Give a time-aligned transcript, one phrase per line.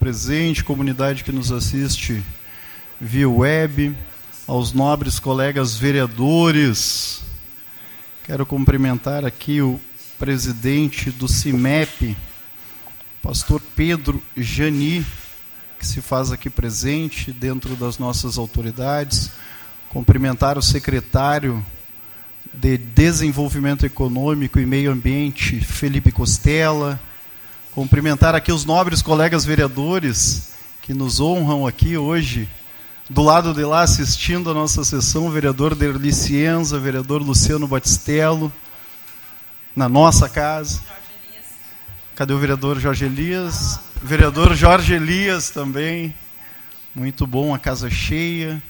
[0.00, 2.22] presente, comunidade que nos assiste
[2.98, 3.94] via web,
[4.46, 7.20] aos nobres colegas vereadores.
[8.24, 9.78] Quero cumprimentar aqui o
[10.18, 12.16] presidente do CIMEP,
[13.22, 15.04] pastor Pedro Jani,
[15.78, 19.30] que se faz aqui presente dentro das nossas autoridades.
[19.90, 21.62] Cumprimentar o secretário
[22.54, 26.98] de Desenvolvimento Econômico e Meio Ambiente, Felipe Costela.
[27.72, 32.48] Cumprimentar aqui os nobres colegas vereadores que nos honram aqui hoje.
[33.08, 37.68] Do lado de lá, assistindo a nossa sessão, o vereador Derli Cienza, o vereador Luciano
[37.68, 38.52] Batistello,
[39.74, 40.80] na nossa casa.
[42.16, 43.78] Cadê o vereador Jorge Elias?
[44.02, 46.12] Vereador Jorge Elias também.
[46.92, 48.60] Muito bom, a casa cheia.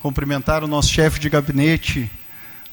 [0.00, 2.10] Cumprimentar o nosso chefe de gabinete,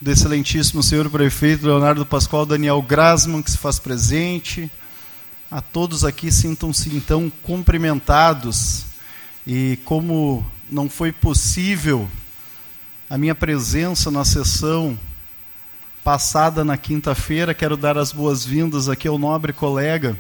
[0.02, 4.72] do excelentíssimo senhor prefeito Leonardo Pascoal Daniel Grasman, que se faz presente.
[5.50, 8.86] A todos aqui sintam-se então cumprimentados.
[9.46, 12.10] E como não foi possível
[13.10, 15.00] a minha presença na sessão
[16.04, 20.18] passada na quinta-feira, quero dar as boas-vindas aqui ao nobre colega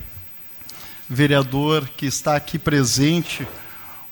[1.09, 3.47] vereador que está aqui presente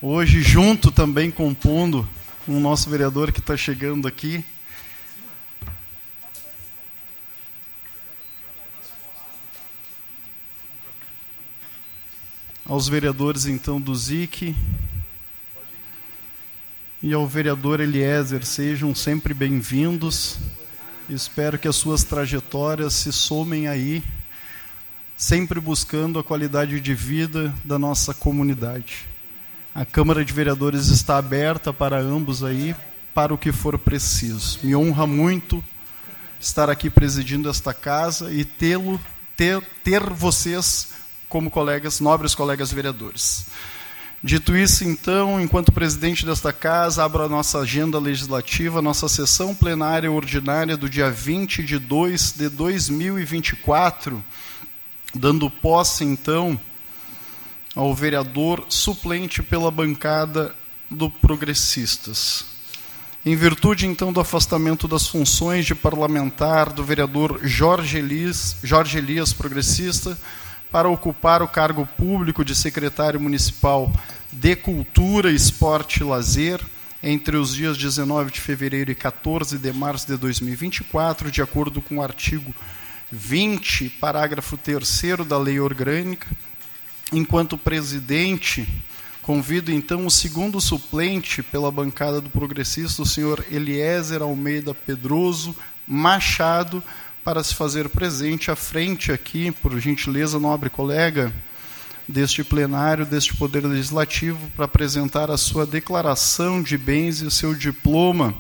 [0.02, 2.08] hoje, junto também compondo
[2.46, 4.44] com o nosso vereador que está chegando aqui,
[12.68, 14.56] aos vereadores então do ZIC
[17.02, 20.40] e ao vereador Eliezer, sejam sempre bem-vindos.
[21.08, 24.04] Espero que as suas trajetórias se somem aí,
[25.16, 29.06] sempre buscando a qualidade de vida da nossa comunidade.
[29.74, 32.76] A Câmara de Vereadores está aberta para ambos aí,
[33.14, 34.60] para o que for preciso.
[34.64, 35.64] Me honra muito
[36.40, 39.00] estar aqui presidindo esta casa e tê-lo
[39.38, 40.96] ter, ter vocês
[41.36, 43.48] como colegas, nobres colegas vereadores.
[44.24, 50.10] Dito isso, então, enquanto presidente desta casa, abro a nossa agenda legislativa, nossa sessão plenária
[50.10, 54.24] ordinária do dia 20 de 2 de 2024,
[55.14, 56.58] dando posse, então,
[57.76, 60.56] ao vereador suplente pela bancada
[60.90, 62.46] do Progressistas.
[63.26, 69.34] Em virtude, então, do afastamento das funções de parlamentar do vereador Jorge Elias, Jorge Elias
[69.34, 70.18] progressista,
[70.76, 73.90] para ocupar o cargo público de secretário municipal
[74.30, 76.60] de Cultura, Esporte e Lazer
[77.02, 82.00] entre os dias 19 de fevereiro e 14 de março de 2024, de acordo com
[82.00, 82.54] o artigo
[83.10, 86.28] 20, parágrafo 3 da Lei Orgânica.
[87.14, 88.68] Enquanto presidente,
[89.22, 95.56] convido então o segundo suplente pela bancada do progressista, o senhor Eliezer Almeida Pedroso
[95.88, 96.84] Machado,
[97.26, 101.34] para se fazer presente à frente aqui, por gentileza, nobre colega,
[102.08, 107.56] deste plenário, deste Poder Legislativo, para apresentar a sua declaração de bens e o seu
[107.56, 108.36] diploma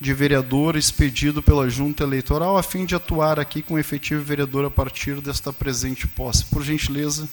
[0.00, 4.70] de vereador expedido pela Junta Eleitoral, a fim de atuar aqui com efetivo vereador a
[4.70, 6.44] partir desta presente posse.
[6.44, 7.28] Por gentileza.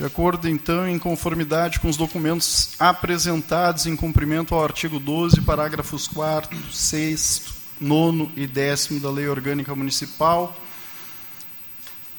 [0.00, 6.08] De acordo, então, em conformidade com os documentos apresentados em cumprimento ao artigo 12, parágrafos
[6.08, 7.42] 4, 6,
[7.78, 10.56] 9 e 10 da Lei Orgânica Municipal,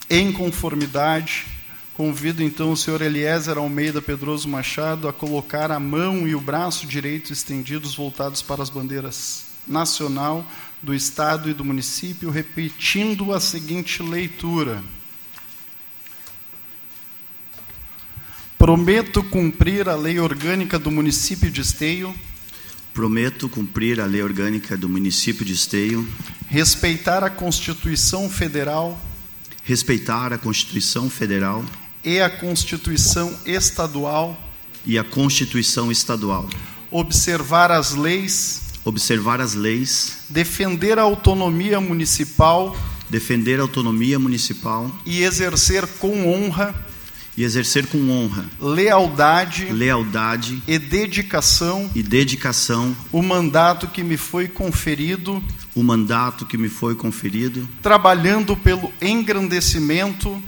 [0.08, 1.48] em conformidade,
[1.96, 6.86] convido então o senhor Eliezer Almeida Pedroso Machado a colocar a mão e o braço
[6.86, 10.46] direito estendidos voltados para as bandeiras nacional,
[10.84, 14.84] do Estado e do município, repetindo a seguinte leitura.
[18.62, 22.14] Prometo cumprir a lei orgânica do município de Esteio.
[22.94, 26.08] Prometo cumprir a lei orgânica do município de Esteio.
[26.48, 29.02] Respeitar a Constituição Federal.
[29.64, 31.66] Respeitar a Constituição Federal.
[32.04, 34.40] E a Constituição Estadual.
[34.86, 36.48] E a Constituição Estadual.
[36.92, 38.62] Observar as leis.
[38.86, 40.18] Observar as leis.
[40.30, 42.78] Defender a autonomia municipal.
[43.10, 44.96] Defender a autonomia municipal.
[45.04, 46.91] E exercer com honra
[47.38, 54.48] e exercer com honra, lealdade, lealdade e dedicação e dedicação o mandato que me foi
[54.48, 55.42] conferido,
[55.74, 60.42] o mandato que me foi conferido, trabalhando pelo engrandecimento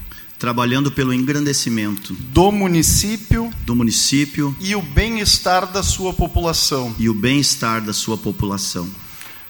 [0.43, 6.93] trabalhando pelo engrandecimento do município, do município e o bem-estar da sua população.
[6.99, 8.89] E o bem-estar da sua população.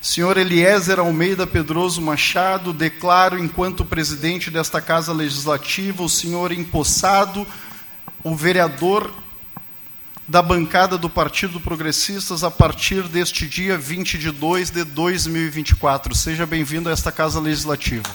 [0.03, 7.47] Senhor Eliezer Almeida Pedroso Machado, declaro, enquanto presidente desta Casa Legislativa, o senhor empossado,
[8.21, 9.13] o vereador
[10.27, 16.13] da bancada do Partido Progressistas a partir deste dia 20 de 2 de 2024.
[16.13, 18.09] Seja bem-vindo a esta Casa Legislativa.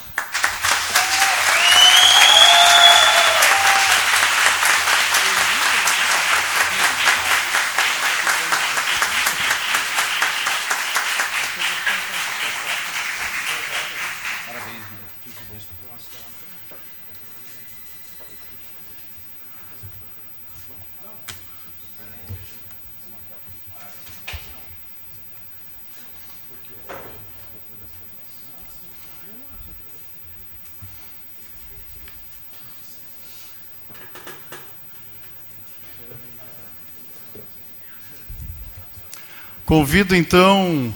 [39.68, 40.90] Convido então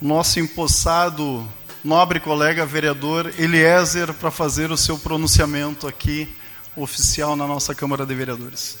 [0.00, 1.44] nosso empossado
[1.82, 6.32] nobre colega vereador Eliezer para fazer o seu pronunciamento aqui
[6.76, 8.78] oficial na nossa Câmara de Vereadores.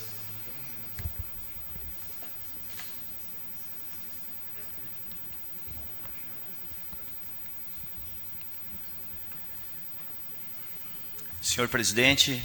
[11.42, 12.40] Senhor presidente,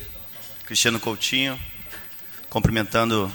[0.66, 1.60] Cristiano Coutinho,
[2.50, 3.32] cumprimentando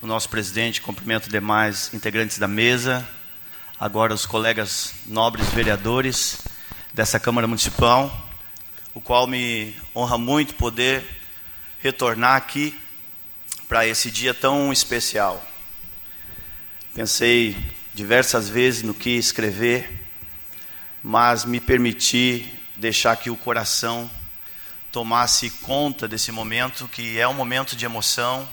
[0.00, 3.06] o nosso presidente, cumprimento demais integrantes da mesa,
[3.80, 6.38] agora os colegas nobres vereadores
[6.94, 8.30] dessa Câmara Municipal,
[8.94, 11.04] o qual me honra muito poder
[11.80, 12.78] retornar aqui
[13.68, 15.44] para esse dia tão especial.
[16.94, 17.56] Pensei
[17.92, 20.06] diversas vezes no que escrever,
[21.02, 22.46] mas me permiti
[22.76, 24.08] deixar que o coração
[24.92, 28.48] tomasse conta desse momento, que é um momento de emoção,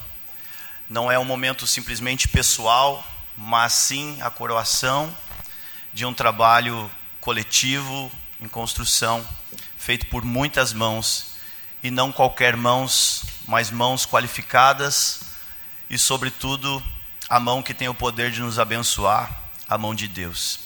[0.89, 3.05] não é um momento simplesmente pessoal,
[3.35, 5.13] mas sim a coroação
[5.93, 6.89] de um trabalho
[7.19, 9.25] coletivo em construção,
[9.77, 11.35] feito por muitas mãos,
[11.81, 15.21] e não qualquer mãos, mas mãos qualificadas
[15.89, 16.83] e, sobretudo,
[17.29, 19.31] a mão que tem o poder de nos abençoar,
[19.67, 20.59] a mão de Deus.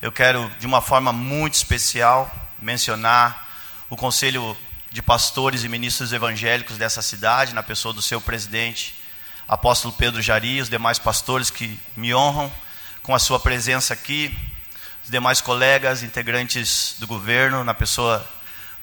[0.00, 3.48] Eu quero, de uma forma muito especial, mencionar
[3.88, 4.56] o Conselho
[4.90, 8.99] de Pastores e Ministros Evangélicos dessa cidade, na pessoa do seu presidente,
[9.50, 12.52] apóstolo Pedro Jari, os demais pastores que me honram
[13.02, 14.32] com a sua presença aqui,
[15.02, 18.24] os demais colegas, integrantes do governo, na pessoa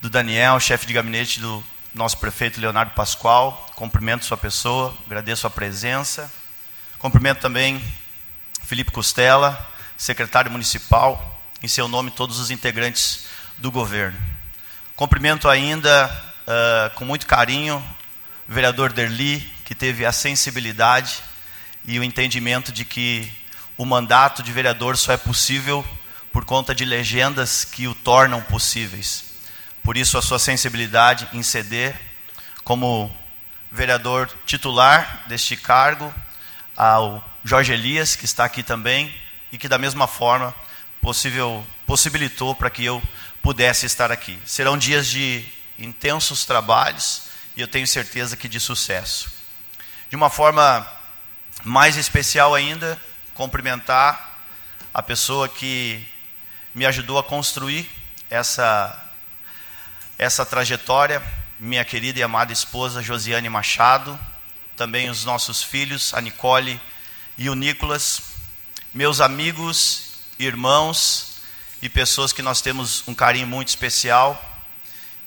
[0.01, 1.63] do Daniel, chefe de gabinete do
[1.95, 3.65] nosso prefeito Leonardo Pascoal.
[3.75, 6.29] Cumprimento sua pessoa, agradeço a presença.
[6.99, 7.81] Cumprimento também
[8.61, 9.65] Felipe Costela,
[9.95, 13.25] secretário municipal, em seu nome todos os integrantes
[13.57, 14.19] do governo.
[14.97, 16.11] Cumprimento ainda
[16.45, 17.81] uh, com muito carinho
[18.49, 21.21] o vereador Derli, que teve a sensibilidade
[21.85, 23.29] e o entendimento de que
[23.77, 25.85] o mandato de vereador só é possível
[26.31, 29.25] por conta de legendas que o tornam possíveis.
[29.83, 31.99] Por isso, a sua sensibilidade em ceder
[32.63, 33.13] como
[33.69, 36.15] vereador titular deste cargo
[36.73, 39.13] ao Jorge Elias, que está aqui também,
[39.51, 40.55] e que da mesma forma
[41.01, 43.03] possível, possibilitou para que eu
[43.41, 44.39] pudesse estar aqui.
[44.45, 45.43] Serão dias de
[45.77, 47.23] intensos trabalhos
[47.57, 49.35] e eu tenho certeza que de sucesso.
[50.09, 50.87] De uma forma
[51.65, 52.97] mais especial ainda,
[53.33, 54.45] cumprimentar
[54.93, 56.01] a pessoa que
[56.73, 57.89] me ajudou a construir
[58.29, 59.11] essa,
[60.17, 61.21] essa trajetória,
[61.59, 64.17] minha querida e amada esposa Josiane Machado,
[64.77, 66.79] também os nossos filhos, a Nicole
[67.37, 68.21] e o Nicolas,
[68.93, 71.41] meus amigos, irmãos
[71.81, 74.41] e pessoas que nós temos um carinho muito especial.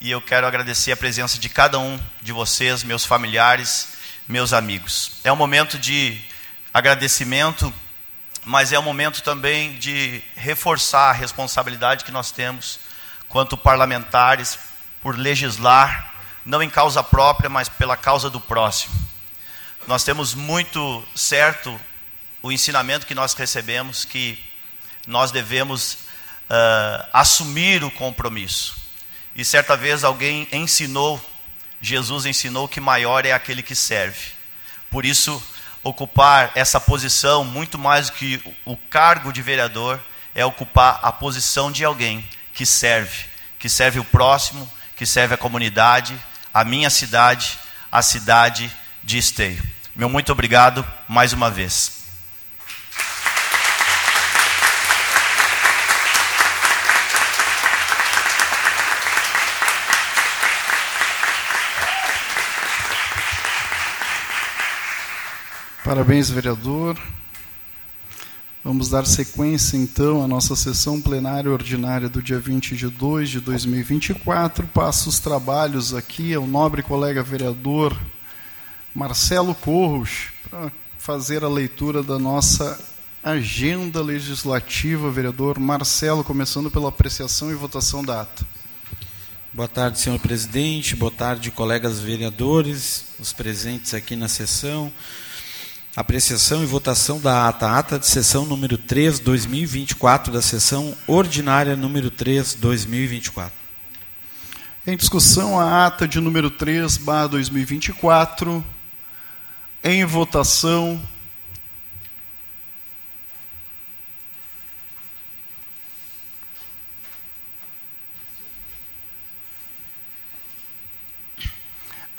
[0.00, 4.00] E eu quero agradecer a presença de cada um de vocês, meus familiares
[4.30, 5.10] meus amigos.
[5.25, 6.16] É um momento de
[6.72, 7.75] agradecimento,
[8.44, 12.78] mas é um momento também de reforçar a responsabilidade que nós temos,
[13.28, 14.56] quanto parlamentares,
[15.02, 16.14] por legislar,
[16.46, 18.94] não em causa própria, mas pela causa do próximo.
[19.88, 21.78] Nós temos muito certo
[22.40, 24.38] o ensinamento que nós recebemos, que
[25.08, 28.76] nós devemos uh, assumir o compromisso.
[29.34, 31.20] E certa vez alguém ensinou
[31.80, 34.32] Jesus ensinou que maior é aquele que serve.
[34.90, 35.42] Por isso,
[35.82, 40.00] ocupar essa posição, muito mais do que o cargo de vereador,
[40.34, 43.25] é ocupar a posição de alguém que serve,
[43.58, 46.18] que serve o próximo, que serve a comunidade,
[46.52, 47.58] a minha cidade,
[47.90, 48.70] a cidade
[49.02, 49.62] de Esteio.
[49.94, 52.00] Meu muito obrigado mais uma vez.
[65.82, 67.00] Parabéns, vereador.
[68.62, 73.40] Vamos dar sequência, então, à nossa sessão plenária ordinária do dia 20 de 2 de
[73.40, 74.66] 2024.
[74.66, 77.96] Passo os trabalhos aqui ao nobre colega vereador
[78.94, 82.78] Marcelo Corros para fazer a leitura da nossa
[83.25, 85.10] agenda legislativa.
[85.10, 88.46] Vereador Marcelo, começando pela apreciação e votação da ata.
[89.50, 90.94] Boa tarde, senhor presidente.
[90.94, 94.92] Boa tarde, colegas vereadores, os presentes aqui na sessão.
[95.97, 97.68] Apreciação e votação da ata.
[97.68, 103.52] Ata de sessão número 3, 2024, da sessão ordinária número 3, 2024.
[104.87, 108.64] Em discussão, a ata de número 3, barra 2024.
[109.82, 111.02] Em votação.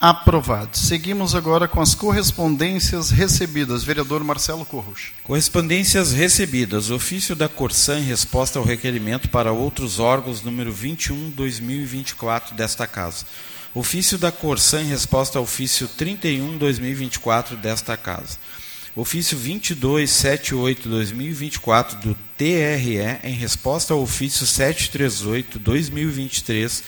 [0.02, 0.78] Aprovado.
[0.80, 3.84] Seguimos agora com as correspondências recebidas.
[3.84, 5.12] Vereador Marcelo Corros.
[5.24, 6.90] Correspondências recebidas.
[6.90, 13.28] Ofício da Corsã em resposta ao requerimento para outros órgãos número 21/2024 desta casa.
[13.76, 18.40] Ofício da Corsã em resposta ao ofício 31/2024 desta casa.
[18.96, 26.84] Ofício 2278/2024 do TRE em resposta ao ofício 738/2023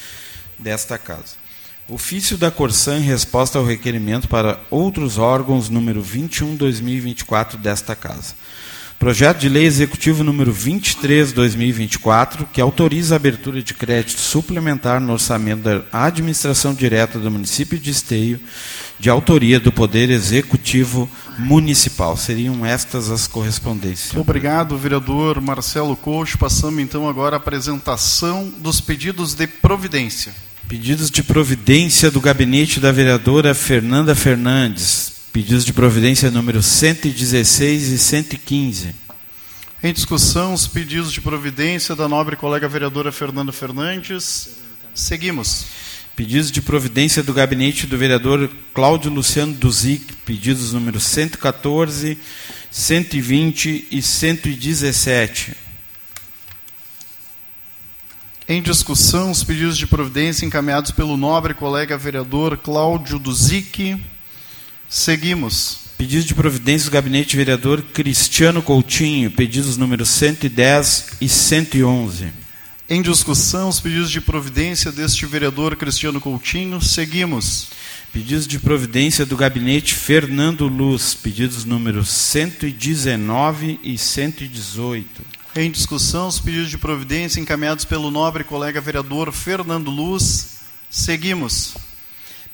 [0.58, 1.43] desta casa.
[1.90, 8.36] Ofício da Corsã em resposta ao requerimento para outros órgãos número 21/2024 desta casa.
[8.98, 15.62] Projeto de Lei Executivo número 23/2024, que autoriza a abertura de crédito suplementar no orçamento
[15.62, 18.40] da administração direta do município de Esteio,
[18.98, 22.16] de autoria do Poder Executivo Municipal.
[22.16, 24.16] Seriam estas as correspondências.
[24.16, 26.38] Obrigado, vereador Marcelo Coach.
[26.38, 30.34] Passamos então agora à apresentação dos pedidos de providência.
[30.74, 35.14] Pedidos de providência do gabinete da vereadora Fernanda Fernandes.
[35.32, 38.96] Pedidos de providência número 116 e 115.
[39.84, 44.50] Em discussão, os pedidos de providência da nobre colega vereadora Fernanda Fernandes.
[44.96, 45.68] Seguimos.
[46.16, 50.12] Pedidos de providência do gabinete do vereador Cláudio Luciano Duzic.
[50.26, 52.18] Pedidos número 114,
[52.72, 55.63] 120 e 117.
[58.48, 63.98] Em discussão, os pedidos de providência encaminhados pelo nobre colega vereador Cláudio Duzic.
[64.90, 65.80] Seguimos.
[65.98, 72.34] Pedidos de providência do gabinete vereador Cristiano Coutinho, pedidos números 110 e 111.
[72.90, 76.82] Em discussão, os pedidos de providência deste vereador Cristiano Coutinho.
[76.82, 77.70] Seguimos.
[78.12, 85.33] Pedidos de providência do gabinete Fernando Luz, pedidos números 119 e 118.
[85.56, 90.62] Em discussão, os pedidos de providência encaminhados pelo nobre colega vereador Fernando Luz.
[90.90, 91.76] Seguimos.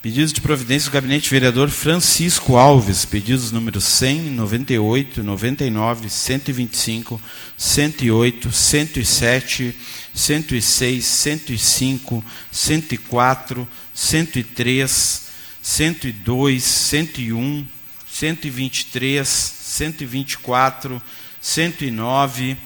[0.02, 7.22] Pedidos de providência do gabinete vereador Francisco Alves, pedidos números 100, 98, 99, 125,
[7.58, 9.76] 108, 107,
[10.14, 15.22] 106, 105, 104, 103,
[15.62, 17.66] 102, 101,
[18.12, 21.02] 123, 124,
[21.40, 22.58] 109,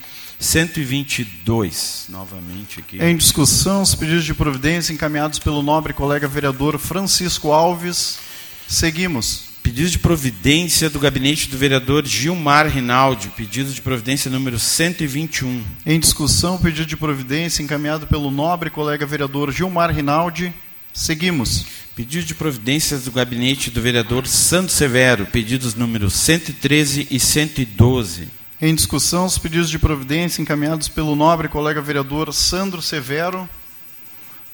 [0.44, 3.02] 122, novamente aqui.
[3.02, 8.20] Em discussão, os pedidos de providência encaminhados pelo nobre colega vereador Francisco Alves.
[8.68, 9.54] Seguimos.
[9.64, 15.64] Pedido de providência do gabinete do vereador Gilmar Rinaldi, pedido de providência número 121.
[15.86, 20.54] Em discussão, pedido de providência encaminhado pelo nobre colega vereador Gilmar Rinaldi.
[20.92, 21.66] Seguimos.
[21.96, 28.43] Pedido de providências do gabinete do vereador Santo Severo, pedidos números 113 e 112.
[28.66, 33.50] Em discussão, os pedidos de providência encaminhados pelo nobre colega vereador Sandro Severo.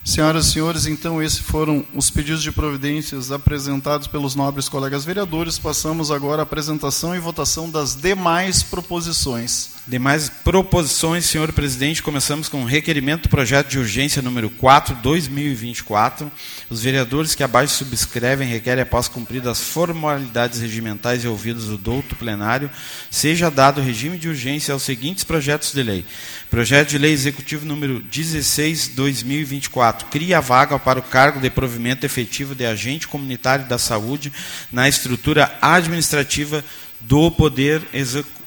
[0.03, 5.60] Senhoras e senhores, então esses foram os pedidos de providências apresentados pelos nobres colegas vereadores.
[5.60, 9.72] Passamos agora à apresentação e votação das demais proposições.
[9.86, 16.32] Demais proposições, senhor presidente, começamos com o requerimento do projeto de urgência número 4, 2024.
[16.70, 22.15] Os vereadores que abaixo subscrevem requerem, após cumpridas as formalidades regimentais e ouvidos do douto
[22.15, 22.70] plenário,
[23.10, 26.06] seja dado regime de urgência aos seguintes projetos de lei.
[26.50, 30.08] Projeto de lei executivo número 16, 2024.
[30.08, 34.34] Cria vaga para o cargo de provimento efetivo de agente comunitário da saúde
[34.72, 36.65] na estrutura administrativa
[37.01, 37.84] do Poder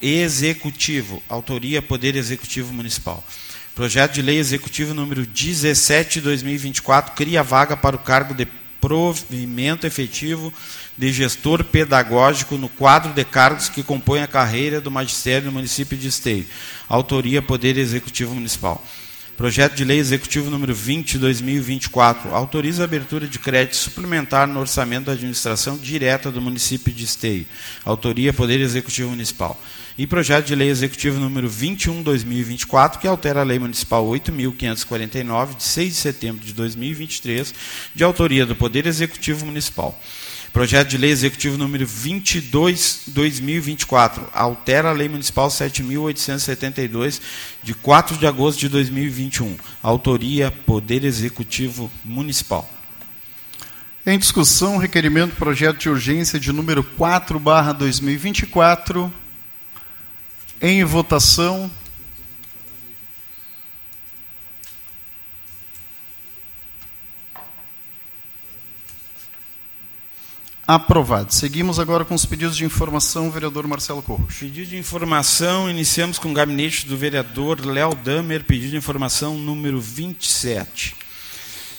[0.01, 3.23] Executivo, autoria Poder Executivo Municipal.
[3.73, 8.45] Projeto de Lei Executivo número 17 de 2024 cria vaga para o cargo de
[8.81, 10.53] provimento efetivo
[10.97, 15.97] de gestor pedagógico no quadro de cargos que compõem a carreira do magistério do município
[15.97, 16.45] de Esteio.
[16.87, 18.83] Autoria Poder Executivo Municipal.
[19.35, 24.59] Projeto de Lei Executivo número 20 de 2024 autoriza a abertura de crédito suplementar no
[24.59, 27.47] orçamento da administração direta do município de Esteio.
[27.83, 29.59] Autoria Poder Executivo Municipal.
[29.97, 35.89] e projeto de lei executivo número 21/2024, que altera a lei municipal 8549 de 6
[35.89, 37.53] de setembro de 2023,
[37.93, 39.99] de autoria do Poder Executivo Municipal.
[40.53, 47.19] Projeto de Lei Executivo número 22/2024 altera a Lei Municipal 7872
[47.63, 49.57] de 4 de agosto de 2021.
[49.81, 52.69] Autoria Poder Executivo Municipal.
[54.05, 59.11] Em discussão, requerimento projeto de urgência de número 4/2024.
[60.61, 61.71] Em votação.
[70.65, 71.33] Aprovado.
[71.33, 74.35] Seguimos agora com os pedidos de informação, vereador Marcelo Corros.
[74.35, 79.81] Pedido de informação, iniciamos com o gabinete do vereador Léo Damer, pedido de informação número
[79.81, 80.95] 27,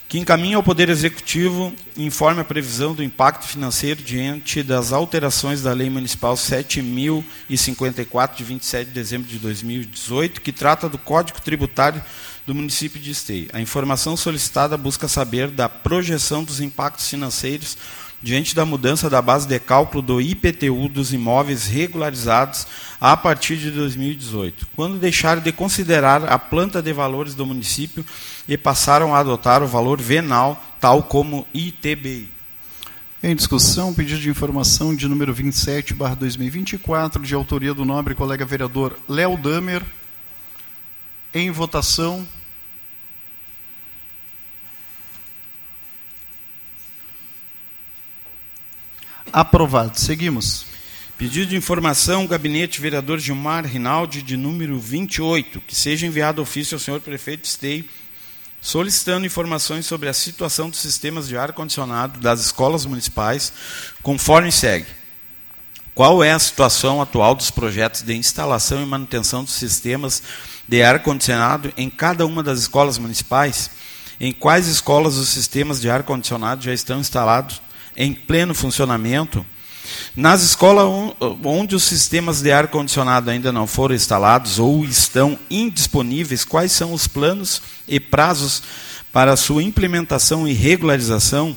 [0.07, 5.73] que encaminha ao Poder Executivo informe a previsão do impacto financeiro diante das alterações da
[5.73, 12.05] Lei Municipal 7.054, de 27 de dezembro de 2018, que trata do Código Tributário
[12.47, 13.49] do município de Esteio.
[13.55, 17.79] A informação solicitada busca saber da projeção dos impactos financeiros
[18.25, 22.67] diante da mudança da base de cálculo do IPTU dos imóveis regularizados
[22.99, 28.03] a partir de 2018, quando deixaram de considerar a planta de valores do município
[28.49, 32.31] e passaram a adotar o valor venal, tal como ITBI.
[33.23, 38.99] Em discussão, pedido de informação de número 27, 2024, de autoria do nobre colega vereador
[39.07, 39.83] Léo Damer.
[41.35, 42.27] Em votação.
[49.35, 49.99] Aprovado.
[49.99, 50.65] Seguimos.
[51.19, 56.79] Pedido de informação, gabinete vereador Gilmar Rinaldi, de número 28, que seja enviado ofício ao
[56.79, 57.85] senhor prefeito Esteio,
[58.61, 63.53] solicitando informações sobre a situação dos sistemas de ar-condicionado das escolas municipais,
[64.05, 64.87] conforme segue.
[65.97, 70.23] Qual é a situação atual dos projetos de instalação e manutenção dos sistemas
[70.69, 73.69] de ar-condicionado em cada uma das escolas municipais?
[74.21, 77.64] Em quais escolas os sistemas de ar-condicionado já estão instalados
[77.97, 79.45] em pleno funcionamento.
[80.17, 80.87] Nas escolas
[81.45, 87.07] onde os sistemas de ar-condicionado ainda não foram instalados ou estão indisponíveis, quais são os
[87.07, 88.63] planos e prazos
[89.13, 91.57] para sua implementação e regularização?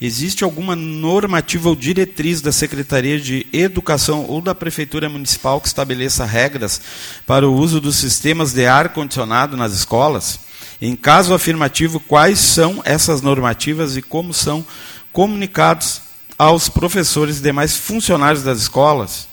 [0.00, 6.24] Existe alguma normativa ou diretriz da Secretaria de Educação ou da Prefeitura Municipal que estabeleça
[6.24, 6.80] regras
[7.26, 10.40] para o uso dos sistemas de ar-condicionado nas escolas?
[10.80, 14.64] Em caso afirmativo, quais são essas normativas e como são
[15.12, 16.02] comunicados
[16.38, 19.28] aos professores e demais funcionários das escolas.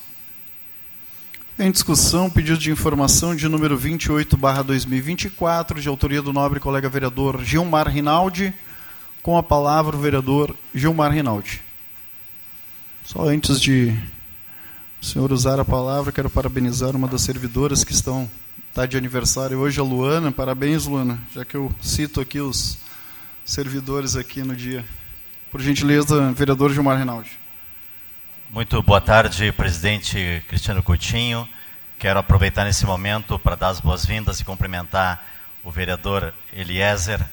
[1.59, 7.43] Em discussão, pedido de informação de número 28, 2024, de autoria do nobre colega vereador
[7.43, 8.53] Gilmar Rinaldi.
[9.23, 11.61] Com a palavra o vereador Gilmar Rinaldi.
[13.03, 13.97] Só antes de
[15.01, 18.29] o senhor usar a palavra, quero parabenizar uma das servidoras que estão
[18.77, 20.31] está de aniversário hoje, a Luana.
[20.31, 22.77] Parabéns, Luana, já que eu cito aqui os
[23.43, 24.85] servidores aqui no dia.
[25.49, 27.31] Por gentileza, vereador Gilmar Rinaldi.
[28.49, 31.47] Muito boa tarde, presidente Cristiano Coutinho.
[31.97, 35.25] Quero aproveitar nesse momento para dar as boas-vindas e cumprimentar
[35.63, 37.25] o vereador Eliezer.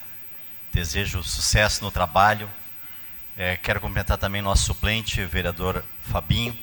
[0.72, 2.48] Desejo sucesso no trabalho.
[3.36, 6.56] É, quero cumprimentar também nosso suplente, vereador Fabinho.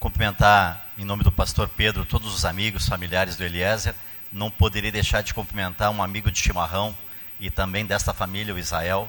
[0.00, 3.94] Cumprimentar, em nome do pastor Pedro, todos os amigos, familiares do Eliezer.
[4.32, 6.92] Não poderia deixar de cumprimentar um amigo de chimarrão
[7.38, 9.06] e também desta família, o Israel,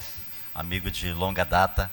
[0.54, 1.90] amigo de longa data.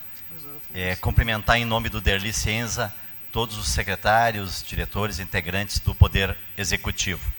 [0.75, 2.93] É, cumprimentar em nome do Derli Cienza
[3.33, 7.31] todos os secretários, diretores, integrantes do Poder Executivo.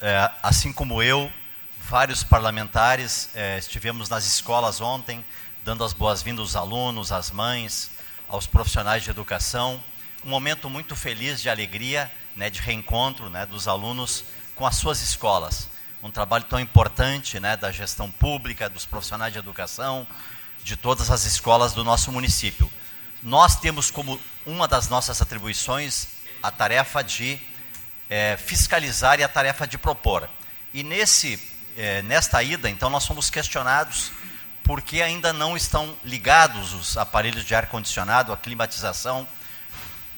[0.00, 1.32] É, assim como eu,
[1.80, 5.24] vários parlamentares é, estivemos nas escolas ontem,
[5.64, 7.90] dando as boas-vindas aos alunos, às mães,
[8.28, 9.82] aos profissionais de educação.
[10.24, 15.00] Um momento muito feliz de alegria, né, de reencontro né, dos alunos com as suas
[15.02, 15.68] escolas.
[16.02, 20.06] Um trabalho tão importante né, da gestão pública, dos profissionais de educação,
[20.64, 22.72] de todas as escolas do nosso município.
[23.22, 26.08] Nós temos como uma das nossas atribuições
[26.42, 27.38] a tarefa de
[28.08, 30.28] é, fiscalizar e a tarefa de propor.
[30.72, 31.38] E nesse,
[31.76, 34.10] é, nesta ida, então, nós fomos questionados
[34.62, 39.28] por que ainda não estão ligados os aparelhos de ar-condicionado, a climatização.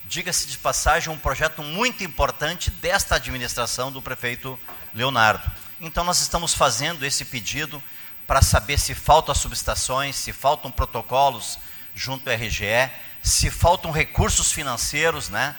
[0.04, 4.56] Diga-se de passagem, um projeto muito importante desta administração do prefeito
[4.94, 5.50] Leonardo.
[5.80, 7.82] Então, nós estamos fazendo esse pedido
[8.26, 11.58] para saber se faltam subestações, se faltam protocolos
[11.94, 12.90] junto ao RGE,
[13.22, 15.56] se faltam recursos financeiros, né,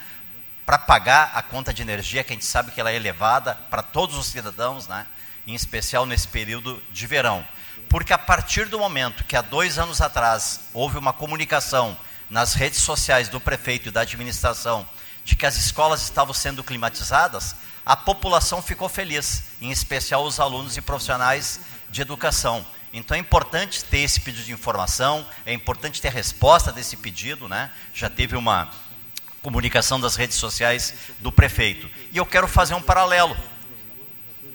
[0.64, 3.82] para pagar a conta de energia, que a gente sabe que ela é elevada para
[3.82, 5.06] todos os cidadãos, né,
[5.46, 7.44] em especial nesse período de verão.
[7.88, 11.96] Porque a partir do momento que há dois anos atrás houve uma comunicação
[12.28, 14.86] nas redes sociais do prefeito e da administração
[15.24, 17.54] de que as escolas estavam sendo climatizadas,
[17.84, 22.64] a população ficou feliz, em especial os alunos e profissionais de educação.
[22.92, 27.48] Então é importante ter esse pedido de informação, é importante ter a resposta desse pedido,
[27.48, 27.70] né?
[27.92, 28.70] Já teve uma
[29.42, 31.88] comunicação das redes sociais do prefeito.
[32.12, 33.36] E eu quero fazer um paralelo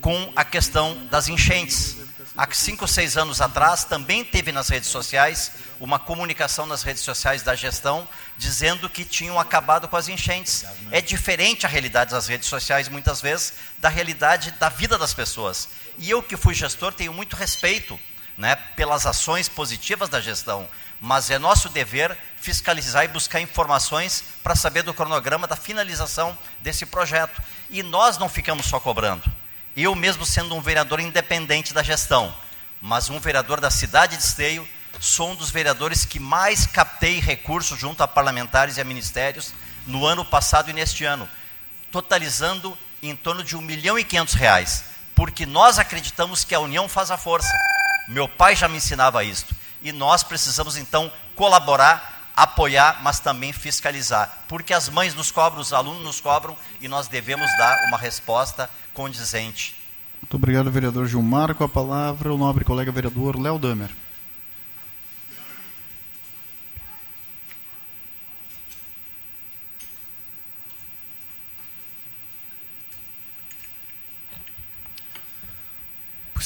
[0.02, 1.98] com a questão das enchentes.
[2.36, 7.44] Há cinco seis anos atrás, também teve nas redes sociais uma comunicação nas redes sociais
[7.44, 8.08] da gestão
[8.40, 10.66] dizendo que tinham acabado com as enchentes.
[10.90, 15.70] É diferente a realidade das redes sociais, muitas vezes, da realidade da vida das pessoas.
[16.00, 18.00] E eu, que fui gestor, tenho muito respeito
[18.36, 20.68] né, pelas ações positivas da gestão,
[21.00, 26.88] mas é nosso dever fiscalizar e buscar informações para saber do cronograma da finalização desse
[26.88, 27.40] projeto.
[27.70, 29.43] E nós não ficamos só cobrando.
[29.76, 32.34] Eu mesmo sendo um vereador independente da gestão,
[32.80, 34.68] mas um vereador da cidade de Esteio,
[35.00, 39.52] sou um dos vereadores que mais captei recursos junto a parlamentares e a ministérios
[39.88, 41.28] no ano passado e neste ano,
[41.92, 46.88] totalizando em torno de um milhão e quinhentos reais, porque nós acreditamos que a união
[46.88, 47.52] faz a força.
[48.08, 49.56] Meu pai já me ensinava isto.
[49.82, 54.44] E nós precisamos então colaborar, apoiar, mas também fiscalizar.
[54.48, 58.70] Porque as mães nos cobram, os alunos nos cobram e nós devemos dar uma resposta
[58.94, 59.76] condizente.
[60.22, 61.54] Muito obrigado, vereador Gilmar.
[61.54, 63.90] Com a palavra, o nobre colega vereador Léo Damer.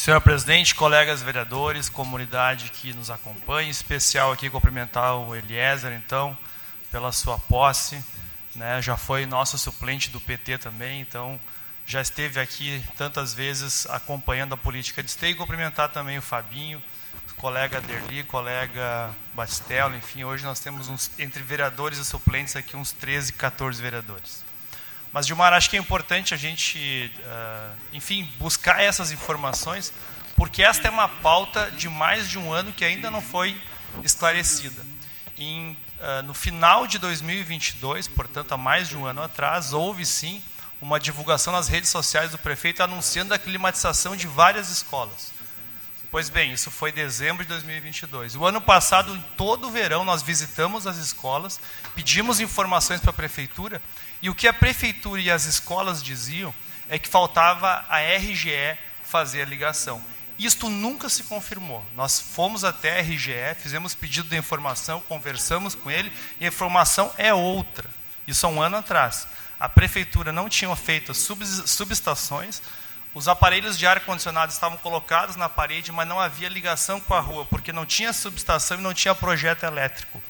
[0.07, 6.37] Senhor presidente, colegas vereadores, comunidade que nos acompanha, em especial aqui cumprimentar o Eliezer, então,
[6.89, 8.01] pela sua posse,
[8.55, 11.37] né, já foi nosso suplente do PT também, então
[11.87, 16.83] já esteve aqui tantas vezes acompanhando a política de esteio, e cumprimentar também o Fabinho,
[17.37, 22.91] colega Derli, colega Batistello, enfim, hoje nós temos uns, entre vereadores e suplentes aqui uns
[22.91, 24.43] 13, 14 vereadores.
[25.13, 29.93] Mas, Gilmar, acho que é importante a gente, uh, enfim, buscar essas informações,
[30.35, 33.55] porque esta é uma pauta de mais de um ano que ainda não foi
[34.03, 34.85] esclarecida.
[35.37, 40.43] Em, uh, no final de 2022, portanto, há mais de um ano atrás, houve sim
[40.81, 45.31] uma divulgação nas redes sociais do prefeito anunciando a climatização de várias escolas.
[46.09, 48.35] Pois bem, isso foi dezembro de 2022.
[48.35, 51.59] O ano passado, em todo o verão, nós visitamos as escolas,
[51.95, 53.81] pedimos informações para a prefeitura
[54.21, 56.53] e o que a prefeitura e as escolas diziam
[56.89, 60.01] é que faltava a RGE fazer a ligação.
[60.39, 61.83] Isto nunca se confirmou.
[61.95, 67.11] Nós fomos até a RGE, fizemos pedido de informação, conversamos com ele e a informação
[67.17, 67.89] é outra.
[68.25, 69.27] Isso há um ano atrás.
[69.59, 72.61] A prefeitura não tinha feito subestações,
[73.13, 77.45] os aparelhos de ar-condicionado estavam colocados na parede, mas não havia ligação com a rua,
[77.45, 80.21] porque não tinha subestação e não tinha projeto elétrico.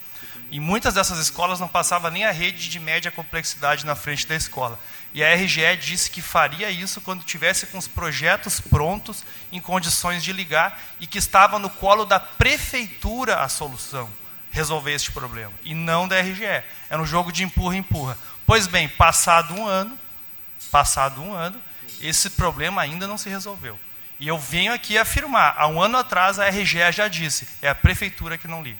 [0.50, 4.36] Em muitas dessas escolas não passava nem a rede de média complexidade na frente da
[4.36, 4.80] escola.
[5.14, 10.24] E a RGE disse que faria isso quando tivesse com os projetos prontos, em condições
[10.24, 14.10] de ligar, e que estava no colo da prefeitura a solução,
[14.50, 16.64] resolver este problema, e não da RGE.
[16.90, 18.18] Era um jogo de empurra-empurra.
[18.48, 20.00] Pois bem, passado um ano,
[20.72, 21.62] passado um ano,
[22.00, 23.78] esse problema ainda não se resolveu.
[24.18, 27.76] E eu venho aqui afirmar, há um ano atrás a RGE já disse, é a
[27.76, 28.80] prefeitura que não liga.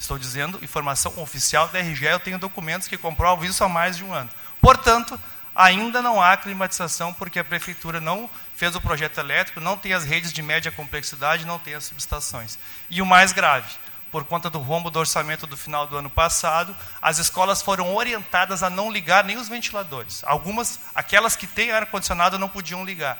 [0.00, 4.02] Estou dizendo informação oficial da RGE, eu tenho documentos que comprovam isso há mais de
[4.02, 4.28] um ano.
[4.60, 5.18] Portanto,
[5.54, 10.04] ainda não há climatização porque a prefeitura não fez o projeto elétrico, não tem as
[10.04, 12.58] redes de média complexidade, não tem as subestações.
[12.90, 13.72] E o mais grave,
[14.12, 18.62] por conta do rombo do orçamento do final do ano passado, as escolas foram orientadas
[18.62, 20.22] a não ligar nem os ventiladores.
[20.24, 23.18] Algumas, aquelas que têm ar-condicionado, não podiam ligar.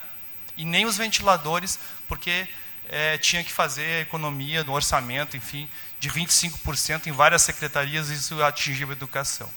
[0.54, 2.46] E nem os ventiladores, porque
[2.90, 5.66] é, tinha que fazer economia no orçamento, enfim,
[5.98, 9.48] de 25% em várias secretarias, e isso atingiu a educação.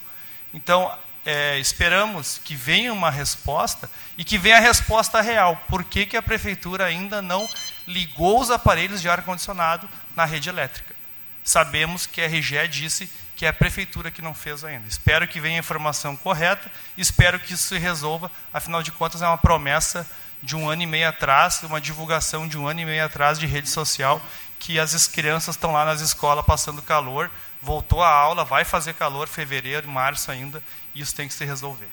[0.54, 5.62] Então, é, esperamos que venha uma resposta e que venha a resposta real.
[5.68, 7.50] Por que, que a prefeitura ainda não
[7.86, 10.95] ligou os aparelhos de ar-condicionado na rede elétrica?
[11.46, 14.88] Sabemos que a RGE disse que é a prefeitura que não fez ainda.
[14.88, 19.28] Espero que venha a informação correta, espero que isso se resolva, afinal de contas é
[19.28, 20.10] uma promessa
[20.42, 23.46] de um ano e meio atrás, uma divulgação de um ano e meio atrás de
[23.46, 24.20] rede social,
[24.58, 27.30] que as crianças estão lá nas escolas passando calor,
[27.62, 30.64] voltou a aula, vai fazer calor fevereiro, março ainda,
[30.96, 31.90] e isso tem que se resolver.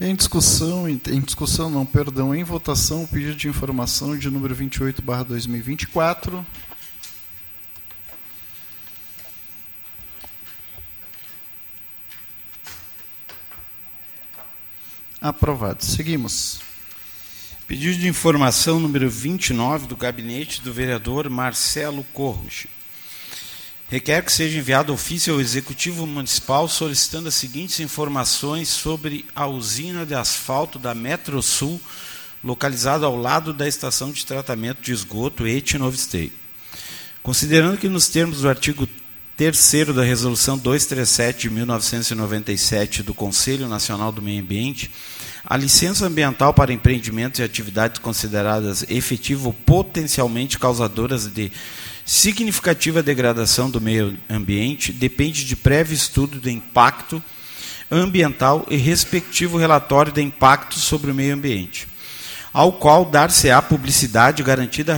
[0.00, 5.02] Em discussão, em discussão não, perdão, em votação, o pedido de informação de número 28
[5.02, 6.46] barra 2024.
[15.20, 15.84] Aprovado.
[15.84, 16.60] Seguimos.
[17.66, 22.66] Pedido de informação número 29 do gabinete do vereador Marcelo Corros.
[23.90, 30.06] requer que seja enviado ofício ao Executivo Municipal solicitando as seguintes informações sobre a usina
[30.06, 31.78] de asfalto da Metro Sul,
[32.42, 36.32] localizada ao lado da estação de tratamento de esgoto Etinovistei.
[37.22, 38.88] Considerando que nos termos do artigo
[39.40, 44.90] 3 da Resolução 237 de 1997 do Conselho Nacional do Meio Ambiente,
[45.42, 51.50] a licença ambiental para empreendimentos e atividades consideradas efetivas ou potencialmente causadoras de
[52.04, 57.22] significativa degradação do meio ambiente depende de prévio estudo de impacto
[57.90, 61.88] ambiental e respectivo relatório de impacto sobre o meio ambiente,
[62.52, 64.96] ao qual dar-se-á publicidade garantida a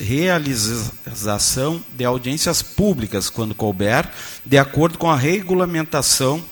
[0.00, 4.08] realização de audiências públicas, quando couber,
[4.44, 6.42] de acordo com a regulamentação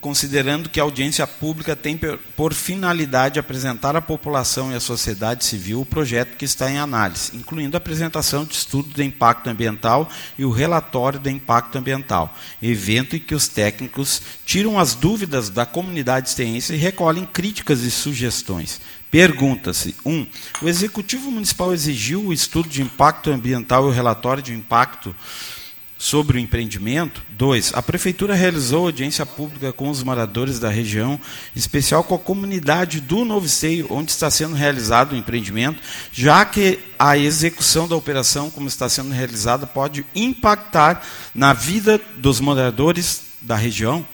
[0.00, 1.98] considerando que a audiência pública tem
[2.36, 7.36] por finalidade apresentar à população e à sociedade civil o projeto que está em análise,
[7.36, 10.08] incluindo a apresentação de estudo de impacto ambiental
[10.38, 15.66] e o relatório de impacto ambiental, evento em que os técnicos tiram as dúvidas da
[15.66, 18.80] comunidade esteense e recolhem críticas e sugestões.
[19.10, 20.12] Pergunta-se: 1.
[20.12, 20.26] Um,
[20.62, 25.57] o Executivo Municipal exigiu o estudo de impacto ambiental e o relatório de impacto ambiental
[25.98, 27.20] sobre o empreendimento.
[27.28, 31.20] Dois, a prefeitura realizou audiência pública com os moradores da região,
[31.54, 35.82] em especial com a comunidade do Novo Esteio, onde está sendo realizado o empreendimento,
[36.12, 41.02] já que a execução da operação, como está sendo realizada, pode impactar
[41.34, 44.06] na vida dos moradores da região.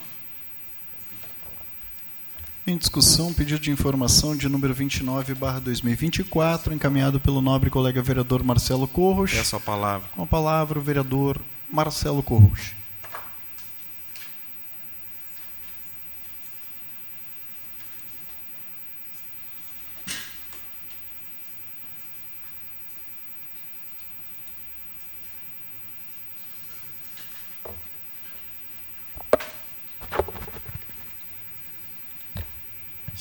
[2.67, 8.43] Em discussão, pedido de informação de número 29, barra 2024, encaminhado pelo nobre colega vereador
[8.43, 9.31] Marcelo Corros.
[9.31, 10.09] Peço a palavra.
[10.15, 12.73] Com a palavra, o vereador Marcelo Corros.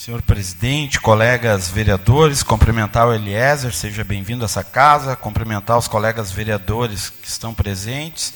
[0.04, 6.30] Senhor presidente, colegas vereadores, cumprimentar o Eliezer, seja bem-vindo a essa casa, cumprimentar os colegas
[6.30, 8.34] vereadores que estão presentes.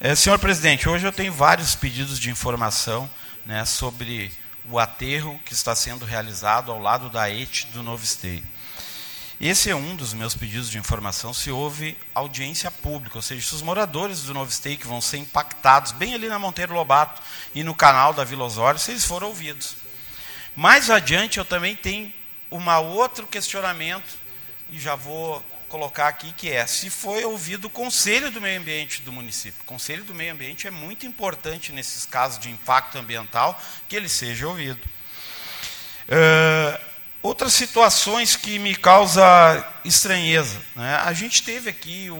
[0.00, 3.10] É, senhor presidente, hoje eu tenho vários pedidos de informação
[3.44, 4.32] né, sobre
[4.70, 8.42] o aterro que está sendo realizado ao lado da ET do Novo Esteio.
[9.38, 13.54] Esse é um dos meus pedidos de informação, se houve audiência pública, ou seja, se
[13.54, 17.20] os moradores do Novo Esteio que vão ser impactados, bem ali na Monteiro Lobato
[17.54, 19.81] e no canal da Vila Osório, se eles foram ouvidos.
[20.54, 22.12] Mais adiante eu também tenho
[22.50, 24.18] um outro questionamento,
[24.70, 29.00] e já vou colocar aqui, que é se foi ouvido o Conselho do Meio Ambiente
[29.00, 29.62] do município.
[29.62, 34.08] O Conselho do Meio Ambiente é muito importante nesses casos de impacto ambiental que ele
[34.08, 34.86] seja ouvido.
[36.08, 36.78] Uh,
[37.22, 39.24] outras situações que me causam
[39.82, 40.60] estranheza.
[40.76, 40.96] Né?
[40.96, 42.14] A gente teve aqui o,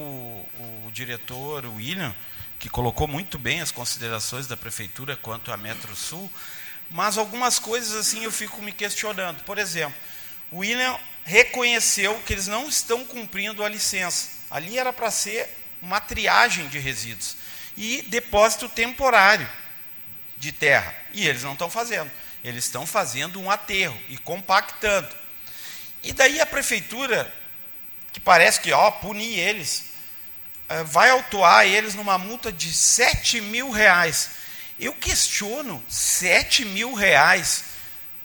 [0.87, 2.15] o diretor, William,
[2.59, 6.31] que colocou muito bem as considerações da prefeitura quanto à Metro Sul,
[6.93, 9.43] mas algumas coisas assim eu fico me questionando.
[9.45, 9.95] Por exemplo,
[10.51, 14.29] o William reconheceu que eles não estão cumprindo a licença.
[14.51, 15.49] Ali era para ser
[15.81, 17.37] uma triagem de resíduos
[17.77, 19.49] e depósito temporário
[20.39, 20.95] de terra.
[21.13, 22.11] E eles não estão fazendo.
[22.45, 25.09] Eles estão fazendo um aterro e compactando.
[26.03, 27.33] E daí a prefeitura,
[28.13, 29.93] que parece que ó, punir eles,
[30.69, 34.42] eh, vai autuar eles numa multa de 7 mil reais.
[34.79, 37.65] Eu questiono 7 mil reais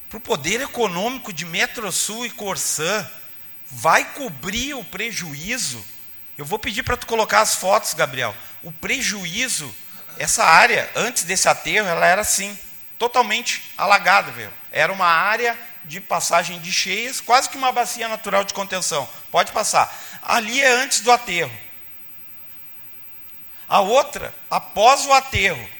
[0.09, 3.09] para o poder econômico de Metrosul e Corsã.
[3.69, 5.83] Vai cobrir o prejuízo?
[6.37, 8.33] Eu vou pedir para tu colocar as fotos, Gabriel.
[8.63, 9.73] O prejuízo,
[10.17, 12.57] essa área, antes desse aterro, ela era assim,
[12.97, 14.31] totalmente alagada.
[14.31, 14.49] Viu?
[14.71, 19.09] Era uma área de passagem de cheias, quase que uma bacia natural de contenção.
[19.31, 19.93] Pode passar.
[20.21, 21.51] Ali é antes do aterro.
[23.67, 25.76] A outra, após o aterro.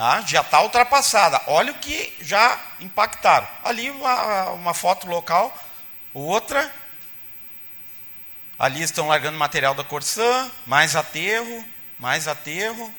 [0.00, 0.22] Tá?
[0.22, 1.42] Já está ultrapassada.
[1.46, 3.46] Olha o que já impactaram.
[3.62, 5.54] Ali uma, uma foto local,
[6.14, 6.72] outra.
[8.58, 11.62] Ali estão largando material da Corsã, mais aterro,
[11.98, 12.90] mais aterro.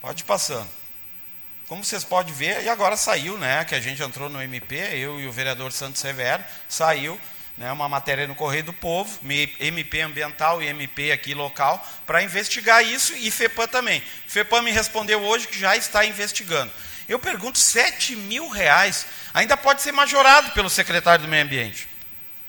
[0.00, 0.70] Pode ir passando.
[1.66, 3.64] Como vocês podem ver, e agora saiu, né?
[3.64, 7.20] Que a gente entrou no MP, eu e o vereador Santos Severo, saiu
[7.56, 9.18] né, uma matéria no Correio do Povo,
[9.58, 14.02] MP ambiental e MP aqui local, para investigar isso e FEPAM também.
[14.26, 16.70] FEPAM me respondeu hoje que já está investigando.
[17.08, 21.88] Eu pergunto, 7 mil reais ainda pode ser majorado pelo secretário do Meio Ambiente.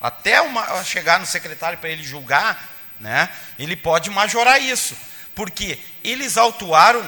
[0.02, 2.68] Até uma, chegar no secretário para ele julgar,
[3.00, 4.98] né, ele pode majorar isso.
[5.34, 7.06] Porque eles autuaram,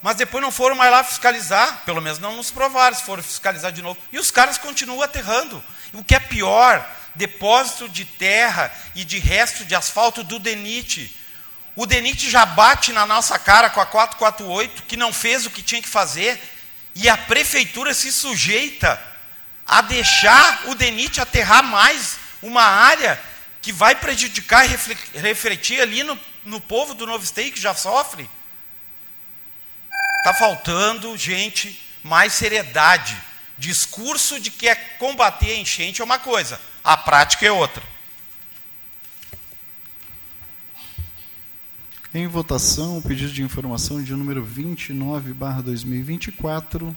[0.00, 3.72] mas depois não foram mais lá fiscalizar, pelo menos não nos provaram, se foram fiscalizar
[3.72, 3.98] de novo.
[4.12, 5.62] E os caras continuam aterrando.
[5.92, 11.14] O que é pior, depósito de terra e de resto de asfalto do DENIT.
[11.76, 15.62] O DENIT já bate na nossa cara com a 448, que não fez o que
[15.62, 16.40] tinha que fazer,
[16.94, 19.00] e a prefeitura se sujeita
[19.66, 23.20] a deixar o DENIT aterrar mais uma área
[23.60, 28.28] que vai prejudicar e refletir ali no, no povo do Novo Estado que já sofre.
[30.18, 33.16] Está faltando, gente, mais seriedade.
[33.56, 37.82] Discurso de que é combater a enchente é uma coisa, a prática é outra.
[42.12, 46.94] Em votação, o pedido de informação de número 29, barra 2024.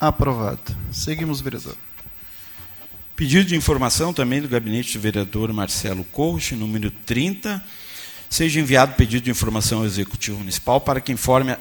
[0.00, 0.76] Aprovado.
[0.90, 1.76] Seguimos, vereador.
[3.14, 7.62] Pedido de informação também do gabinete do vereador Marcelo Corroche, número 30.
[8.32, 11.54] Seja enviado pedido de informação ao Executivo Municipal para que informe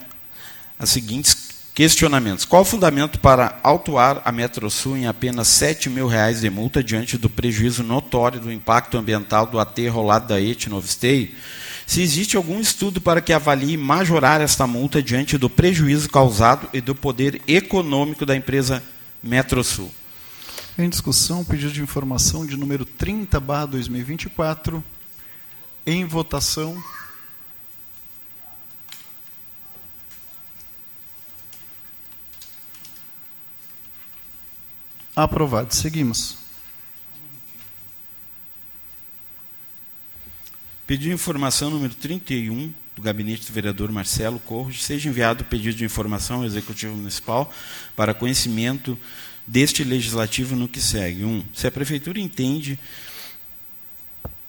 [0.80, 2.46] as seguintes questionamentos.
[2.46, 7.18] Qual o fundamento para autuar a Metrosul em apenas 7 mil reais de multa diante
[7.18, 10.66] do prejuízo notório do impacto ambiental do aterro ao lado da ET?
[11.86, 16.80] Se existe algum estudo para que avalie majorar esta multa diante do prejuízo causado e
[16.80, 18.82] do poder econômico da empresa
[19.22, 19.92] Metrosul.
[20.78, 24.82] Em discussão, pedido de informação de número 30, barra 2024.
[25.86, 26.82] Em votação.
[35.16, 35.74] Aprovado.
[35.74, 36.38] Seguimos.
[40.86, 45.78] Pedido de informação número 31 do gabinete do vereador Marcelo Corros, seja enviado o pedido
[45.78, 47.52] de informação ao Executivo Municipal
[47.96, 48.98] para conhecimento
[49.48, 51.24] deste legislativo no que segue.
[51.24, 52.78] Um, se a prefeitura entende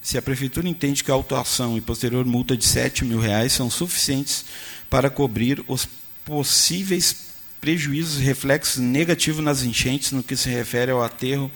[0.03, 3.71] se a prefeitura entende que a autuação e posterior multa de 7 mil reais são
[3.71, 4.45] suficientes
[4.91, 5.88] para cobrir os
[6.25, 7.29] possíveis
[7.61, 11.51] prejuízos e reflexos negativos nas enchentes no que se refere ao aterro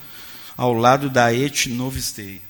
[0.57, 2.41] ao lado da ET Novo Esteio.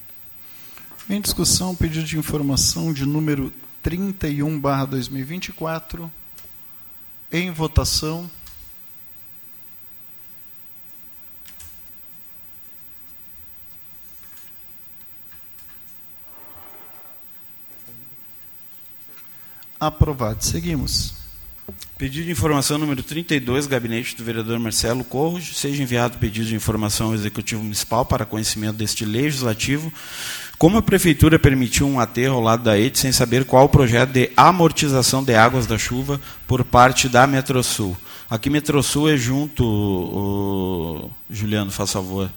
[1.08, 6.10] Em discussão, pedido de informação de número 31, barra 2024.
[7.32, 8.30] Em votação.
[19.78, 20.44] Aprovado.
[20.44, 21.14] Seguimos.
[21.98, 25.58] Pedido de informação número 32, gabinete do vereador Marcelo Corros.
[25.58, 29.92] Seja enviado pedido de informação ao Executivo Municipal para conhecimento deste legislativo.
[30.58, 34.10] Como a Prefeitura permitiu um aterro ao lado da ET sem saber qual o projeto
[34.10, 37.96] de amortização de águas da chuva por parte da Metrosul?
[38.28, 41.10] Aqui Metrosul é junto, o...
[41.30, 42.30] Juliano, faz favor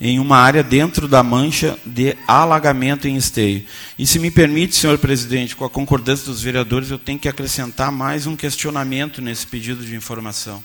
[0.00, 3.64] em uma área dentro da mancha de alagamento em esteio.
[3.98, 7.90] E se me permite, senhor presidente, com a concordância dos vereadores, eu tenho que acrescentar
[7.90, 10.62] mais um questionamento nesse pedido de informação.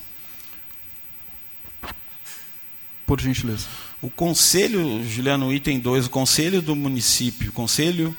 [3.06, 3.66] Por gentileza.
[4.02, 8.16] O conselho, Juliano, item 2, o conselho do município, o conselho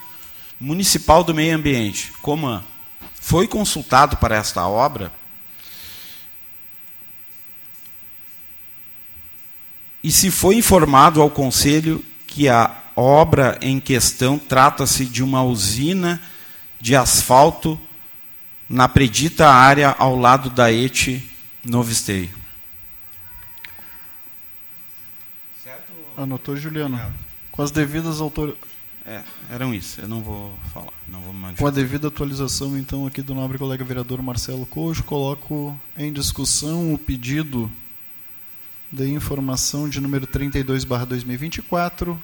[0.58, 2.64] municipal do meio ambiente, Coman,
[3.20, 5.12] foi consultado para esta obra
[10.04, 16.20] e se foi informado ao Conselho que a obra em questão trata-se de uma usina
[16.78, 17.80] de asfalto
[18.68, 21.22] na predita área ao lado da ET
[21.64, 22.28] Novo Esteio.
[25.64, 25.90] Certo?
[26.18, 27.00] Anotou, Juliano.
[27.50, 28.54] Com as devidas autor...
[29.06, 30.02] É, eram isso.
[30.02, 30.92] Eu não vou falar.
[31.08, 35.78] Não vou Com a devida atualização, então, aqui do nobre colega vereador Marcelo Cojo, coloco
[35.96, 37.70] em discussão o pedido
[38.94, 42.22] de informação de número 32, barra 2024,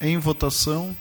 [0.00, 0.96] em votação.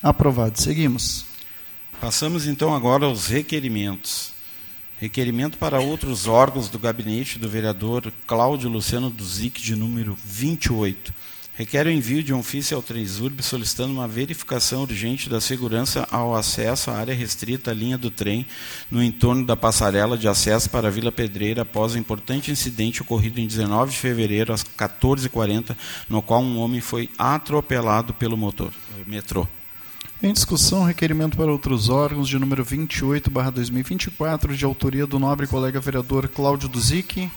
[0.00, 0.60] Aprovado.
[0.60, 1.24] Seguimos.
[2.00, 4.32] Passamos então agora aos requerimentos.
[5.00, 11.12] Requerimento para outros órgãos do gabinete do vereador Cláudio Luciano Duzic, de número 28
[11.56, 16.34] requer o envio de um ofício ao Transurb solicitando uma verificação urgente da segurança ao
[16.34, 18.46] acesso à área restrita à linha do trem
[18.90, 23.40] no entorno da passarela de acesso para a Vila Pedreira após o importante incidente ocorrido
[23.40, 25.76] em 19 de fevereiro às 14h40,
[26.08, 28.72] no qual um homem foi atropelado pelo motor,
[29.06, 29.46] metrô.
[30.22, 35.78] Em discussão, requerimento para outros órgãos de número 28, 2024, de autoria do nobre colega
[35.78, 37.30] vereador Cláudio Duzic.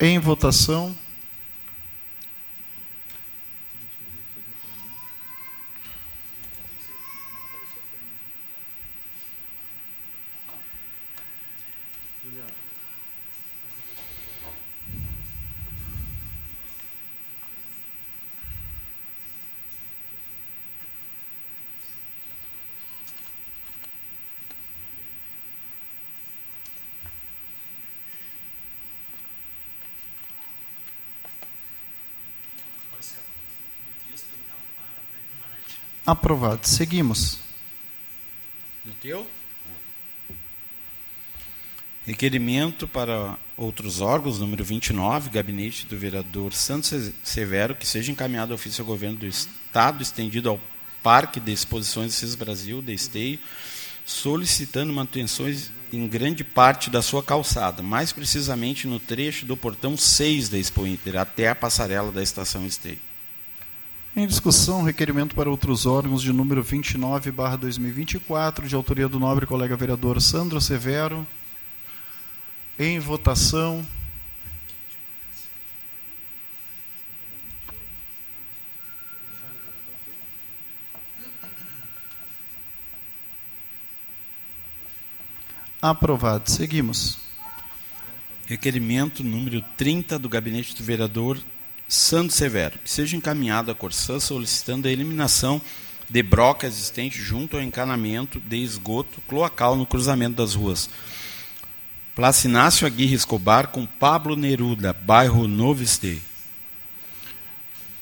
[0.00, 0.92] Em votação.
[36.04, 36.66] Aprovado.
[36.66, 37.38] Seguimos.
[38.84, 39.26] No teu?
[42.04, 48.56] Requerimento para outros órgãos, número 29, gabinete do vereador Santos Severo, que seja encaminhado ao
[48.56, 50.60] ofício ao governo do Estado, estendido ao
[51.00, 53.38] Parque de Exposições CIS Brasil, de Esteio,
[54.04, 60.48] solicitando manutenções em grande parte da sua calçada, mais precisamente no trecho do portão 6
[60.48, 63.11] da Expo Inter, até a passarela da estação Esteio.
[64.14, 69.46] Em discussão, requerimento para outros órgãos de número 29, barra 2024, de autoria do nobre
[69.46, 71.26] colega vereador Sandro Severo.
[72.78, 73.82] Em votação.
[85.80, 86.50] Aprovado.
[86.50, 87.18] Seguimos.
[88.44, 91.38] Requerimento número 30 do gabinete do vereador
[91.92, 95.60] Sandro Severo, que seja encaminhado à Corsã solicitando a eliminação
[96.08, 100.88] de broca existente junto ao encanamento de esgoto cloacal no cruzamento das ruas
[102.14, 106.22] Placinácio Aguirre Escobar com Pablo Neruda, bairro Novo Esteio.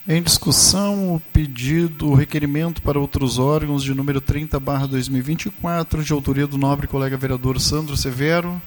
[0.07, 6.13] Em discussão, o pedido, o requerimento para outros órgãos de número 30, barra 2024, de
[6.13, 8.63] autoria do nobre colega vereador Sandro Severo.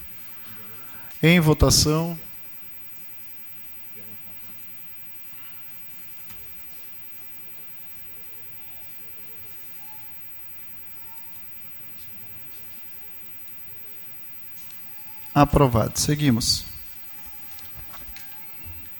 [1.22, 2.20] Em votação.
[15.34, 16.00] Aprovado.
[16.00, 16.66] Seguimos.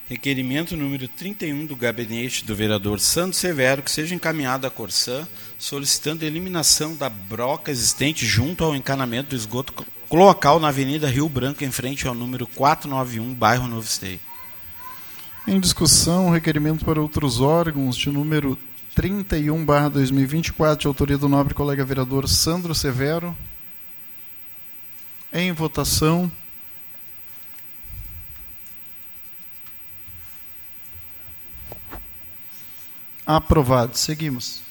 [0.10, 5.28] Requerimento número 31 do gabinete do vereador Santos Severo, que seja encaminhado à Corsã,
[5.58, 9.74] solicitando eliminação da broca existente junto ao encanamento do esgoto
[10.10, 14.20] cloacal na Avenida Rio Branco, em frente ao número 491, bairro Novo Esteio.
[15.48, 18.58] Em discussão, requerimento para outros órgãos de número
[18.94, 23.36] 31, barra 2024, de autoria do nobre colega vereador Sandro Severo.
[25.34, 26.32] Em votação.
[33.26, 33.98] Aprovado.
[33.98, 34.62] Seguimos.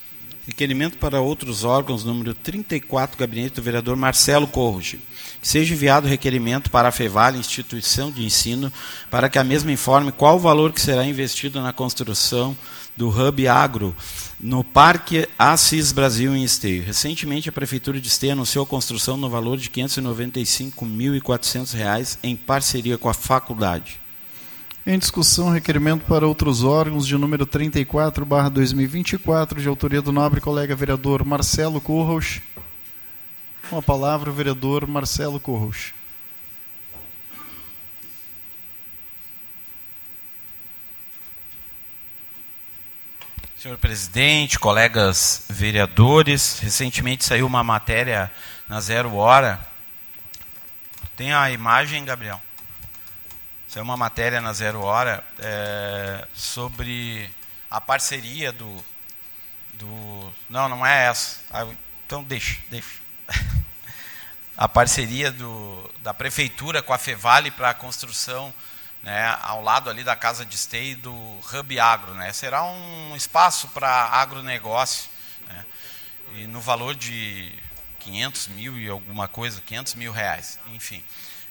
[0.46, 5.00] Requerimento para outros órgãos, número 34, gabinete do vereador Marcelo Corroge.
[5.40, 8.72] Que seja enviado requerimento para a FEVAL, instituição de ensino,
[9.10, 12.56] para que a mesma informe qual o valor que será investido na construção
[12.96, 13.94] do Hub Agro
[14.38, 16.82] no Parque Assis Brasil em Esteio.
[16.82, 22.98] Recentemente, a Prefeitura de Esteio anunciou a construção no valor de R$ 595.400 em parceria
[22.98, 24.02] com a faculdade.
[24.84, 30.40] Em discussão, requerimento para outros órgãos de número 34, barra 2024, de autoria do nobre
[30.40, 32.40] colega vereador Marcelo Corros.
[33.70, 35.92] Com a palavra, o vereador Marcelo Corros.
[43.62, 48.28] Senhor presidente, colegas vereadores, recentemente saiu uma matéria
[48.68, 49.64] na Zero Hora.
[51.16, 52.42] Tem a imagem, Gabriel?
[53.68, 57.30] Saiu uma matéria na Zero Hora é, sobre
[57.70, 58.84] a parceria do,
[59.74, 60.32] do.
[60.50, 61.38] Não, não é essa.
[61.48, 61.64] Ah,
[62.04, 62.88] então deixa, deixa.
[64.58, 68.52] A parceria do, da prefeitura com a Fevale para a construção
[69.02, 72.14] né, ao lado ali da casa de esteio do Hub Agro.
[72.14, 72.32] Né?
[72.32, 75.10] Será um espaço para agronegócio,
[75.48, 75.64] né?
[76.34, 77.52] e no valor de
[78.00, 81.02] 500 mil e alguma coisa, 500 mil reais, enfim.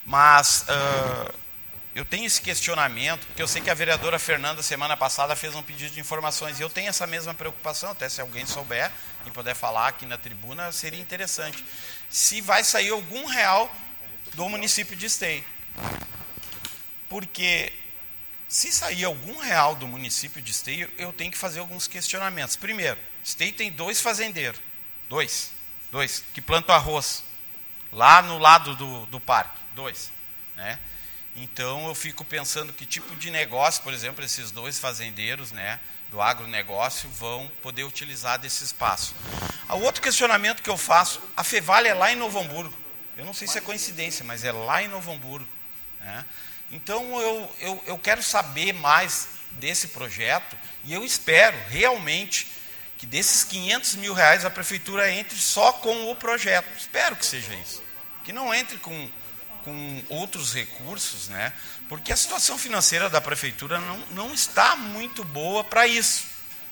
[0.06, 1.34] Mas uh,
[1.94, 5.62] eu tenho esse questionamento, porque eu sei que a vereadora Fernanda, semana passada, fez um
[5.62, 8.92] pedido de informações, e eu tenho essa mesma preocupação, até se alguém souber
[9.26, 11.64] e puder falar aqui na tribuna, seria interessante.
[12.10, 13.74] Se vai sair algum real
[14.34, 15.44] do município de Esteio.
[17.12, 17.74] Porque
[18.48, 22.56] se sair algum real do município de Esteio, eu tenho que fazer alguns questionamentos.
[22.56, 24.62] Primeiro, Esteio tem dois fazendeiros,
[25.10, 25.52] dois,
[25.92, 27.22] dois, que plantam arroz,
[27.92, 30.10] lá no lado do, do parque, dois.
[30.56, 30.80] Né?
[31.36, 35.82] Então eu fico pensando que tipo de negócio, por exemplo, esses dois fazendeiros né,
[36.12, 39.14] do agronegócio vão poder utilizar desse espaço.
[39.68, 42.74] O outro questionamento que eu faço, a Fevale é lá em Novo Hamburgo.
[43.18, 45.50] Eu não sei se é coincidência, mas é lá em Novo Hamburgo.
[46.00, 46.26] Né?
[46.72, 50.56] Então eu, eu, eu quero saber mais desse projeto
[50.86, 52.48] e eu espero realmente
[52.98, 56.68] que desses 500 mil reais a prefeitura entre só com o projeto.
[56.78, 57.84] Espero que seja isso.
[58.24, 59.10] Que não entre com,
[59.64, 61.52] com outros recursos, né?
[61.90, 66.26] porque a situação financeira da prefeitura não, não está muito boa para isso.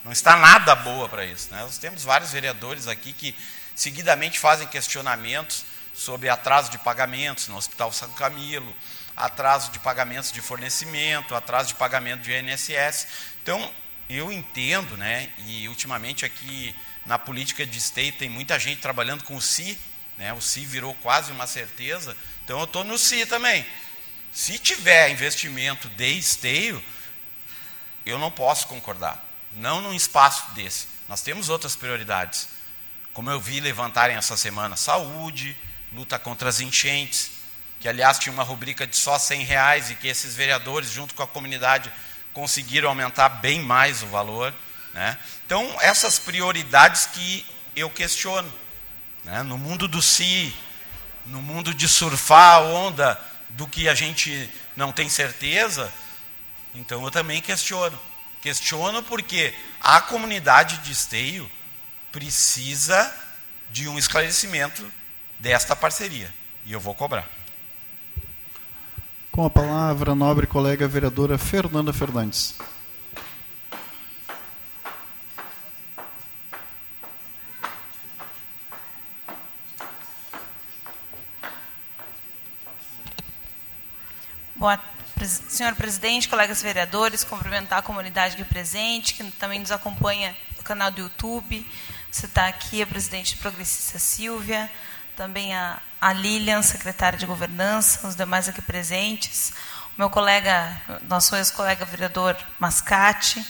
[0.05, 1.49] Não está nada boa para isso.
[1.51, 1.59] Né?
[1.61, 3.35] Nós temos vários vereadores aqui que
[3.75, 8.73] seguidamente fazem questionamentos sobre atraso de pagamentos no Hospital São Camilo,
[9.19, 13.07] atraso de pagamentos de fornecimento, atraso de pagamento de INSS.
[13.43, 13.71] Então,
[14.09, 16.73] eu entendo, né, e ultimamente aqui
[17.05, 19.77] na política de esteio tem muita gente trabalhando com o Si,
[20.17, 20.33] né?
[20.33, 23.65] o Si virou quase uma certeza, então eu estou no Si também.
[24.31, 26.83] Se tiver investimento de esteio,
[28.05, 29.23] eu não posso concordar.
[29.55, 30.87] Não num espaço desse.
[31.07, 32.47] Nós temos outras prioridades.
[33.13, 35.57] Como eu vi levantarem essa semana, saúde,
[35.91, 37.31] luta contra as enchentes,
[37.79, 41.23] que aliás tinha uma rubrica de só 100 reais e que esses vereadores, junto com
[41.23, 41.91] a comunidade,
[42.33, 44.53] conseguiram aumentar bem mais o valor.
[44.93, 45.17] Né?
[45.45, 48.51] Então, essas prioridades que eu questiono.
[49.23, 49.43] Né?
[49.43, 50.53] No mundo do si,
[51.25, 53.19] no mundo de surfar a onda
[53.49, 55.91] do que a gente não tem certeza,
[56.75, 57.99] então eu também questiono.
[58.41, 61.49] Questiono porque a comunidade de esteio
[62.11, 63.13] precisa
[63.71, 64.89] de um esclarecimento
[65.39, 66.33] desta parceria.
[66.65, 67.27] E eu vou cobrar.
[69.39, 72.57] Com a palavra, nobre colega vereadora Fernanda Fernandes.
[84.57, 84.77] Boa,
[85.23, 90.91] senhor presidente, colegas vereadores, cumprimentar a comunidade aqui presente, que também nos acompanha no canal
[90.91, 91.65] do YouTube.
[92.11, 94.69] Você está aqui a presidente progressista Silvia,
[95.15, 99.51] também a, a Lilian, secretária de governança, os demais aqui presentes,
[99.97, 103.45] o meu colega, nosso ex-colega vereador Mascate,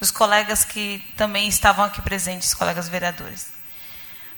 [0.00, 3.52] os colegas que também estavam aqui presentes, colegas vereadores.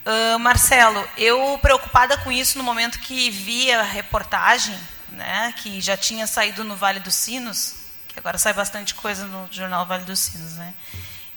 [0.05, 4.79] Uh, Marcelo, eu preocupada com isso no momento que vi a reportagem
[5.15, 7.77] né, que já tinha saído no Vale dos Sinos,
[8.09, 10.53] que agora sai bastante coisa no jornal Vale dos Sinos.
[10.55, 10.75] Né?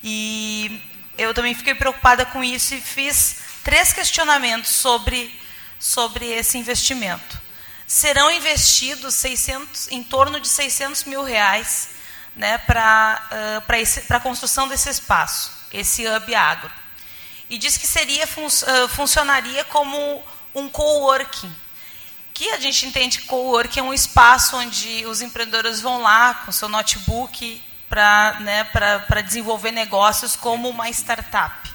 [0.02, 0.82] E
[1.16, 5.34] eu também fiquei preocupada com isso e fiz três questionamentos sobre,
[5.78, 7.40] sobre esse investimento.
[7.86, 11.90] Serão investidos 600, em torno de 600 mil reais
[12.36, 13.22] né, para
[13.66, 16.70] uh, a construção desse espaço, esse Hub Agro.
[17.48, 20.22] E diz que seria, fun uh, funcionaria como
[20.54, 21.54] um coworking,
[22.34, 26.68] que a gente entende coworking é um espaço onde os empreendedores vão lá com seu
[26.68, 28.66] notebook para né,
[29.26, 31.68] desenvolver negócios como uma startup.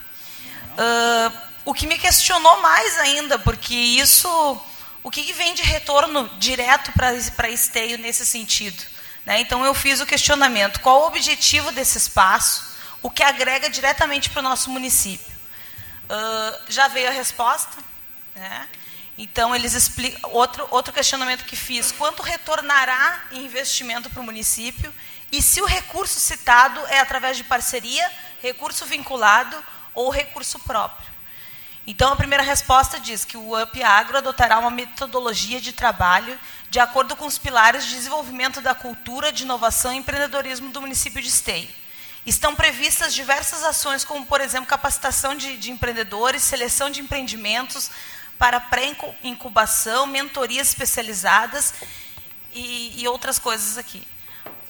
[0.73, 4.27] Uh, o que me questionou mais ainda, porque isso,
[5.01, 8.83] o que, vem de retorno direto para esteio nesse sentido?
[9.25, 9.39] Né?
[9.39, 12.73] Então eu fiz o questionamento: qual o objetivo desse espaço?
[13.01, 15.33] O que agrega diretamente para o nosso município?
[16.03, 17.77] Uh, já veio a resposta.
[18.35, 18.67] Né?
[19.17, 20.31] Então, eles explicam.
[20.31, 24.93] Outro, outro questionamento que fiz: quanto retornará em investimento para o município?
[25.31, 28.11] E se o recurso citado é através de parceria,
[28.41, 29.61] recurso vinculado
[29.93, 31.12] ou recurso próprio?
[31.85, 36.79] Então, a primeira resposta diz que o UP Agro adotará uma metodologia de trabalho de
[36.79, 41.27] acordo com os pilares de desenvolvimento da cultura, de inovação e empreendedorismo do município de
[41.27, 41.69] Esteio.
[42.25, 47.91] Estão previstas diversas ações, como, por exemplo, capacitação de, de empreendedores, seleção de empreendimentos,
[48.39, 51.73] para pré-incubação, mentorias especializadas
[52.53, 54.01] e, e, outras coisas aqui.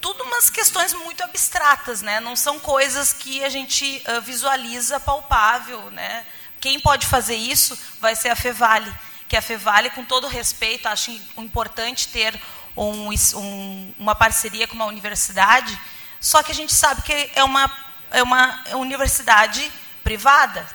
[0.01, 2.19] Tudo umas questões muito abstratas, né?
[2.19, 5.89] não são coisas que a gente uh, visualiza palpável.
[5.91, 6.25] Né?
[6.63, 8.89] Quem pode fazer isso vai ser a Fevale,
[9.27, 12.39] que a Fevale, com todo respeito, acho importante ter
[12.77, 15.77] um, um, uma parceria com uma universidade,
[16.21, 17.69] só que a gente sabe que é uma,
[18.11, 19.69] é uma universidade
[20.05, 20.65] privada,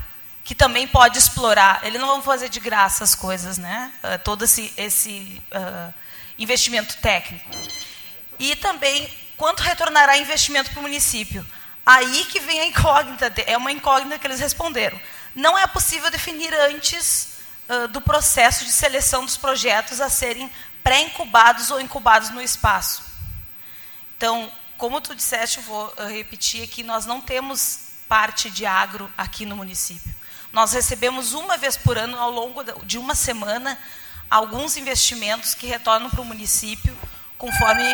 [0.45, 1.81] que também pode explorar.
[1.83, 3.91] Eles não vão fazer de graça as coisas, né?
[4.05, 5.95] Uh, todo esse, esse uh,
[6.39, 7.51] investimento técnico.
[8.39, 11.47] E também, quanto retornará investimento para o município?
[11.87, 15.01] Aí que vem a incógnita, é uma incógnita que eles responderam.
[15.39, 17.29] Não é possível definir antes
[17.69, 20.51] uh, do processo de seleção dos projetos a serem
[20.83, 23.05] pré-incubados ou incubados no espaço.
[24.17, 27.79] Então, como tu disseste, eu vou repetir aqui, nós não temos
[28.09, 30.13] parte de agro aqui no município.
[30.53, 33.79] Nós recebemos uma vez por ano, ao longo de uma semana,
[34.29, 36.99] alguns investimentos que retornam para o município,
[37.37, 37.85] conforme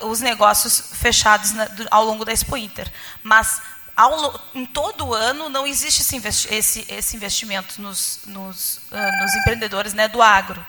[0.00, 2.88] uh, os negócios fechados na, do, ao longo da Expo Inter.
[3.20, 3.60] Mas,
[3.96, 9.22] ao, em todo o ano, não existe esse, investi esse, esse investimento nos, nos, uh,
[9.22, 10.64] nos empreendedores né, do agro.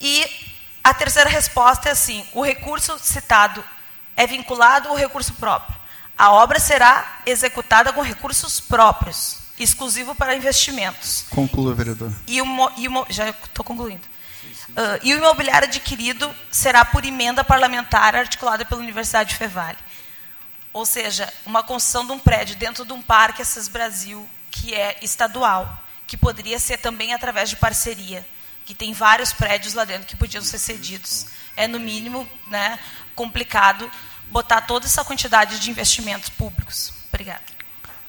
[0.00, 0.26] E
[0.82, 3.64] a terceira resposta é assim: o recurso citado
[4.16, 5.76] é vinculado ao recurso próprio.
[6.18, 11.26] A obra será executada com recursos próprios exclusivo para investimentos.
[11.30, 12.12] Conclua, vereador.
[12.26, 12.46] E o,
[12.76, 14.02] e o, já estou concluindo.
[14.70, 19.78] Uh, e o imobiliário adquirido será por emenda parlamentar articulada pela Universidade de Fevale.
[20.76, 24.98] Ou seja, uma construção de um prédio dentro de um parque Assis Brasil, que é
[25.00, 28.26] estadual, que poderia ser também através de parceria,
[28.66, 31.28] que tem vários prédios lá dentro que podiam ser cedidos.
[31.56, 32.78] É, no mínimo, né,
[33.14, 33.90] complicado
[34.26, 36.92] botar toda essa quantidade de investimentos públicos.
[37.08, 37.40] Obrigada.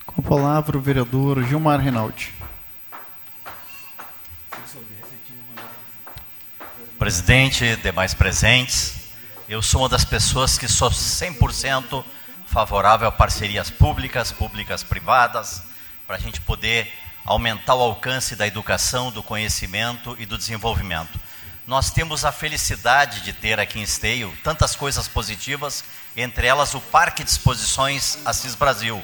[0.05, 2.34] Com a palavra o vereador Gilmar Rinaldi.
[6.99, 8.93] Presidente, demais presentes,
[9.47, 12.03] eu sou uma das pessoas que sou 100%
[12.57, 15.61] favorável a parcerias públicas, públicas privadas,
[16.07, 16.91] para a gente poder
[17.23, 21.19] aumentar o alcance da educação, do conhecimento e do desenvolvimento.
[21.67, 25.83] Nós temos a felicidade de ter aqui em Esteio tantas coisas positivas,
[26.15, 29.03] entre elas o Parque de Exposições Assis Brasil.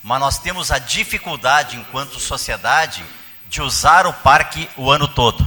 [0.00, 3.04] Mas nós temos a dificuldade, enquanto sociedade,
[3.48, 5.44] de usar o parque o ano todo.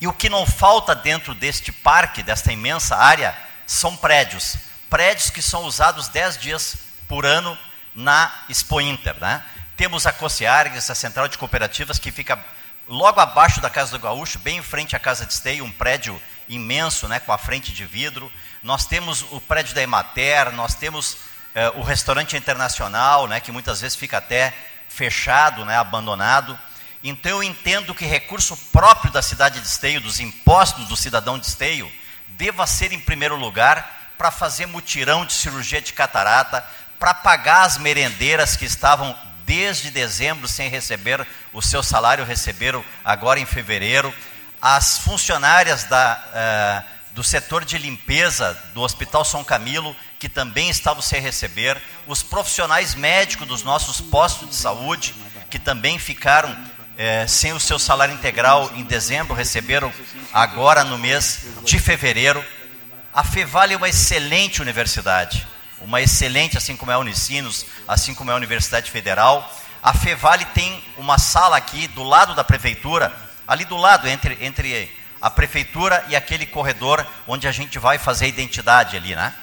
[0.00, 3.38] E o que não falta dentro deste parque, desta imensa área,
[3.68, 4.56] são prédios.
[4.90, 7.58] Prédios que são usados 10 dias por ano
[7.94, 9.16] na Expo Inter.
[9.20, 9.42] Né?
[9.76, 12.38] Temos a Cociargues, a Central de Cooperativas, que fica
[12.86, 16.20] logo abaixo da Casa do Gaúcho, bem em frente à Casa de Esteio, um prédio
[16.48, 18.32] imenso, né, com a frente de vidro.
[18.62, 21.18] Nós temos o prédio da Emater, nós temos
[21.54, 24.54] eh, o restaurante internacional, né, que muitas vezes fica até
[24.88, 26.58] fechado, né, abandonado.
[27.04, 31.46] Então eu entendo que recurso próprio da cidade de Esteio, dos impostos do cidadão de
[31.46, 31.92] Esteio,
[32.28, 36.66] deva ser em primeiro lugar para fazer mutirão de cirurgia de catarata,
[36.98, 43.40] para pagar as merendeiras que estavam desde dezembro sem receber o seu salário, receberam agora
[43.40, 44.12] em fevereiro.
[44.60, 51.00] As funcionárias da, uh, do setor de limpeza do Hospital São Camilo, que também estavam
[51.00, 51.80] sem receber.
[52.06, 55.14] Os profissionais médicos dos nossos postos de saúde,
[55.48, 59.92] que também ficaram uh, sem o seu salário integral em dezembro, receberam
[60.32, 62.44] agora no mês de fevereiro.
[63.14, 65.46] A Fevale é uma excelente universidade
[65.80, 69.48] uma excelente, assim como é a Unicinos, assim como é a Universidade Federal.
[69.82, 73.12] A Fevale tem uma sala aqui do lado da prefeitura,
[73.46, 78.26] ali do lado, entre, entre a prefeitura e aquele corredor onde a gente vai fazer
[78.26, 79.34] a identidade ali, né?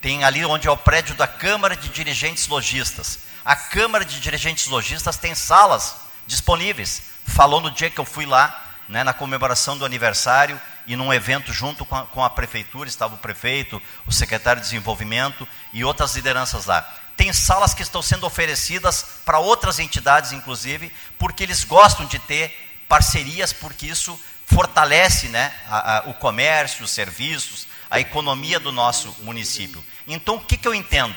[0.00, 3.20] Tem ali onde é o prédio da Câmara de Dirigentes Logistas.
[3.44, 7.02] A Câmara de Dirigentes Logistas tem salas disponíveis.
[7.26, 11.52] Falou no dia que eu fui lá, né, na comemoração do aniversário, e num evento
[11.52, 16.14] junto com a, com a, prefeitura, estava o prefeito, o secretário de desenvolvimento e outras
[16.14, 16.82] lideranças lá.
[17.16, 22.84] Tem salas que estão sendo oferecidas para outras entidades, inclusive, porque eles gostam de ter
[22.88, 29.14] parcerias, porque isso fortalece né, a, a, o comércio, os serviços, a economia do nosso
[29.22, 29.82] município.
[30.06, 31.16] Então, o que, que eu entendo?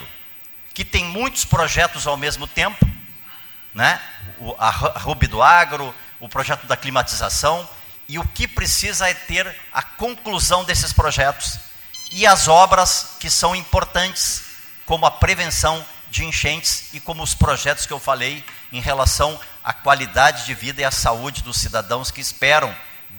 [0.74, 2.88] Que tem muitos projetos ao mesmo tempo,
[3.74, 4.00] né?
[4.40, 7.68] O, a Rubi do Agro, o projeto da climatização,
[8.08, 11.60] e o que precisa é ter a conclusão desses projetos
[12.12, 14.44] e as obras que são importantes,
[14.86, 19.74] como a prevenção de enchentes e como os projetos que eu falei em relação à
[19.74, 22.74] qualidade de vida e à saúde dos cidadãos que esperam,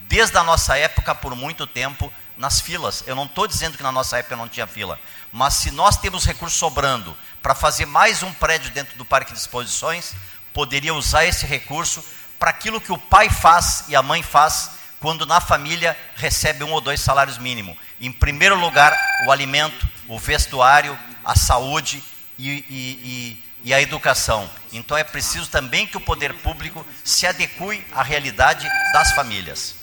[0.08, 3.04] desde a nossa época, por muito tempo, nas filas.
[3.06, 4.98] Eu não estou dizendo que na nossa época não tinha fila,
[5.30, 9.38] mas se nós temos recurso sobrando para fazer mais um prédio dentro do Parque de
[9.38, 10.14] Exposições,
[10.54, 12.02] poderia usar esse recurso
[12.38, 14.70] para aquilo que o pai faz e a mãe faz
[15.00, 17.76] quando na família recebe um ou dois salários mínimos.
[18.00, 22.02] Em primeiro lugar, o alimento, o vestuário, a saúde
[22.38, 24.48] e, e, e, e a educação.
[24.72, 29.74] Então é preciso também que o poder público se adeque à realidade das famílias.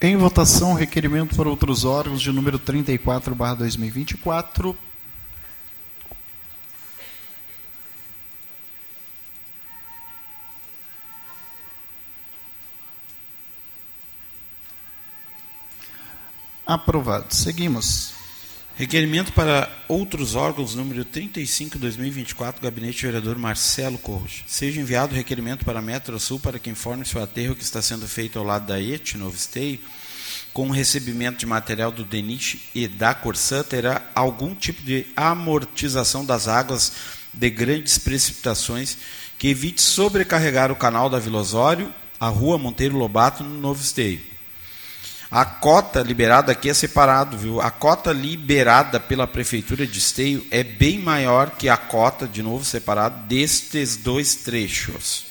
[0.00, 4.76] Em votação, requerimento para outros órgãos de número 34, barra 2024.
[16.70, 17.34] Aprovado.
[17.34, 18.12] Seguimos.
[18.76, 24.44] Requerimento para outros órgãos, número 35, 2024, gabinete vereador Marcelo Corros.
[24.46, 28.06] Seja enviado requerimento para a Metrosul para que informe se o aterro que está sendo
[28.06, 29.80] feito ao lado da ET, Novo Esteio,
[30.52, 36.24] com o recebimento de material do DENIT e da Corsã, terá algum tipo de amortização
[36.24, 36.92] das águas
[37.34, 38.96] de grandes precipitações
[39.40, 44.29] que evite sobrecarregar o canal da Vila Osório, a rua Monteiro Lobato, no Novo Esteio.
[45.30, 47.60] A cota liberada aqui é separado, viu?
[47.60, 52.64] A cota liberada pela prefeitura de Esteio é bem maior que a cota, de novo
[52.64, 55.26] separado, destes dois trechos.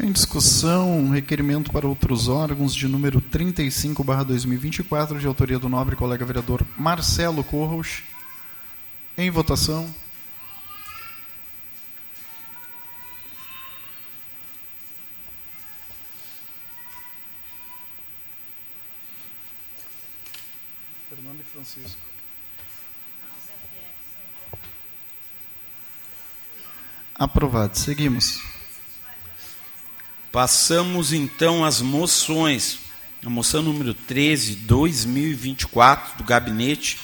[0.00, 6.66] Em discussão, requerimento para outros órgãos de número 35/2024, de autoria do nobre colega vereador
[6.76, 8.02] Marcelo Corros.
[9.16, 9.88] Em votação.
[21.52, 22.00] Francisco.
[27.14, 27.78] Aprovado.
[27.78, 28.40] Seguimos.
[30.30, 32.78] Passamos então às moções.
[33.24, 37.00] A moção número 13, 2024, do gabinete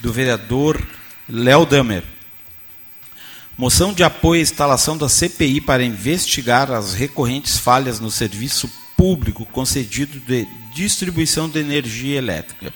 [0.00, 0.80] do vereador
[1.28, 2.04] Léo Damer.
[3.58, 9.44] Moção de apoio à instalação da CPI para investigar as recorrentes falhas no serviço público
[9.46, 12.72] concedido de distribuição de energia elétrica.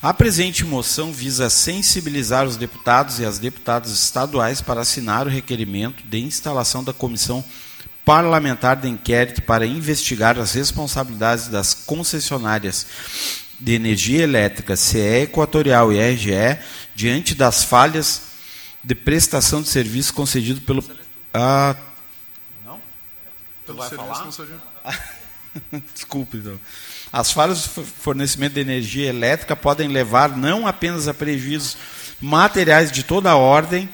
[0.00, 6.04] A presente moção visa sensibilizar os deputados e as deputadas estaduais para assinar o requerimento
[6.04, 7.44] de instalação da comissão
[8.04, 12.86] parlamentar de inquérito para investigar as responsabilidades das concessionárias
[13.58, 16.58] de energia elétrica, CE Equatorial e RGE,
[16.94, 18.22] diante das falhas
[18.84, 20.84] de prestação de serviço concedido pelo.
[21.34, 21.74] Ah,
[22.64, 22.80] não?
[23.66, 24.28] Tu vai falar?
[25.92, 26.58] Desculpe, então.
[27.12, 31.76] As falhas de fornecimento de energia elétrica podem levar não apenas a prejuízos
[32.20, 33.88] materiais de toda a ordem,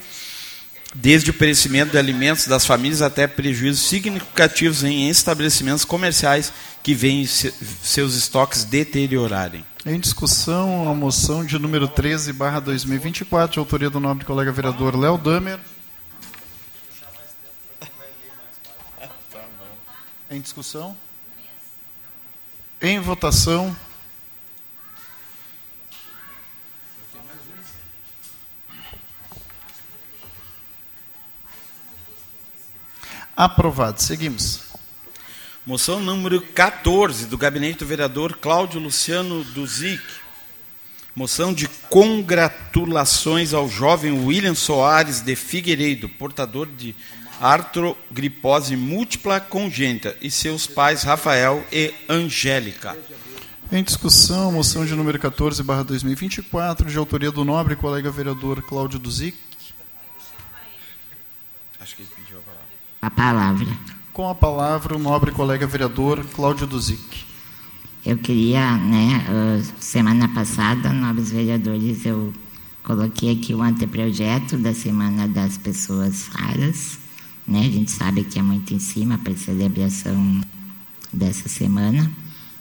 [0.93, 6.51] desde o perecimento de alimentos das famílias até prejuízos significativos em estabelecimentos comerciais
[6.81, 9.65] que veem seus estoques deteriorarem.
[9.85, 14.95] Em discussão, a moção de número 13, barra 2024, de autoria do nobre colega vereador
[14.97, 15.59] Léo Damer.
[20.31, 20.97] Em discussão?
[22.87, 23.75] Em votação.
[33.35, 33.99] Aprovado.
[34.03, 34.61] Seguimos.
[35.65, 40.03] Moção número 14, do gabinete do vereador Cláudio Luciano Duzic.
[41.15, 46.95] Moção de congratulações ao jovem William Soares de Figueiredo, portador de
[47.39, 52.97] artrogripose múltipla congênita, e seus pais Rafael e Angélica.
[53.71, 58.99] Em discussão, moção de número 14, barra 2024, de autoria do nobre colega vereador Cláudio
[58.99, 59.37] Duzic.
[61.79, 62.67] Acho que ele pediu a palavra.
[63.01, 63.77] A palavra.
[64.13, 67.25] Com a palavra, o nobre colega vereador Cláudio Duzic.
[68.05, 69.25] Eu queria, né,
[69.79, 72.31] semana passada, nobres vereadores, eu
[72.83, 76.99] coloquei aqui o anteprojeto da Semana das Pessoas Raras,
[77.47, 77.59] né?
[77.59, 80.41] A gente sabe que é muito em cima para a celebração
[81.11, 82.11] dessa semana,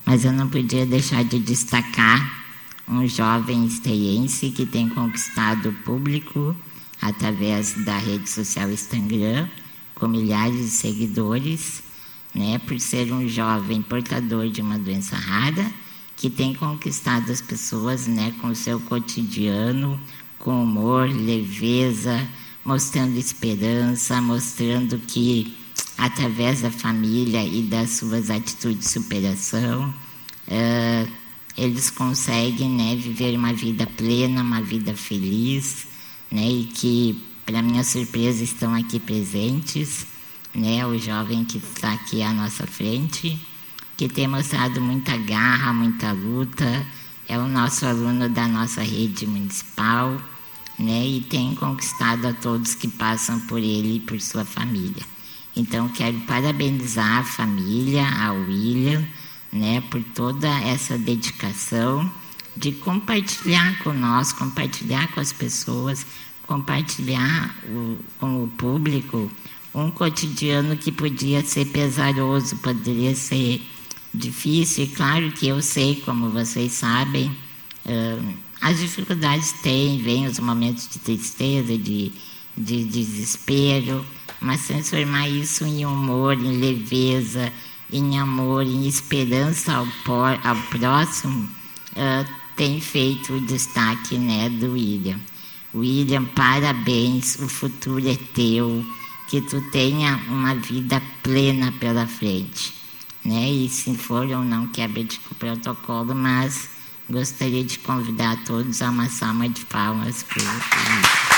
[0.04, 2.44] mas eu não podia deixar de destacar
[2.88, 6.54] um jovem esteiense que tem conquistado o público
[7.00, 9.48] através da rede social Instagram,
[9.94, 11.82] com milhares de seguidores,
[12.34, 15.70] né, por ser um jovem portador de uma doença rara,
[16.16, 19.98] que tem conquistado as pessoas né, com o seu cotidiano,
[20.38, 22.26] com humor, leveza,
[22.64, 25.54] mostrando esperança, mostrando que
[25.98, 29.94] através da família e das suas atitudes de superação,
[31.56, 35.86] eles conseguem né, viver uma vida plena, uma vida feliz,
[36.30, 40.06] né, e que, para minha surpresa, estão aqui presentes,
[40.54, 43.38] né, o jovem que está aqui à nossa frente,
[43.96, 46.86] que tem mostrado muita garra, muita luta,
[47.28, 50.20] é o nosso aluno da nossa rede municipal,
[50.78, 55.02] né, e tem conquistado a todos que passam por ele e por sua família.
[55.56, 59.06] Então, quero parabenizar a família, a William,
[59.52, 62.10] né, por toda essa dedicação
[62.56, 66.06] de compartilhar conosco, compartilhar com as pessoas,
[66.46, 69.30] compartilhar o, com o público
[69.74, 73.60] um cotidiano que podia ser pesaroso, poderia ser
[74.12, 74.84] difícil.
[74.84, 77.36] E claro que eu sei, como vocês sabem,
[78.64, 82.10] as dificuldades têm, vêm os momentos de tristeza, de,
[82.56, 84.02] de desespero,
[84.40, 87.52] mas transformar isso em humor, em leveza,
[87.92, 91.46] em amor, em esperança ao, por, ao próximo,
[91.90, 95.20] uh, tem feito o destaque né, do William.
[95.74, 98.82] William, parabéns, o futuro é teu,
[99.28, 102.72] que tu tenha uma vida plena pela frente.
[103.22, 103.50] Né?
[103.50, 106.72] E se for ou não quebra de protocolo, mas
[107.08, 111.34] Gostaria de convidar todos a uma salva de palmas para o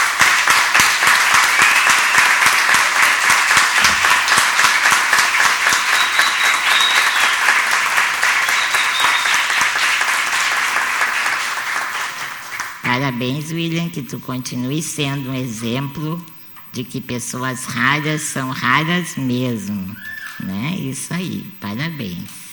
[12.82, 16.24] Parabéns, William, que tu continue sendo um exemplo
[16.72, 19.96] de que pessoas raras são raras mesmo.
[20.38, 20.76] Né?
[20.78, 22.45] Isso aí, parabéns.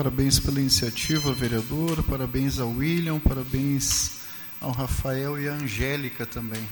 [0.00, 2.02] Parabéns pela iniciativa, vereador.
[2.04, 4.12] Parabéns ao William, parabéns
[4.58, 6.62] ao Rafael e à Angélica também.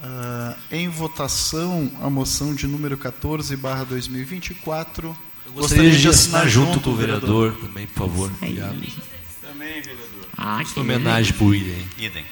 [0.00, 5.08] Uh, em votação, a moção de número 14, barra 2024.
[5.46, 8.30] Eu gostaria, gostaria de assinar junto, com o vereador, vereador também, por favor.
[8.40, 8.80] Obrigado.
[9.40, 10.26] Também, vereador.
[10.38, 11.84] Ah, homenagem para o William.
[11.98, 12.24] Idem.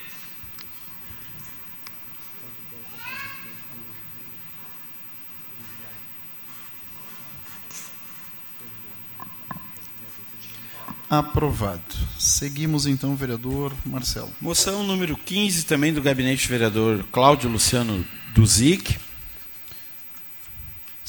[11.10, 11.82] Aprovado.
[12.20, 14.30] Seguimos então, vereador Marcelo.
[14.40, 18.96] Moção número 15, também do gabinete do vereador Cláudio Luciano do ZIC.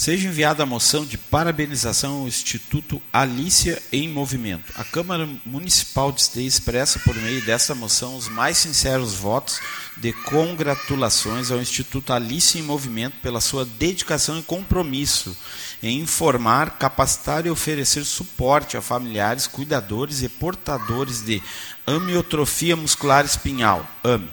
[0.02, 4.74] Seja enviada a moção de parabenização ao Instituto Alícia em Movimento.
[4.76, 9.60] A Câmara Municipal de Esteio expressa por meio desta moção os mais sinceros votos
[9.98, 15.38] de congratulações ao Instituto Alícia em Movimento pela sua dedicação e compromisso
[15.84, 21.40] em informar, capacitar e oferecer suporte a familiares, cuidadores e portadores de
[21.86, 24.28] amiotrofia muscular espinhal, AME,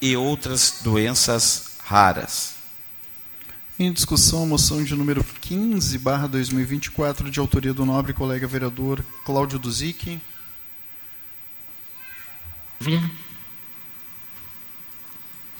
[0.00, 2.61] e outras doenças raras.
[3.78, 9.02] Em discussão, a moção de número 15, barra 2024, de autoria do nobre colega vereador
[9.24, 10.20] Cláudio Duzic.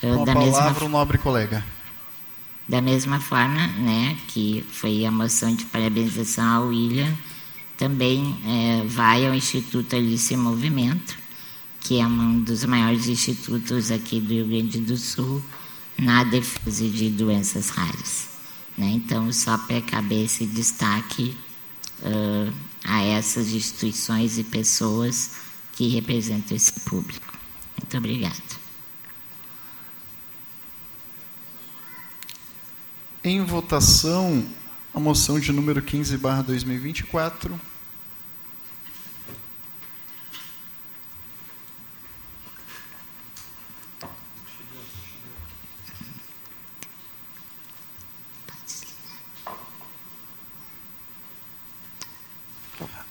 [0.01, 1.65] Com a da palavra, mesma, o nobre colega.
[2.69, 7.13] da mesma forma, né, que foi a moção de parabenização ao William,
[7.79, 11.17] também eh, vai ao Instituto Alice Movimento,
[11.81, 15.43] que é um dos maiores institutos aqui do Rio Grande do Sul,
[16.03, 18.29] na defesa de doenças raras.
[18.77, 18.87] Né?
[18.87, 21.37] Então, só para caber esse destaque
[22.01, 22.53] uh,
[22.85, 25.31] a essas instituições e pessoas
[25.73, 27.33] que representam esse público.
[27.79, 28.63] Muito obrigada.
[33.23, 34.45] Em votação,
[34.93, 37.72] a moção de número 15, barra 2024.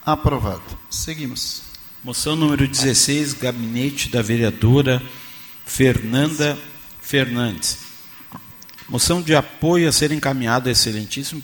[0.04, 0.64] Aprovado.
[0.90, 1.62] Seguimos.
[2.04, 5.00] Moção número 16, gabinete da vereadora
[5.64, 6.58] Fernanda
[7.00, 7.78] Fernandes.
[8.90, 11.40] Moção de apoio a ser encaminhada ao excelentíssimo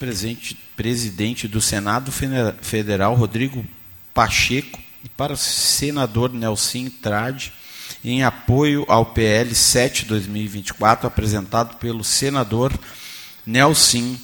[0.76, 2.12] presidente do Senado
[2.60, 3.64] Federal, Rodrigo
[4.12, 7.54] Pacheco, e para o senador Nelson Trade,
[8.04, 12.74] em apoio ao PL 7-2024, apresentado pelo senador
[13.46, 14.18] Nelson,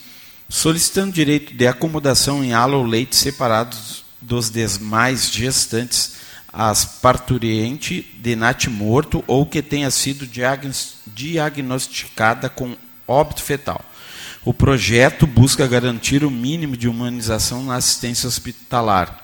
[0.50, 8.36] solicitando direito de acomodação em ala ou leite separados dos demais gestantes as parturiente de
[8.36, 10.30] natimorto ou que tenha sido
[11.07, 13.84] diagnosticada com óbito fetal.
[14.45, 19.19] O projeto busca garantir o mínimo de humanização na assistência hospitalar,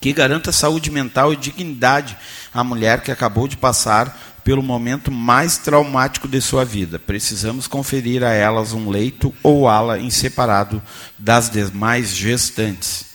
[0.00, 2.16] que garanta saúde mental e dignidade
[2.52, 6.98] à mulher que acabou de passar pelo momento mais traumático de sua vida.
[6.98, 10.82] Precisamos conferir a elas um leito ou ala em separado
[11.16, 13.11] das demais gestantes.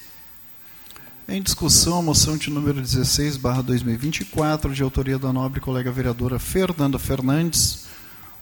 [1.29, 6.39] Em discussão, a moção de número 16, barra 2024, de autoria da nobre colega vereadora
[6.39, 7.85] Fernanda Fernandes.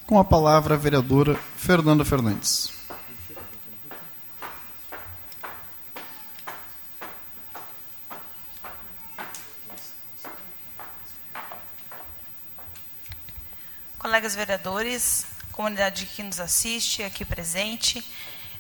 [0.06, 2.72] Com a palavra, a vereadora Fernanda Fernandes.
[13.98, 18.06] Colegas vereadores, comunidade que nos assiste, aqui presente.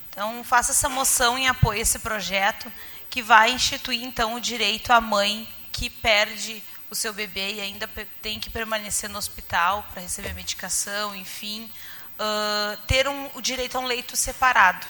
[0.09, 2.71] Então, faça essa moção em apoio a esse projeto
[3.15, 7.89] que vai instituir então o direito à mãe que perde o seu bebê e ainda
[8.21, 11.71] tem que permanecer no hospital para receber medicação, enfim,
[12.19, 14.85] uh, ter um, o direito a um leito separado.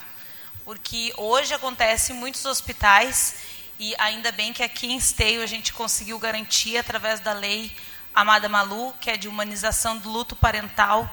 [0.63, 3.35] Porque hoje acontece em muitos hospitais,
[3.77, 7.71] e ainda bem que aqui em Esteio a gente conseguiu garantir, através da lei
[8.11, 11.03] Amada Malu, que é de humanização do luto parental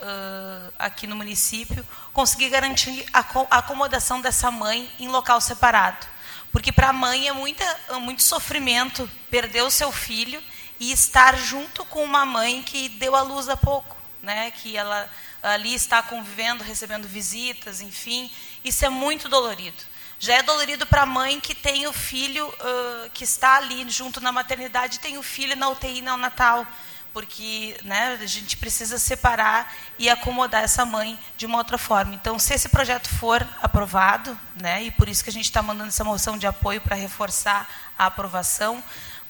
[0.00, 3.18] uh, aqui no município, conseguir garantir a
[3.58, 6.11] acomodação dessa mãe em local separado.
[6.52, 10.42] Porque para a mãe é muita, é muito sofrimento perder o seu filho
[10.78, 14.50] e estar junto com uma mãe que deu a luz há pouco, né?
[14.50, 15.10] que ela
[15.42, 18.30] ali está convivendo, recebendo visitas, enfim.
[18.62, 19.82] Isso é muito dolorido.
[20.18, 24.20] Já é dolorido para a mãe que tem o filho uh, que está ali junto
[24.20, 26.64] na maternidade, tem o filho na UTI neonatal
[27.12, 32.14] porque né, a gente precisa separar e acomodar essa mãe de uma outra forma.
[32.14, 35.88] Então, se esse projeto for aprovado, né, e por isso que a gente está mandando
[35.88, 38.82] essa moção de apoio para reforçar a aprovação,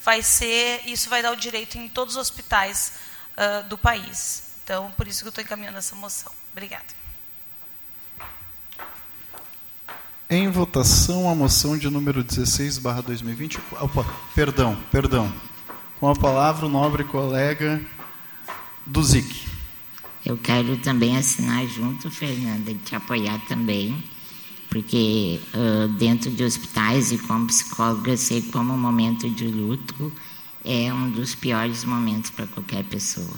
[0.04, 2.94] vai ser isso vai dar o direito em todos os hospitais
[3.36, 4.44] uh, do país.
[4.64, 6.32] Então, por isso que eu estou encaminhando essa moção.
[6.52, 7.02] Obrigada.
[10.30, 13.84] Em votação, a moção de número 16, barra 2024.
[13.84, 15.32] Opa, perdão, perdão.
[16.02, 17.80] Com a palavra, o nobre colega
[18.84, 19.46] do ZIC.
[20.26, 24.02] Eu quero também assinar junto, Fernanda, e te apoiar também,
[24.68, 30.12] porque uh, dentro de hospitais e como psicóloga, sei como o momento de luto
[30.64, 33.36] é um dos piores momentos para qualquer pessoa.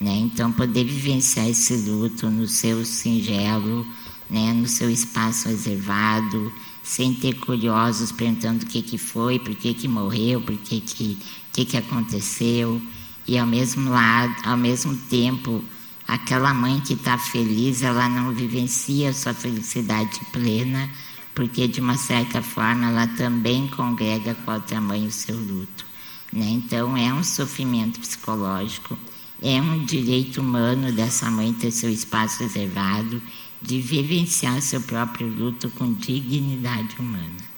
[0.00, 0.20] Né?
[0.20, 3.86] Então, poder vivenciar esse luto no seu singelo,
[4.30, 6.50] né, no seu espaço reservado,
[6.82, 11.18] sem ter curiosos perguntando o que, que foi, por que, que morreu, por que, que,
[11.52, 12.80] que, que aconteceu,
[13.26, 15.62] e ao mesmo lado, ao mesmo tempo
[16.06, 20.90] aquela mãe que está feliz, ela não vivencia a sua felicidade plena,
[21.34, 25.86] porque de uma certa forma ela também congrega qual o tamanho o seu luto.
[26.32, 26.46] Né?
[26.50, 28.98] Então é um sofrimento psicológico,
[29.40, 33.22] é um direito humano dessa mãe ter seu espaço reservado,
[33.62, 37.49] de vivenciar seu próprio luto com dignidade humana.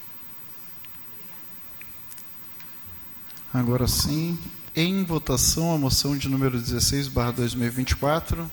[3.55, 4.39] Agora sim,
[4.75, 8.51] em votação a moção de número 16, barra 2024.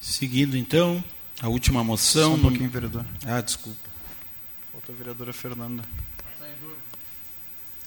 [0.00, 1.02] Seguindo, então,
[1.42, 2.30] a última moção.
[2.30, 3.04] Só um pouquinho, vereador.
[3.26, 3.90] Ah, desculpa.
[4.70, 5.82] Falta a vereadora Fernanda.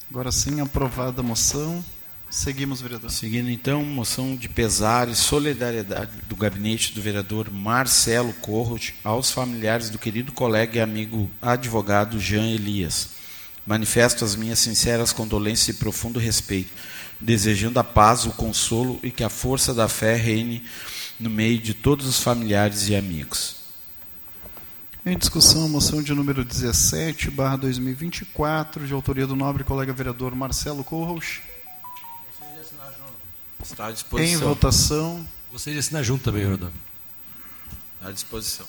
[0.09, 1.84] Agora sim, aprovada a moção.
[2.30, 3.09] Seguimos, vereador.
[3.09, 9.89] Seguindo, então, moção de pesar e solidariedade do gabinete do vereador Marcelo Corrot aos familiares
[9.89, 13.09] do querido colega e amigo advogado Jean Elias.
[13.65, 16.71] Manifesto as minhas sinceras condolências e profundo respeito,
[17.19, 20.63] desejando a paz, o consolo e que a força da fé reine
[21.17, 23.55] no meio de todos os familiares e amigos.
[25.05, 30.36] Em discussão, a moção de número 17, barra 2024, de autoria do nobre colega vereador
[30.36, 31.39] Marcelo Corros.
[33.72, 34.34] Está à disposição.
[34.34, 35.28] Em votação.
[35.51, 36.72] Você de assinar junto também, vereador.
[38.01, 38.65] À disposição.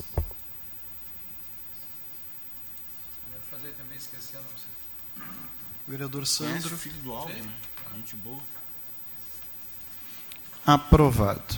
[5.87, 6.77] Vereador Sandro.
[6.77, 7.51] filho do Aldo, né?
[7.97, 8.41] Gente boa.
[10.67, 11.57] Aprovado.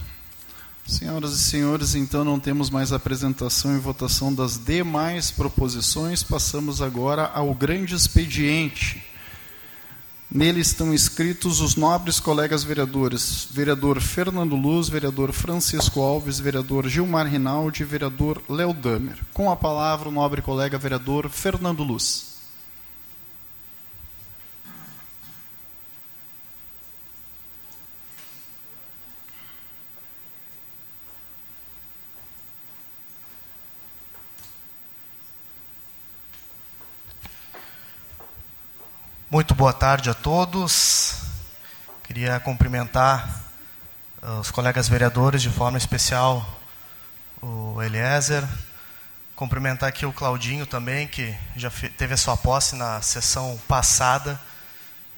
[0.87, 6.23] Senhoras e senhores, então não temos mais apresentação e votação das demais proposições.
[6.23, 9.10] Passamos agora ao grande expediente.
[10.33, 17.27] Nele estão inscritos os nobres colegas vereadores: vereador Fernando Luz, vereador Francisco Alves, vereador Gilmar
[17.27, 19.19] Rinaldi e vereador Léo Damer.
[19.35, 22.30] Com a palavra, o nobre colega vereador Fernando Luz.
[39.41, 41.15] Muito boa tarde a todos.
[42.05, 43.43] Queria cumprimentar
[44.23, 46.47] uh, os colegas vereadores, de forma especial
[47.41, 48.47] o Eliezer.
[49.35, 54.39] Cumprimentar aqui o Claudinho também, que já teve a sua posse na sessão passada.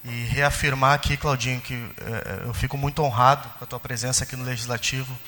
[0.04, 4.36] E reafirmar aqui, Claudinho, que uh, eu fico muito honrado com a tua presença aqui
[4.36, 5.18] no Legislativo.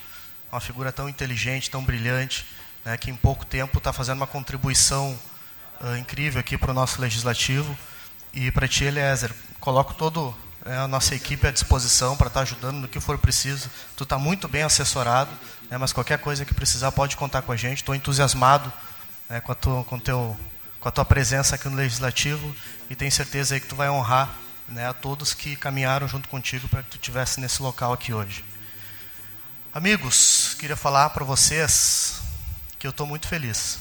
[0.49, 2.47] Uma figura tão inteligente, tão brilhante,
[2.85, 5.19] né, que em pouco tempo está fazendo uma contribuição
[5.81, 7.77] uh, incrível aqui para o nosso Legislativo.
[8.35, 12.43] E para ti, Eliezer, coloco toda é, a nossa equipe à disposição para estar tá
[12.43, 13.69] ajudando no que for preciso.
[13.95, 15.31] Tu está muito bem assessorado,
[15.69, 17.77] né, mas qualquer coisa que precisar pode contar com a gente.
[17.77, 18.71] Estou entusiasmado
[19.29, 20.37] né, com, a tua, com, teu,
[20.81, 22.53] com a tua presença aqui no Legislativo
[22.89, 24.29] e tenho certeza aí que tu vai honrar
[24.67, 28.43] né, a todos que caminharam junto contigo para que tu estivesse nesse local aqui hoje.
[29.73, 32.19] Amigos, queria falar para vocês
[32.77, 33.79] que eu estou muito feliz.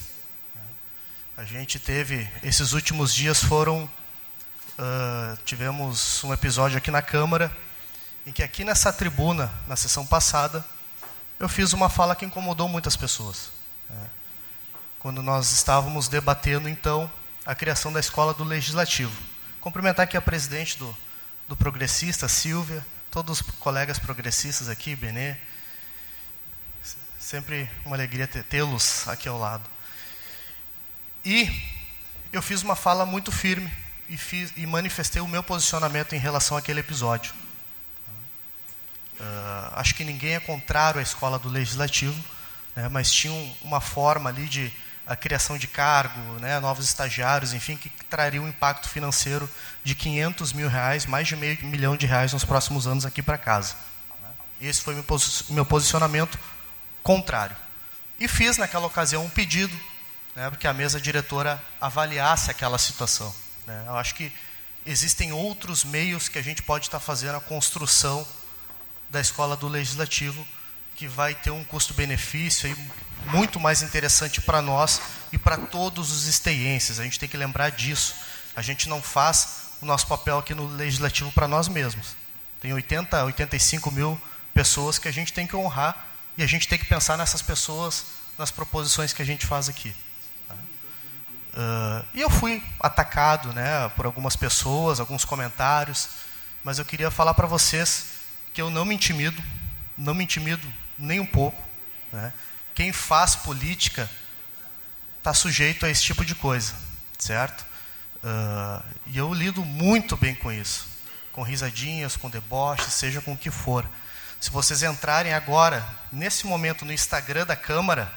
[1.37, 3.91] A gente teve, esses últimos dias foram
[4.79, 7.55] uh, tivemos um episódio aqui na Câmara,
[8.27, 10.65] em que aqui nessa tribuna, na sessão passada,
[11.39, 13.51] eu fiz uma fala que incomodou muitas pessoas.
[13.89, 14.09] Né?
[14.99, 17.11] Quando nós estávamos debatendo, então,
[17.45, 19.13] a criação da escola do Legislativo.
[19.61, 20.97] Cumprimentar aqui a presidente do,
[21.49, 25.37] do Progressista, Silvia, todos os colegas progressistas aqui, Benê.
[27.19, 29.65] Sempre uma alegria tê-los aqui ao lado.
[31.25, 31.51] E
[32.33, 33.84] eu fiz uma fala muito firme
[34.15, 37.35] e, fiz, e manifestei o meu posicionamento em relação àquele episódio.
[39.19, 42.17] Uh, acho que ninguém é contrário à escola do legislativo,
[42.77, 44.73] né, mas tinha um, uma forma ali de
[45.07, 49.51] a criação de cargo, né, novos estagiários, enfim, que traria um impacto financeiro
[49.83, 53.37] de 500 mil reais, mais de meio milhão de reais nos próximos anos aqui para
[53.37, 53.75] casa.
[54.61, 55.05] Esse foi meu,
[55.51, 56.39] meu posicionamento
[57.03, 57.57] contrário.
[58.19, 59.77] E fiz naquela ocasião um pedido
[60.35, 63.44] né, para que a mesa diretora avaliasse aquela situação.
[63.67, 63.85] Né?
[63.87, 64.33] Eu acho que
[64.87, 68.27] existem outros meios que a gente pode estar fazendo a construção
[69.11, 70.47] da escola do legislativo
[70.97, 72.77] que vai ter um custo-benefício
[73.27, 75.01] muito mais interessante para nós
[75.33, 77.01] e para todos os esteienses.
[77.01, 78.15] A gente tem que lembrar disso.
[78.55, 82.17] A gente não faz o nosso papel aqui no legislativo para nós mesmos.
[82.61, 84.21] Tem 80, 85 mil
[84.53, 86.07] pessoas que a gente tem que honrar
[86.37, 88.07] e a gente tem que pensar nessas pessoas
[88.39, 89.95] nas proposições que a gente faz aqui.
[91.55, 96.09] Uh, e eu fui atacado né, por algumas pessoas, alguns comentários,
[96.65, 98.07] mas eu queria falar para vocês
[98.53, 99.41] que eu não me intimido,
[99.97, 100.67] não me intimido
[100.99, 101.63] nem um pouco.
[102.13, 102.33] Né?
[102.75, 104.11] Quem faz política
[105.19, 106.75] está sujeito a esse tipo de coisa,
[107.19, 107.65] certo?
[108.25, 110.89] Uh, e eu lido muito bem com isso,
[111.31, 113.89] com risadinhas, com deboche, seja com o que for.
[114.41, 118.13] Se vocês entrarem agora, nesse momento, no Instagram da Câmara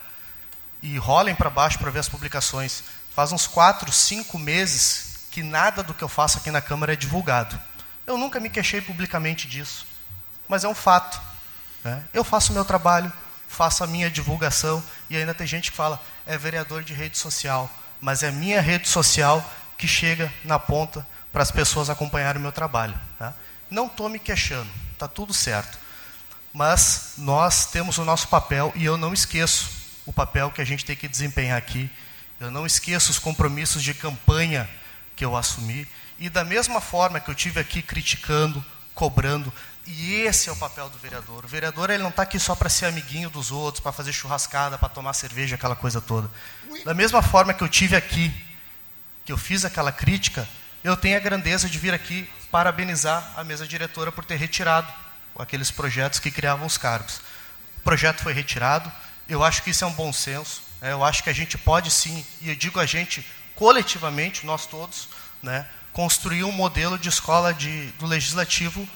[0.82, 2.84] e rolem para baixo para ver as publicações,
[3.18, 6.96] faz uns quatro, cinco meses que nada do que eu faço aqui na Câmara é
[6.96, 7.60] divulgado.
[8.06, 9.88] Eu nunca me queixei publicamente disso,
[10.48, 11.20] mas é um fato.
[11.84, 12.04] Né?
[12.14, 13.12] Eu faço o meu trabalho,
[13.48, 17.68] faço a minha divulgação e ainda tem gente que fala é vereador de rede social,
[18.00, 19.44] mas é minha rede social
[19.80, 21.04] que chega na ponta
[21.34, 22.94] para as pessoas acompanharem o meu trabalho.
[23.18, 23.34] Tá?
[23.68, 25.80] Não estou me queixando, está tudo certo.
[26.54, 29.72] Mas nós temos o nosso papel e eu não esqueço
[30.06, 31.90] o papel que a gente tem que desempenhar aqui.
[32.40, 34.70] Eu não esqueço os compromissos de campanha
[35.16, 35.88] que eu assumi.
[36.20, 38.64] E da mesma forma que eu tive aqui criticando,
[38.94, 39.52] cobrando,
[39.86, 41.46] e esse é o papel do vereador.
[41.46, 44.78] O vereador ele não está aqui só para ser amiguinho dos outros, para fazer churrascada,
[44.78, 46.30] para tomar cerveja, aquela coisa toda.
[46.84, 48.34] Da mesma forma que eu tive aqui
[49.24, 50.48] que eu fiz aquela crítica,
[50.84, 54.88] eu tenho a grandeza de vir aqui parabenizar a mesa diretora por ter retirado
[55.38, 57.18] aqueles projetos que criavam os cargos.
[57.78, 58.90] O projeto foi retirado,
[59.28, 60.62] eu acho que isso é um bom senso?
[60.82, 63.26] Eu acho que a gente pode sim, e eu digo a gente
[63.56, 65.10] coletivamente, nós todos,
[65.42, 68.88] né, construir um modelo de escola de, do legislativo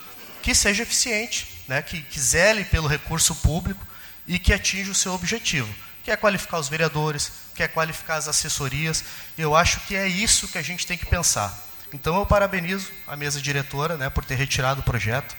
[0.41, 3.85] que seja eficiente, né, que, que zele pelo recurso público
[4.27, 5.73] e que atinja o seu objetivo
[6.03, 9.03] quer qualificar os vereadores, quer qualificar as assessorias.
[9.37, 11.57] Eu acho que é isso que a gente tem que pensar.
[11.93, 15.35] Então eu parabenizo a mesa diretora né, por ter retirado o projeto.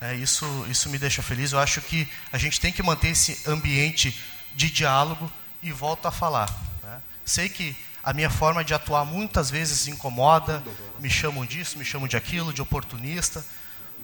[0.00, 1.52] É, isso, isso me deixa feliz.
[1.52, 4.18] Eu acho que a gente tem que manter esse ambiente
[4.54, 5.30] de diálogo
[5.62, 6.48] e volto a falar.
[6.82, 7.00] Né?
[7.24, 10.62] Sei que a minha forma de atuar muitas vezes incomoda,
[11.00, 13.44] me chamam disso, me chamam de aquilo, de oportunista,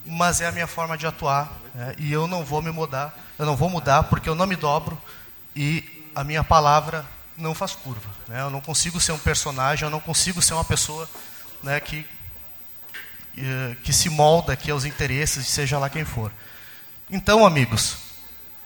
[0.05, 1.95] mas é a minha forma de atuar né?
[1.99, 5.01] e eu não vou me mudar, eu não vou mudar porque eu não me dobro
[5.55, 8.11] e a minha palavra não faz curva.
[8.29, 8.41] Né?
[8.41, 11.09] Eu não consigo ser um personagem, eu não consigo ser uma pessoa
[11.63, 12.05] né, que,
[13.37, 16.33] eh, que se molda aqui aos interesses, seja lá quem for.
[17.11, 17.97] Então, amigos,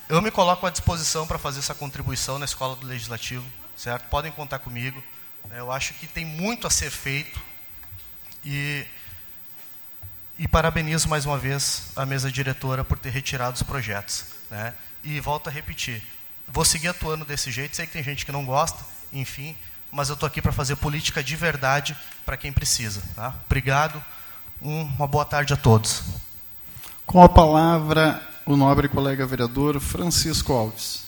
[0.09, 3.45] eu me coloco à disposição para fazer essa contribuição na Escola do Legislativo,
[3.77, 4.09] certo?
[4.09, 5.03] Podem contar comigo.
[5.49, 5.59] Né?
[5.59, 7.41] Eu acho que tem muito a ser feito
[8.45, 8.87] e,
[10.39, 14.27] e parabenizo mais uma vez a mesa diretora por ter retirado os projetos.
[14.49, 14.73] Né?
[15.03, 16.03] E volto a repetir,
[16.47, 17.75] vou seguir atuando desse jeito.
[17.75, 18.79] Sei que tem gente que não gosta,
[19.13, 19.57] enfim,
[19.91, 23.03] mas eu estou aqui para fazer política de verdade para quem precisa.
[23.17, 23.35] Tá?
[23.47, 24.03] Obrigado,
[24.63, 26.05] um, uma boa tarde a todos.
[27.05, 31.05] Com a palavra, o nobre colega vereador Francisco Alves.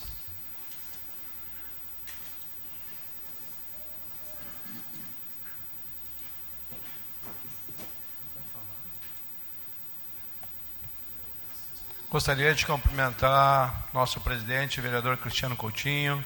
[12.10, 16.24] Gostaria de cumprimentar nosso presidente, vereador Cristiano Coutinho,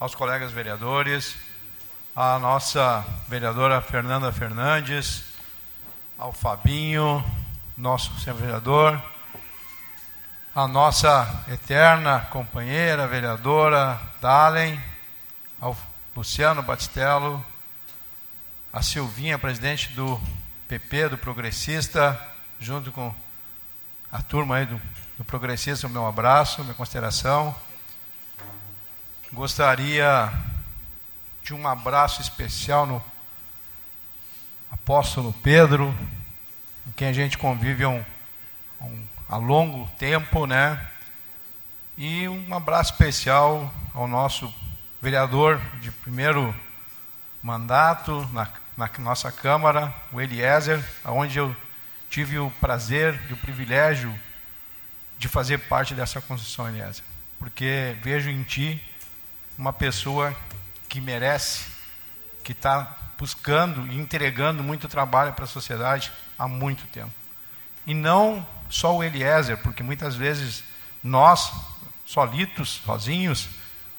[0.00, 1.36] aos colegas vereadores,
[2.14, 5.24] a nossa vereadora Fernanda Fernandes,
[6.16, 7.22] ao Fabinho,
[7.76, 9.15] nosso senhor vereador,
[10.56, 14.80] a nossa eterna companheira vereadora Dalen,
[15.60, 15.76] ao
[16.16, 17.44] Luciano Batistello,
[18.72, 20.20] a Silvinha, presidente do
[20.66, 22.20] PP, do Progressista,
[22.58, 23.14] junto com
[24.10, 24.80] a turma aí do
[25.16, 27.54] do Progressista, o meu abraço, minha consideração.
[29.32, 30.30] Gostaria
[31.42, 33.02] de um abraço especial no
[34.70, 35.94] apóstolo Pedro,
[36.84, 38.04] com quem a gente convive há, um,
[38.82, 40.80] um, há longo tempo, né?
[41.96, 44.52] E um abraço especial ao nosso
[45.00, 46.54] vereador de primeiro
[47.42, 51.56] mandato na, na nossa Câmara, o Eliezer, onde eu
[52.10, 54.14] tive o prazer e o privilégio
[55.18, 57.04] de fazer parte dessa construção, Eliezer.
[57.38, 58.82] Porque vejo em ti
[59.58, 60.36] uma pessoa
[60.88, 61.64] que merece,
[62.44, 67.12] que está buscando e entregando muito trabalho para a sociedade há muito tempo.
[67.86, 70.64] E não só o Eliezer, porque muitas vezes
[71.02, 71.52] nós,
[72.04, 73.48] solitos, sozinhos,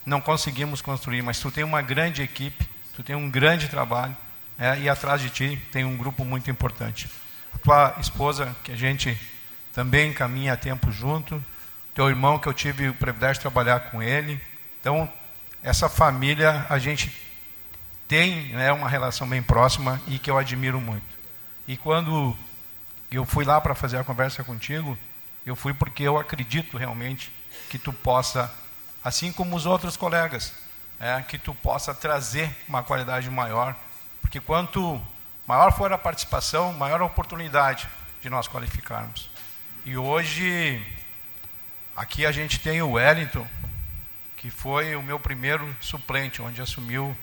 [0.06, 4.16] não conseguimos construir, mas tu tem uma grande equipe, tu tem um grande trabalho,
[4.58, 7.10] é, e atrás de ti tem um grupo muito importante.
[7.54, 9.18] A tua esposa, que a gente
[9.74, 11.44] também caminha há tempo junto.
[11.94, 14.42] Teu irmão, que eu tive o privilégio de trabalhar com ele.
[14.82, 15.12] Então,
[15.62, 17.12] essa família, a gente
[18.08, 21.06] tem né, uma relação bem próxima e que eu admiro muito.
[21.68, 22.36] E quando
[23.12, 24.98] eu fui lá para fazer a conversa contigo,
[25.46, 27.32] eu fui porque eu acredito realmente
[27.70, 28.54] que tu possa,
[29.04, 30.54] assim como os outros colegas,
[31.00, 33.76] é, que tu possa trazer uma qualidade maior,
[34.22, 35.02] porque quanto
[35.48, 37.88] maior for a participação, maior a oportunidade
[38.22, 39.30] de nós qualificarmos.
[39.86, 40.86] E hoje,
[41.96, 43.48] aqui a gente tem o Wellington,
[44.36, 47.16] que foi o meu primeiro suplente, onde assumiu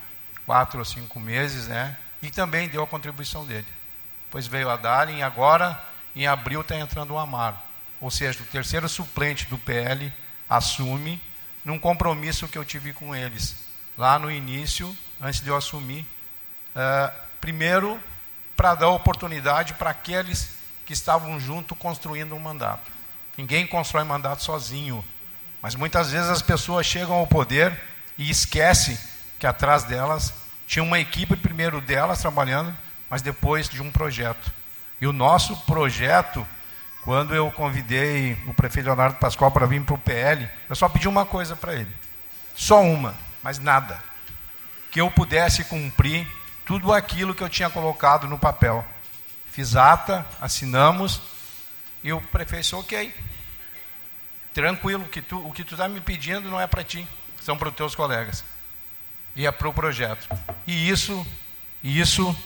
[0.46, 1.96] quatro ou cinco meses, né?
[2.26, 3.66] e também deu a contribuição dele.
[4.34, 5.80] Pois veio a Darlin e agora,
[6.16, 7.54] em abril, está entrando o Amaro.
[8.00, 10.12] Ou seja, o terceiro suplente do PL
[10.50, 11.22] assume
[11.64, 13.54] num compromisso que eu tive com eles
[13.96, 16.00] lá no início, antes de eu assumir.
[16.74, 18.00] Uh, primeiro,
[18.56, 20.50] para dar oportunidade para aqueles
[20.84, 22.90] que estavam junto construindo um mandato.
[23.38, 25.04] Ninguém constrói mandato sozinho,
[25.62, 27.80] mas muitas vezes as pessoas chegam ao poder
[28.18, 28.98] e esquecem
[29.38, 30.34] que atrás delas
[30.66, 32.76] tinha uma equipe primeiro delas trabalhando,
[33.14, 34.52] mas depois de um projeto.
[35.00, 36.44] E o nosso projeto,
[37.04, 41.06] quando eu convidei o prefeito Leonardo Pascoal para vir para o PL, eu só pedi
[41.06, 41.96] uma coisa para ele.
[42.56, 44.02] Só uma, mas nada.
[44.90, 46.26] Que eu pudesse cumprir
[46.66, 48.84] tudo aquilo que eu tinha colocado no papel.
[49.52, 51.22] Fiz ata, assinamos,
[52.02, 53.14] e o prefeito disse, ok.
[54.52, 57.06] Tranquilo, que tu, o que tu está me pedindo não é para ti,
[57.40, 58.42] são para os teus colegas.
[59.36, 60.28] E é para o projeto.
[60.66, 61.24] E isso,
[61.80, 62.36] isso,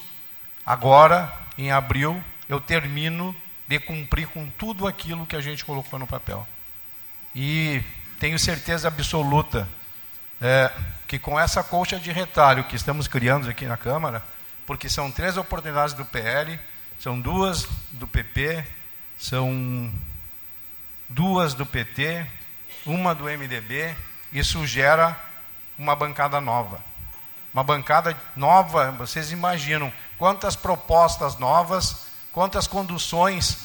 [0.68, 3.34] agora, em abril, eu termino
[3.66, 6.46] de cumprir com tudo aquilo que a gente colocou no papel.
[7.34, 7.82] E
[8.20, 9.66] tenho certeza absoluta
[10.38, 10.70] é,
[11.06, 14.22] que com essa colcha de retalho que estamos criando aqui na Câmara,
[14.66, 16.60] porque são três oportunidades do PL,
[17.00, 18.62] são duas do PP,
[19.16, 19.90] são
[21.08, 22.26] duas do PT,
[22.84, 23.96] uma do MDB,
[24.30, 25.18] isso gera
[25.78, 26.78] uma bancada nova.
[27.54, 33.58] Uma bancada nova, vocês imaginam quantas propostas novas, quantas conduções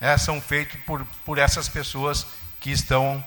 [0.00, 2.26] é, são feitas por, por essas pessoas
[2.58, 3.22] que estão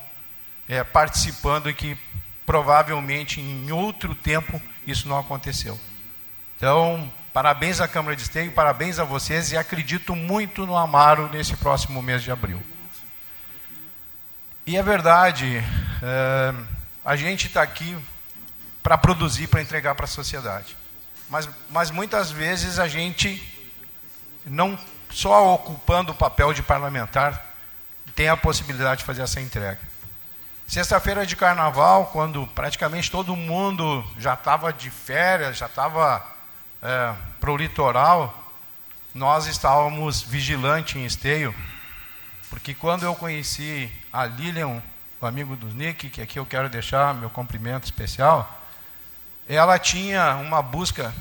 [0.68, 1.98] é, participando e que
[2.46, 5.80] provavelmente em outro tempo isso não aconteceu.
[6.58, 11.56] Então, parabéns à Câmara de Esteio, parabéns a vocês e acredito muito no Amaro nesse
[11.56, 12.62] próximo mês de abril.
[14.66, 15.58] E é verdade,
[16.04, 16.54] é,
[17.04, 17.98] a gente está aqui
[18.84, 20.78] para produzir, para entregar para a sociedade.
[21.32, 23.42] Mas, mas muitas vezes a gente,
[24.46, 24.78] não
[25.10, 27.56] só ocupando o papel de parlamentar,
[28.14, 29.80] tem a possibilidade de fazer essa entrega.
[30.68, 36.22] Sexta-feira de carnaval, quando praticamente todo mundo já estava de férias, já estava
[36.82, 38.52] é, para o litoral,
[39.14, 41.56] nós estávamos vigilantes em esteio,
[42.50, 44.84] porque quando eu conheci a Lilian,
[45.22, 48.61] o amigo do Nick, que aqui eu quero deixar meu cumprimento especial,
[49.56, 51.14] ela tinha uma busca,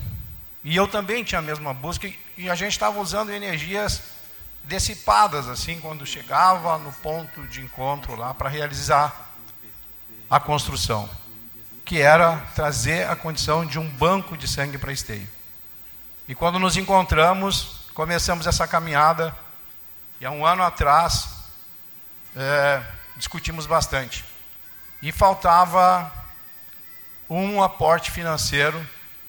[0.63, 4.03] e eu também tinha a mesma busca, e a gente estava usando energias
[4.65, 9.31] dissipadas, assim, quando chegava no ponto de encontro lá para realizar
[10.29, 11.11] a construção,
[11.85, 15.29] que era trazer a condição de um banco de sangue para esteio.
[16.29, 19.35] E quando nos encontramos, começamos essa caminhada,
[20.21, 21.29] e há um ano atrás,
[22.37, 22.83] é,
[23.17, 24.25] discutimos bastante.
[25.03, 26.20] E faltava
[27.31, 28.85] um aporte financeiro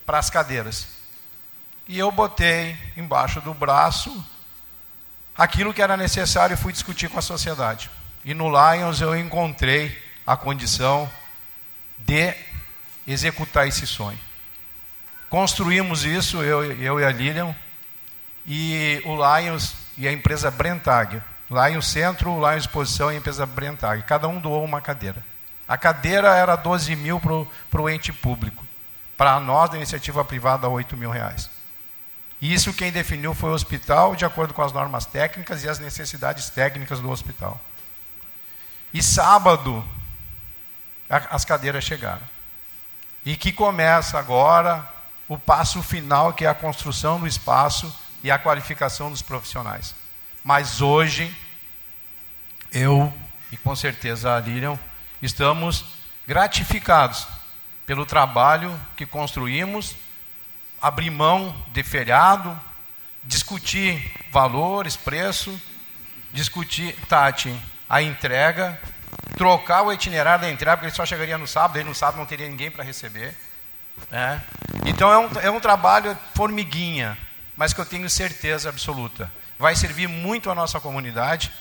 [0.05, 0.87] para as cadeiras.
[1.87, 4.25] E eu botei embaixo do braço
[5.37, 7.89] aquilo que era necessário e fui discutir com a sociedade.
[8.25, 11.09] E no Lions eu encontrei a condição
[11.99, 12.33] de
[13.07, 14.19] executar esse sonho.
[15.29, 17.55] Construímos isso, eu, eu e a Lilian,
[18.45, 21.21] e o Lions e a empresa Brentag.
[21.49, 24.03] Lions Centro, Lions Exposição e a empresa Brentag.
[24.03, 25.30] Cada um doou uma cadeira.
[25.71, 27.17] A cadeira era 12 mil
[27.69, 28.65] para o ente público.
[29.15, 31.49] Para nós, da iniciativa privada, 8 mil reais.
[32.41, 36.49] Isso quem definiu foi o hospital, de acordo com as normas técnicas e as necessidades
[36.49, 37.57] técnicas do hospital.
[38.93, 39.81] E sábado,
[41.09, 42.27] as cadeiras chegaram.
[43.23, 44.85] E que começa agora
[45.25, 49.95] o passo final, que é a construção do espaço e a qualificação dos profissionais.
[50.43, 51.33] Mas hoje,
[52.73, 53.13] eu
[53.53, 54.77] e com certeza a Lilian,
[55.21, 55.85] estamos
[56.27, 57.27] gratificados
[57.85, 59.95] pelo trabalho que construímos,
[60.81, 62.59] abrir mão de feriado,
[63.23, 65.59] discutir valores, preço,
[66.31, 67.55] discutir, Tati,
[67.89, 68.79] a entrega
[69.41, 72.25] trocar o itinerário da entrega, porque ele só chegaria no sábado, aí no sábado não
[72.27, 73.35] teria ninguém para receber.
[74.09, 74.41] Né?
[74.85, 77.17] Então é um, é um trabalho formiguinha,
[77.55, 79.31] mas que eu tenho certeza absoluta.
[79.57, 81.51] Vai servir muito à nossa comunidade,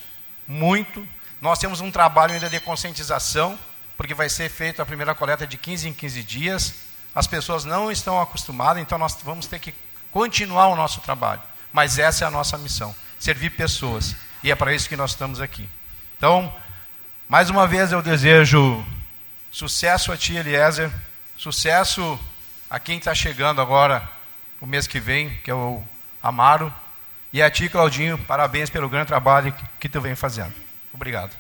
[0.47, 1.07] muito.
[1.41, 3.59] Nós temos um trabalho ainda de conscientização,
[3.97, 6.75] porque vai ser feita a primeira coleta de 15 em 15 dias.
[7.15, 9.75] As pessoas não estão acostumadas, então nós vamos ter que
[10.11, 11.41] continuar o nosso trabalho.
[11.73, 14.15] Mas essa é a nossa missão: servir pessoas.
[14.43, 15.69] E é para isso que nós estamos aqui.
[16.17, 16.55] Então,
[17.29, 18.85] mais uma vez eu desejo
[19.51, 20.91] sucesso a ti, Eliezer,
[21.37, 22.19] sucesso
[22.69, 24.07] a quem está chegando agora,
[24.61, 25.83] o mês que vem, que é o
[26.23, 26.73] Amaro,
[27.33, 30.70] e a ti, Claudinho, parabéns pelo grande trabalho que tu vem fazendo.
[31.01, 31.35] Obrigado.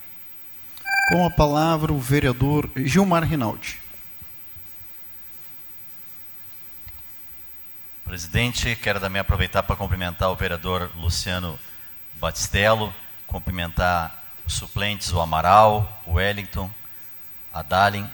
[1.10, 3.78] Com a palavra, o vereador Gilmar Rinaldi.
[8.02, 11.60] Presidente, quero também aproveitar para cumprimentar o vereador Luciano
[12.14, 12.90] Batistello,
[13.26, 16.70] cumprimentar os suplentes, o Amaral, o Wellington,
[17.52, 18.08] a Dalin,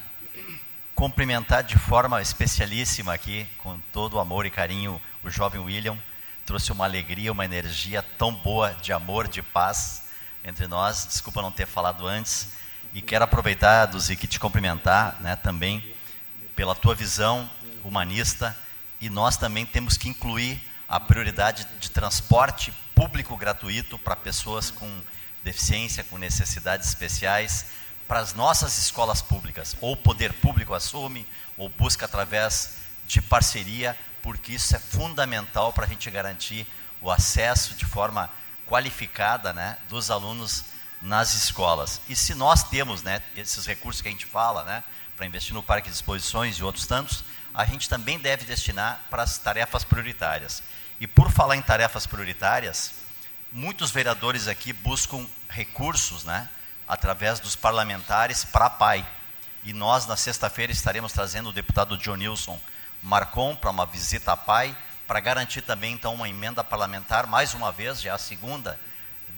[0.96, 5.96] cumprimentar de forma especialíssima aqui, com todo o amor e carinho, o jovem William,
[6.44, 10.05] trouxe uma alegria, uma energia tão boa de amor, de paz
[10.46, 11.04] entre nós.
[11.06, 12.48] Desculpa não ter falado antes.
[12.94, 15.84] E quero aproveitar, Duzic, te cumprimentar né, também
[16.54, 17.50] pela tua visão
[17.84, 18.56] humanista
[19.00, 20.58] e nós também temos que incluir
[20.88, 24.90] a prioridade de transporte público gratuito para pessoas com
[25.44, 27.66] deficiência, com necessidades especiais,
[28.08, 29.76] para as nossas escolas públicas.
[29.80, 35.84] Ou o poder público assume, ou busca através de parceria, porque isso é fundamental para
[35.84, 36.66] a gente garantir
[37.02, 38.30] o acesso de forma
[38.66, 40.64] qualificada né, dos alunos
[41.00, 42.00] nas escolas.
[42.08, 44.84] E se nós temos né, esses recursos que a gente fala, né,
[45.16, 47.24] para investir no parque de exposições e outros tantos,
[47.54, 50.62] a gente também deve destinar para as tarefas prioritárias.
[51.00, 52.92] E por falar em tarefas prioritárias,
[53.52, 56.48] muitos vereadores aqui buscam recursos, né,
[56.86, 59.06] através dos parlamentares para a PAI.
[59.64, 62.60] E nós, na sexta-feira, estaremos trazendo o deputado Nilson
[63.02, 64.76] Marcon para uma visita à PAI,
[65.06, 68.78] para garantir também, então, uma emenda parlamentar, mais uma vez, já a segunda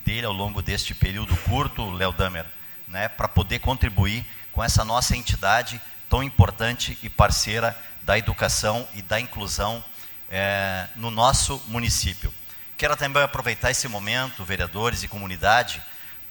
[0.05, 2.47] dele ao longo deste período curto, Léo Damer,
[2.87, 9.03] né, para poder contribuir com essa nossa entidade tão importante e parceira da educação e
[9.03, 9.85] da inclusão
[10.31, 12.33] é, no nosso município.
[12.79, 15.83] Quero também aproveitar esse momento, vereadores e comunidade,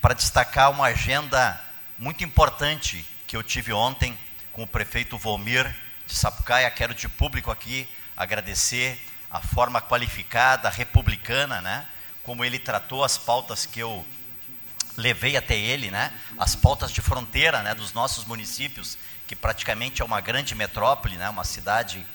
[0.01, 1.59] para destacar uma agenda
[1.99, 4.17] muito importante que eu tive ontem
[4.51, 5.75] com o prefeito Volmir
[6.07, 6.71] de Sapucaia.
[6.71, 11.85] Quero de público aqui agradecer a forma qualificada, republicana, né,
[12.23, 14.05] como ele tratou as pautas que eu
[14.95, 18.97] levei até ele, né, as pautas de fronteira, né, dos nossos municípios
[19.27, 22.05] que praticamente é uma grande metrópole, né, uma cidade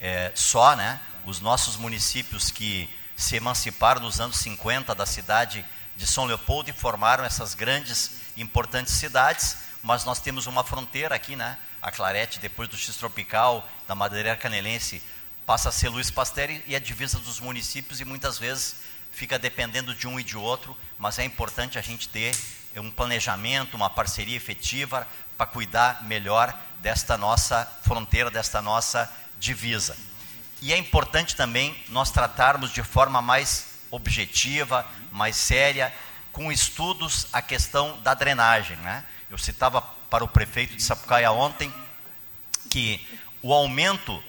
[0.00, 5.64] é, só, né, os nossos municípios que se emanciparam nos anos 50 da cidade
[5.96, 11.36] de São Leopoldo e formaram essas grandes importantes cidades, mas nós temos uma fronteira aqui,
[11.36, 15.02] né, a Clarete, depois do X-Tropical, da Madeireira Canelense,
[15.46, 18.76] passa a ser Luiz Pasteur e a divisa dos municípios e muitas vezes
[19.12, 22.34] fica dependendo de um e de outro, mas é importante a gente ter
[22.76, 25.06] um planejamento, uma parceria efetiva
[25.36, 29.96] para cuidar melhor desta nossa fronteira, desta nossa divisa.
[30.60, 35.94] E é importante também nós tratarmos de forma mais objetiva, mais séria,
[36.32, 38.76] com estudos a questão da drenagem.
[38.78, 39.04] Né?
[39.30, 41.72] Eu citava para o prefeito de Sapucaia ontem
[42.70, 43.06] que
[43.42, 44.22] o aumento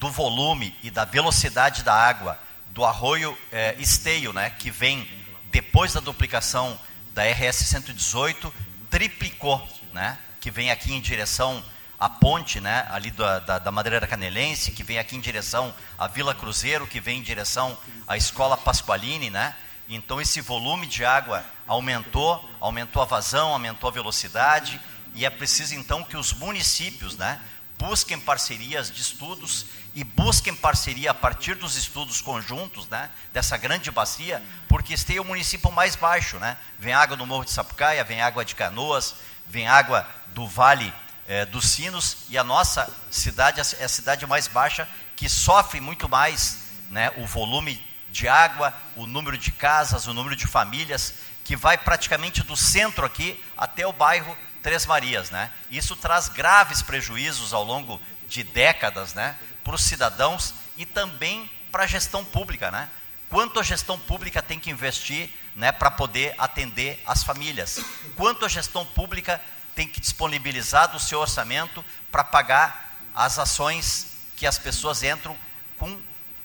[0.00, 5.06] do volume e da velocidade da água do arroio é, Esteio, né, que vem
[5.52, 6.78] depois da duplicação
[7.12, 8.52] da RS 118,
[8.88, 9.62] triplicou,
[9.92, 10.16] né?
[10.40, 11.62] que vem aqui em direção
[11.98, 16.06] à ponte, né, ali da, da, da Madeireira Canelense, que vem aqui em direção à
[16.06, 17.76] Vila Cruzeiro, que vem em direção
[18.08, 19.54] à Escola Pasqualini, né?
[19.86, 24.80] Então esse volume de água aumentou, aumentou a vazão, aumentou a velocidade,
[25.14, 27.38] e é preciso então que os municípios, né,
[27.80, 33.90] busquem parcerias de estudos e busquem parceria a partir dos estudos conjuntos, né, dessa grande
[33.90, 36.58] bacia, porque este é o município mais baixo, né?
[36.78, 39.14] Vem água do Morro de Sapucaia, vem água de Canoas,
[39.46, 40.92] vem água do Vale
[41.26, 44.86] é, dos Sinos e a nossa cidade é a cidade mais baixa
[45.16, 46.58] que sofre muito mais
[46.90, 47.82] né, o volume
[48.12, 53.06] de água, o número de casas, o número de famílias, que vai praticamente do centro
[53.06, 55.30] aqui até o bairro Três Marias.
[55.30, 55.50] Né?
[55.70, 61.84] Isso traz graves prejuízos ao longo de décadas né, para os cidadãos e também para
[61.84, 62.70] a gestão pública.
[62.70, 62.88] Né?
[63.28, 67.80] Quanto a gestão pública tem que investir né, para poder atender as famílias?
[68.16, 69.40] Quanto a gestão pública
[69.74, 74.06] tem que disponibilizar do seu orçamento para pagar as ações
[74.36, 75.36] que as pessoas entram
[75.76, 76.00] com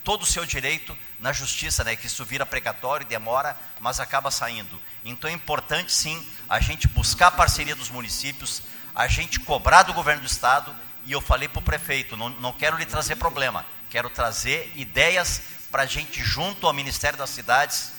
[0.06, 1.98] todo o seu direito na justiça, né?
[1.98, 4.82] Que isso vira precatório, demora, mas acaba saindo.
[5.04, 8.62] Então é importante sim a gente buscar a parceria dos municípios,
[8.96, 10.74] a gente cobrar do governo do estado.
[11.06, 15.42] E eu falei para o prefeito, não, não quero lhe trazer problema, quero trazer ideias
[15.70, 17.92] para a gente junto ao Ministério das Cidades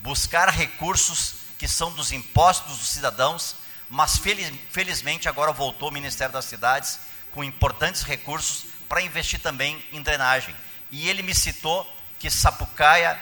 [0.00, 3.56] buscar recursos que são dos impostos dos cidadãos
[3.90, 7.00] mas feliz, felizmente agora voltou o Ministério das Cidades
[7.32, 10.54] com importantes recursos para investir também em drenagem.
[10.90, 11.86] E ele me citou
[12.18, 13.20] que Sapucaia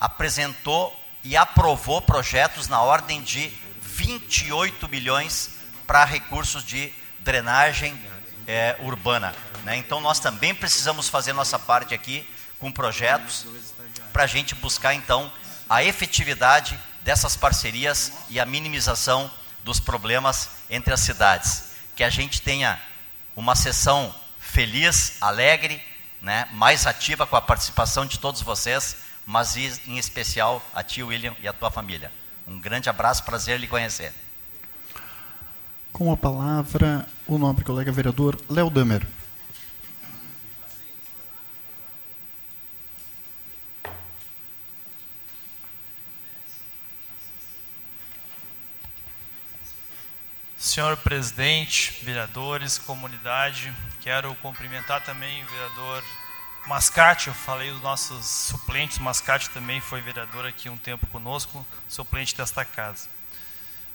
[0.00, 5.50] apresentou e aprovou projetos na ordem de 28 milhões
[5.86, 7.98] para recursos de drenagem
[8.46, 9.34] é, urbana.
[9.64, 9.76] Né?
[9.76, 12.28] Então nós também precisamos fazer nossa parte aqui
[12.58, 13.46] com projetos
[14.12, 15.32] para a gente buscar então
[15.68, 19.30] a efetividade dessas parcerias e a minimização
[19.64, 21.64] dos problemas entre as cidades.
[21.94, 22.80] Que a gente tenha
[23.36, 25.82] uma sessão feliz, alegre,
[26.22, 28.96] né, mais ativa com a participação de todos vocês,
[29.26, 32.10] mas em especial a ti, William, e a tua família.
[32.46, 34.12] Um grande abraço, prazer lhe conhecer.
[35.92, 39.06] Com a palavra, o nobre colega vereador Léo Damer.
[50.62, 56.04] Senhor presidente, vereadores, comunidade, quero cumprimentar também o vereador
[56.68, 62.36] Mascate, eu falei os nossos suplentes, Mascate também foi vereador aqui um tempo conosco, suplente
[62.36, 63.08] desta casa.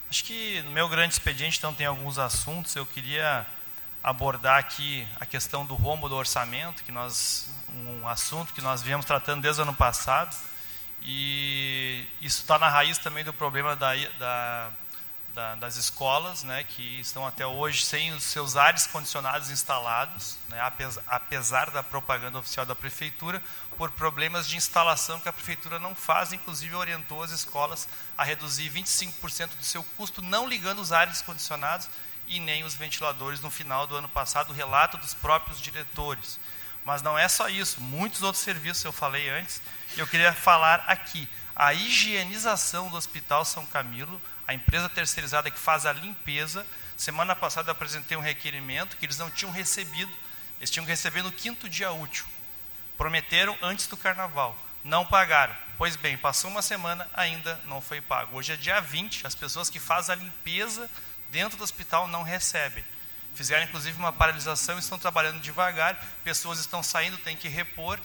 [0.09, 3.47] Acho que no meu grande expediente então tem alguns assuntos, eu queria
[4.03, 9.05] abordar aqui a questão do rombo do orçamento, que nós um assunto que nós viemos
[9.05, 10.35] tratando desde o ano passado,
[11.01, 14.69] e isso está na raiz também do problema da, da
[15.37, 20.59] da, das escolas, né, que estão até hoje sem os seus ares condicionados instalados, né,
[21.05, 23.39] apesar, da propaganda oficial da prefeitura,
[23.77, 27.87] por problemas de instalação que a prefeitura não faz, inclusive orientou as escolas
[28.17, 31.87] a reduzir 25% do seu custo, não ligando os ares condicionados
[32.25, 36.39] e nem os ventiladores no final do ano passado, relato dos próprios diretores.
[36.83, 39.61] Mas não é só isso, muitos outros serviços eu falei antes,
[39.95, 41.29] e eu queria falar aqui.
[41.55, 46.65] A higienização do Hospital São Camilo, a empresa terceirizada que faz a limpeza.
[46.95, 50.11] Semana passada eu apresentei um requerimento que eles não tinham recebido,
[50.57, 52.25] eles tinham que receber no quinto dia útil.
[52.97, 55.53] Prometeram antes do carnaval, não pagaram.
[55.77, 58.37] Pois bem, passou uma semana, ainda não foi pago.
[58.37, 60.89] Hoje é dia 20, as pessoas que fazem a limpeza
[61.29, 62.83] dentro do hospital não recebem.
[63.35, 67.99] Fizeram inclusive uma paralisação, estão trabalhando devagar, pessoas estão saindo, tem que repor.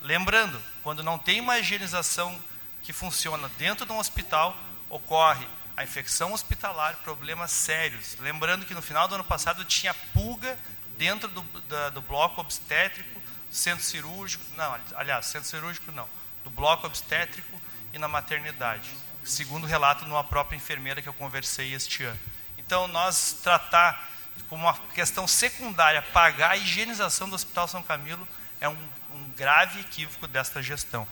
[0.00, 2.40] Lembrando, quando não tem uma higienização
[2.82, 4.56] que funciona dentro de um hospital,
[4.88, 5.46] ocorre
[5.76, 8.16] a infecção hospitalar, problemas sérios.
[8.20, 10.58] Lembrando que no final do ano passado tinha pulga
[10.96, 13.20] dentro do, da, do bloco obstétrico,
[13.50, 16.08] centro cirúrgico, não, aliás, centro cirúrgico não,
[16.44, 17.60] do bloco obstétrico
[17.92, 18.90] e na maternidade,
[19.24, 22.20] segundo relato de uma própria enfermeira que eu conversei este ano.
[22.58, 24.10] Então, nós tratar
[24.48, 28.26] como uma questão secundária, pagar a higienização do Hospital São Camilo
[28.60, 31.06] é um, um grave equívoco desta gestão.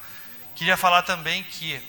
[0.54, 1.82] Queria falar também que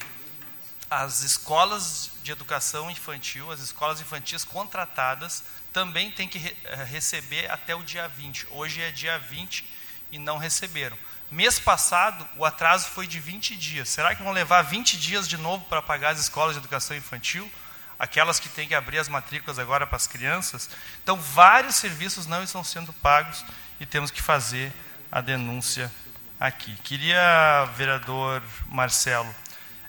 [0.91, 5.41] as escolas de educação infantil, as escolas infantis contratadas,
[5.71, 8.47] também têm que re eh, receber até o dia 20.
[8.51, 9.65] Hoje é dia 20
[10.11, 10.97] e não receberam.
[11.31, 13.87] Mês passado, o atraso foi de 20 dias.
[13.87, 17.49] Será que vão levar 20 dias de novo para pagar as escolas de educação infantil?
[17.97, 20.69] Aquelas que têm que abrir as matrículas agora para as crianças?
[21.01, 23.45] Então, vários serviços não estão sendo pagos
[23.79, 24.73] e temos que fazer
[25.09, 25.89] a denúncia
[26.37, 26.75] aqui.
[26.83, 29.33] Queria, vereador Marcelo,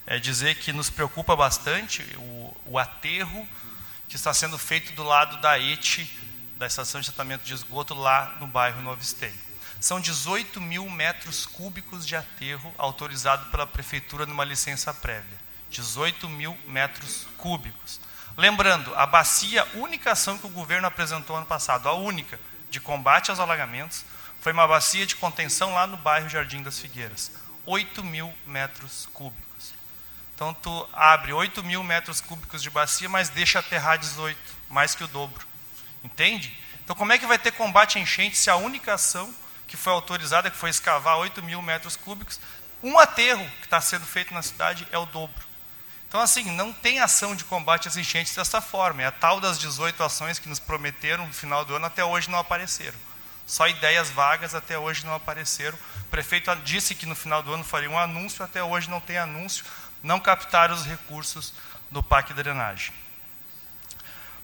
[0.06, 3.46] é dizer que nos preocupa bastante o, o aterro
[4.08, 6.10] que está sendo feito do lado da ETI,
[6.56, 9.34] da estação de tratamento de esgoto, lá no bairro Novo Esteio.
[9.80, 15.40] São 18 mil metros cúbicos de aterro autorizado pela prefeitura numa licença prévia.
[15.70, 18.00] 18 mil metros cúbicos.
[18.36, 22.38] Lembrando, a bacia, única ação que o governo apresentou ano passado, a única,
[22.70, 24.04] de combate aos alagamentos,
[24.40, 27.32] foi uma bacia de contenção lá no bairro Jardim das Figueiras.
[27.66, 29.51] 8 mil metros cúbicos.
[30.42, 34.36] Então tu abre 8 mil metros cúbicos de bacia, mas deixa aterrar 18,
[34.68, 35.46] mais que o dobro.
[36.02, 36.52] Entende?
[36.82, 39.32] Então como é que vai ter combate a enchente se a única ação
[39.68, 42.40] que foi autorizada, que foi escavar 8 mil metros cúbicos,
[42.82, 45.46] um aterro que está sendo feito na cidade é o dobro.
[46.08, 49.00] Então, assim, não tem ação de combate às enchentes dessa forma.
[49.00, 52.28] É a tal das 18 ações que nos prometeram no final do ano, até hoje
[52.28, 52.98] não apareceram.
[53.46, 55.78] Só ideias vagas até hoje não apareceram.
[56.00, 59.18] O prefeito disse que no final do ano faria um anúncio, até hoje não tem
[59.18, 59.64] anúncio
[60.02, 61.52] não captar os recursos
[61.90, 62.92] do PAC Drenagem.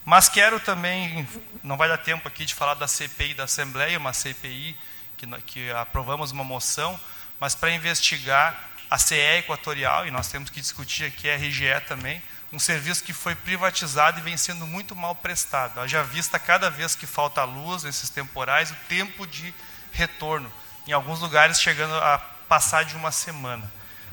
[0.04, 1.28] Mas quero também,
[1.62, 4.76] não vai dar tempo aqui de falar da CPI da Assembleia, uma CPI
[5.16, 6.98] que, que aprovamos uma moção,
[7.38, 8.58] mas para investigar
[8.90, 13.12] a CE Equatorial, e nós temos que discutir aqui a RGE também, um serviço que
[13.12, 15.86] foi privatizado e vem sendo muito mal prestado.
[15.86, 19.52] Já vista cada vez que falta luz nesses temporais, o tempo de
[19.92, 20.50] retorno,
[20.86, 22.18] em alguns lugares chegando a
[22.48, 23.70] passar de uma semana.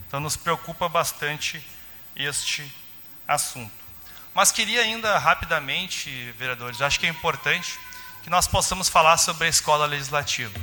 [0.07, 1.65] Então, nos preocupa bastante
[2.15, 2.71] este
[3.27, 3.71] assunto.
[4.33, 7.79] Mas queria ainda rapidamente, vereadores, acho que é importante
[8.23, 10.59] que nós possamos falar sobre a escola legislativa.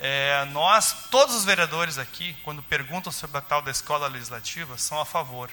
[0.00, 4.98] É, nós, todos os vereadores aqui, quando perguntam sobre a tal da escola legislativa, são
[4.98, 5.50] a favor.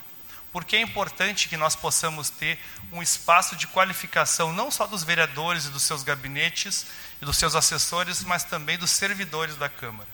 [0.54, 2.58] Porque é importante que nós possamos ter
[2.92, 6.86] um espaço de qualificação, não só dos vereadores e dos seus gabinetes
[7.22, 10.08] e dos seus assessores, mas também dos servidores da Câmara.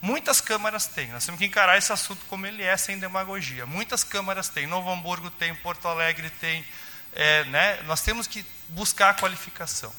[0.00, 3.66] Muitas câmaras têm, nós temos que encarar esse assunto como ele é, sem demagogia.
[3.66, 6.64] Muitas câmaras têm, Novo Hamburgo tem, Porto Alegre tem,
[7.12, 7.80] é, né?
[7.82, 9.92] nós temos que buscar a qualificação.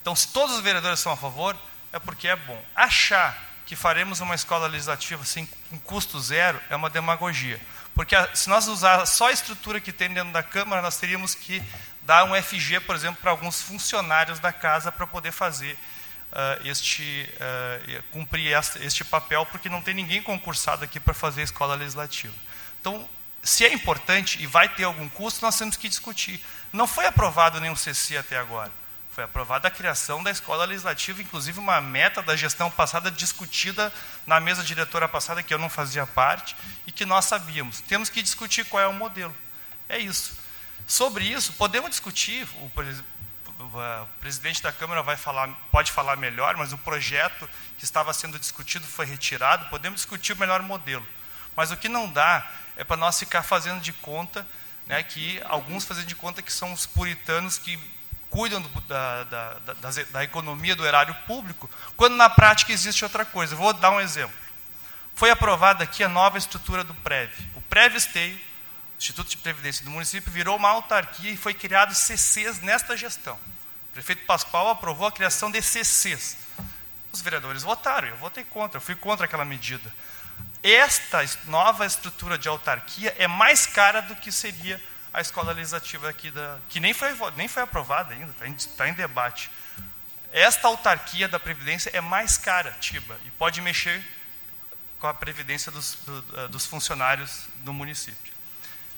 [0.00, 1.56] Então, se todos os vereadores são a favor,
[1.92, 2.60] é porque é bom.
[2.74, 7.60] Achar que faremos uma escola legislativa assim, com custo zero é uma demagogia.
[7.94, 11.34] Porque a, se nós usar só a estrutura que tem dentro da Câmara, nós teríamos
[11.34, 11.62] que
[12.02, 15.78] dar um FG, por exemplo, para alguns funcionários da casa para poder fazer
[16.34, 21.44] uh, este, uh, cumprir este papel, porque não tem ninguém concursado aqui para fazer a
[21.44, 22.34] escola legislativa.
[22.80, 23.08] Então,
[23.42, 26.44] se é importante e vai ter algum custo, nós temos que discutir.
[26.72, 28.72] Não foi aprovado nenhum CC até agora.
[29.14, 33.92] Foi aprovada a criação da escola legislativa, inclusive uma meta da gestão passada discutida
[34.26, 37.80] na mesa diretora passada, que eu não fazia parte, e que nós sabíamos.
[37.82, 39.34] Temos que discutir qual é o modelo.
[39.88, 40.36] É isso.
[40.86, 42.70] Sobre isso, podemos discutir, o,
[43.72, 48.38] o presidente da Câmara vai falar, pode falar melhor, mas o projeto que estava sendo
[48.38, 51.06] discutido foi retirado, podemos discutir o melhor modelo.
[51.56, 52.46] Mas o que não dá
[52.76, 54.46] é para nós ficar fazendo de conta,
[54.86, 57.78] né, que alguns fazendo de conta que são os puritanos que
[58.28, 63.24] cuidam do, da, da, da, da, economia do erário público, quando na prática existe outra
[63.24, 63.54] coisa.
[63.54, 64.34] Vou dar um exemplo.
[65.14, 67.30] Foi aprovada aqui a nova estrutura do PREV.
[67.54, 68.38] O PREV Esteio,
[68.98, 73.38] Instituto de Previdência do município, virou uma autarquia e foi criado CCs nesta gestão.
[73.94, 76.36] Prefeito Pascoal aprovou a criação de CCs.
[77.12, 79.90] Os vereadores votaram, eu votei contra, eu fui contra aquela medida.
[80.64, 86.28] Esta nova estrutura de autarquia é mais cara do que seria a escola legislativa aqui
[86.28, 89.48] da que nem foi nem foi aprovada ainda, está em, tá em debate.
[90.32, 94.04] Esta autarquia da previdência é mais cara, Tiba, e pode mexer
[94.98, 98.34] com a previdência dos, do, dos funcionários do município.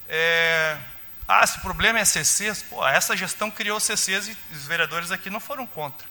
[0.08, 0.78] É,
[1.28, 5.28] ah, se o problema é CCs, pô, essa gestão criou CCs e os vereadores aqui
[5.28, 6.06] não foram contra,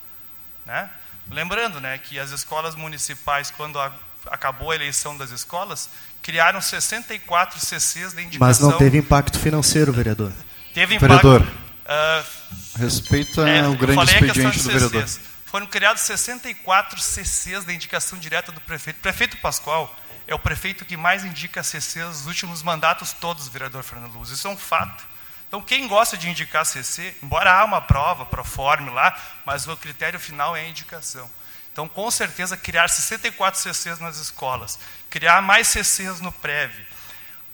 [0.66, 0.90] né?
[1.32, 3.92] Lembrando, né, que as escolas municipais, quando a,
[4.28, 5.90] acabou a eleição das escolas,
[6.22, 8.40] criaram 64 CCs de indicação.
[8.40, 10.32] Mas não teve impacto financeiro, vereador.
[10.74, 11.28] Teve impacto.
[11.28, 15.06] Vereador, uh, respeita é, o grande expediente do vereador.
[15.46, 19.00] Foram criados 64 CCs de indicação direta do prefeito.
[19.00, 19.96] Prefeito Pascoal
[20.28, 24.30] é o prefeito que mais indica CCs nos últimos mandatos todos, vereador Fernando Luz.
[24.30, 25.06] Isso é um fato.
[25.48, 30.20] Então, quem gosta de indicar CC, embora há uma prova, proforme lá, mas o critério
[30.20, 31.30] final é a indicação.
[31.72, 34.80] Então, com certeza, criar 64 CCs nas escolas,
[35.10, 36.74] criar mais CCs no PREV.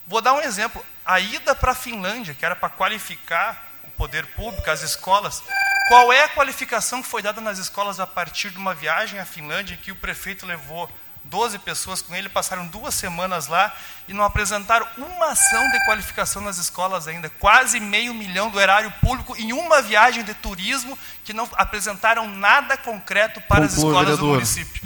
[0.06, 0.84] Vou dar um exemplo.
[1.04, 5.42] A ida para a Finlândia, que era para qualificar o poder público, as escolas,
[5.88, 9.24] qual é a qualificação que foi dada nas escolas a partir de uma viagem à
[9.24, 10.90] Finlândia que o prefeito levou
[11.24, 13.74] 12 pessoas com ele, passaram duas semanas lá
[14.08, 17.30] e não apresentaram uma ação de qualificação nas escolas ainda.
[17.30, 22.76] Quase meio milhão do erário público em uma viagem de turismo que não apresentaram nada
[22.76, 24.18] concreto para as escolas vereador.
[24.18, 24.82] do município.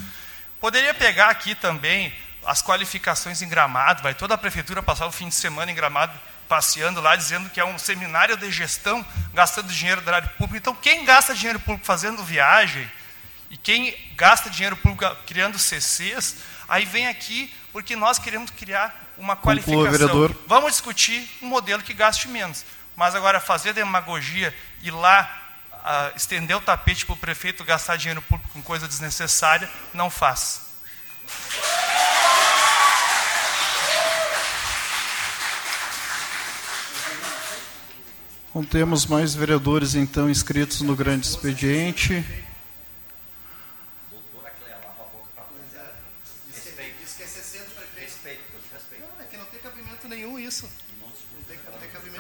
[0.61, 2.15] Poderia pegar aqui também
[2.45, 6.13] as qualificações em Gramado, vai toda a prefeitura passar o fim de semana em Gramado
[6.49, 9.05] passeando lá, dizendo que é um seminário de gestão,
[9.35, 10.57] gastando dinheiro do erário público.
[10.57, 12.89] Então, quem gasta dinheiro público fazendo viagem,
[13.51, 16.37] e quem gasta dinheiro público criando CCs,
[16.69, 19.91] aí vem aqui porque nós queremos criar uma qualificação.
[19.91, 20.37] vereador.
[20.47, 22.65] Vamos discutir um modelo que gaste menos.
[22.97, 25.31] Mas agora fazer demagogia e lá
[25.73, 30.63] uh, estender o tapete para o prefeito gastar dinheiro público com coisa desnecessária, não faz.
[38.55, 42.25] Não temos mais vereadores então inscritos no grande expediente.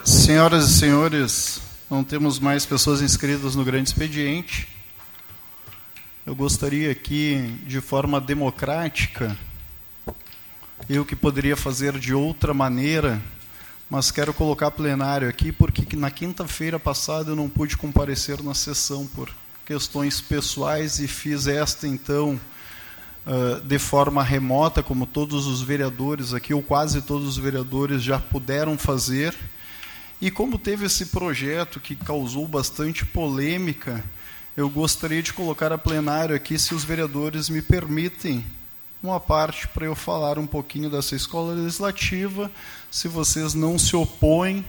[0.06, 1.60] Senhoras e senhores,
[1.90, 4.68] não temos mais pessoas inscritas no grande expediente.
[6.24, 9.36] Eu gostaria aqui, de forma democrática,
[10.88, 13.20] eu que poderia fazer de outra maneira,
[13.90, 19.08] mas quero colocar plenário aqui porque na quinta-feira passada eu não pude comparecer na sessão
[19.08, 19.28] por
[19.64, 22.38] questões pessoais e fiz esta então
[23.64, 28.78] de forma remota, como todos os vereadores aqui, ou quase todos os vereadores já puderam
[28.78, 29.34] fazer.
[30.20, 34.02] E como teve esse projeto que causou bastante polêmica,
[34.56, 38.44] eu gostaria de colocar a plenário aqui, se os vereadores me permitem,
[39.02, 42.51] uma parte para eu falar um pouquinho dessa escola legislativa.
[42.90, 44.64] Se vocês não se opõem,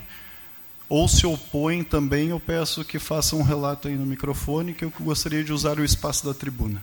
[0.89, 4.93] ou se opõem também, eu peço que façam um relato aí no microfone, que eu
[4.99, 6.81] gostaria de usar o espaço da tribuna.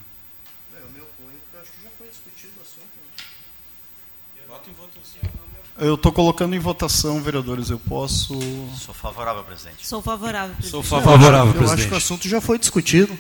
[5.77, 7.69] Eu estou colocando em votação, vereadores.
[7.69, 8.39] Eu posso.
[8.79, 9.87] Sou favorável, presidente.
[9.87, 10.71] Sou favorável, presidente.
[10.71, 11.69] Sou favorável, presidente.
[11.69, 13.19] Eu acho que o assunto já foi discutido.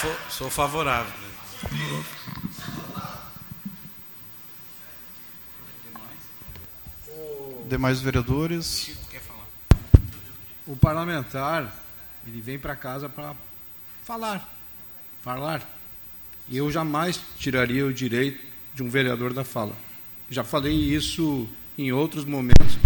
[0.00, 1.12] Sou, sou favorável.
[7.68, 8.90] Demais vereadores.
[10.66, 11.72] O parlamentar
[12.26, 13.34] ele vem para casa para
[14.04, 14.48] falar,
[15.22, 15.62] falar.
[16.48, 19.74] E eu jamais tiraria o direito de um vereador da fala.
[20.30, 22.78] Já falei isso em outros momentos.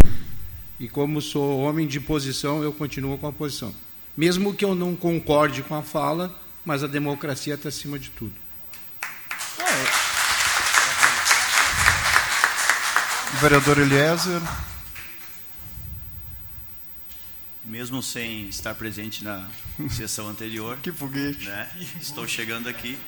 [0.80, 3.74] E como sou homem de posição, eu continuo com a posição.
[4.16, 6.34] Mesmo que eu não concorde com a fala,
[6.64, 8.32] mas a democracia está acima de tudo.
[13.40, 14.40] Vereador Eliezer.
[17.66, 19.48] Mesmo sem estar presente na
[19.90, 20.76] sessão anterior.
[20.82, 21.46] que foguete.
[21.46, 21.68] Né,
[22.00, 22.98] estou chegando aqui,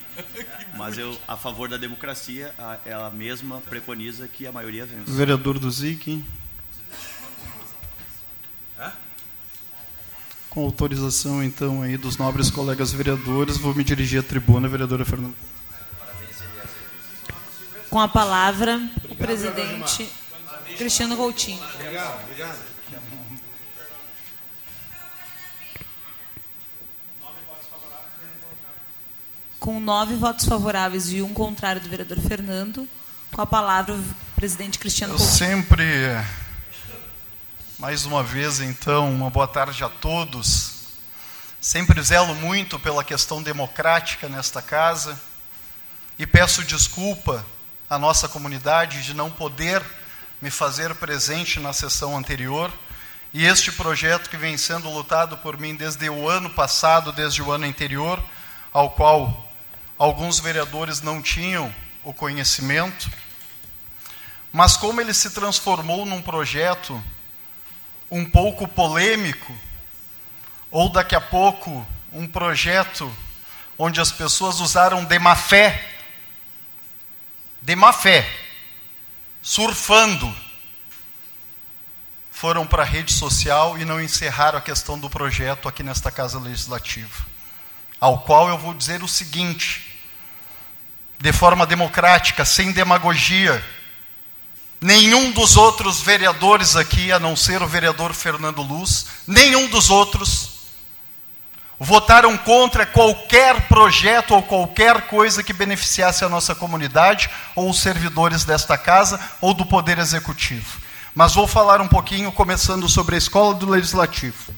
[0.76, 5.12] mas eu, a favor da democracia, a, ela mesma preconiza que a maioria vença.
[5.12, 6.24] Vereador do ZIC.
[10.48, 15.34] Com autorização, então, aí dos nobres colegas vereadores, vou me dirigir à tribuna, vereadora Fernanda.
[17.90, 18.80] Com a palavra,
[19.10, 20.08] o presidente
[20.78, 21.62] Cristiano Coutinho.
[21.74, 22.58] Obrigado, obrigado.
[29.58, 32.86] Com nove votos favoráveis e um contrário do vereador Fernando,
[33.32, 34.04] com a palavra o
[34.34, 35.36] presidente Cristiano Eu Coutinho.
[35.36, 35.84] sempre,
[37.78, 40.74] mais uma vez, então, uma boa tarde a todos.
[41.60, 45.18] Sempre zelo muito pela questão democrática nesta casa
[46.18, 47.44] e peço desculpa
[47.90, 49.82] à nossa comunidade de não poder
[50.40, 52.72] me fazer presente na sessão anterior.
[53.34, 57.50] E este projeto que vem sendo lutado por mim desde o ano passado, desde o
[57.50, 58.22] ano anterior,
[58.72, 59.45] ao qual
[59.98, 61.74] alguns vereadores não tinham
[62.04, 63.10] o conhecimento,
[64.52, 67.02] mas como ele se transformou num projeto
[68.10, 69.52] um pouco polêmico,
[70.70, 73.12] ou daqui a pouco um projeto
[73.78, 75.92] onde as pessoas usaram de má fé,
[77.60, 78.28] de má fé,
[79.42, 80.34] surfando,
[82.30, 86.38] foram para a rede social e não encerraram a questão do projeto aqui nesta Casa
[86.38, 87.26] Legislativa.
[87.98, 89.85] Ao qual eu vou dizer o seguinte,
[91.18, 93.64] de forma democrática, sem demagogia,
[94.80, 100.56] nenhum dos outros vereadores aqui, a não ser o vereador Fernando Luz, nenhum dos outros
[101.78, 108.44] votaram contra qualquer projeto ou qualquer coisa que beneficiasse a nossa comunidade ou os servidores
[108.44, 110.80] desta casa ou do Poder Executivo.
[111.14, 114.54] Mas vou falar um pouquinho, começando sobre a escola do Legislativo.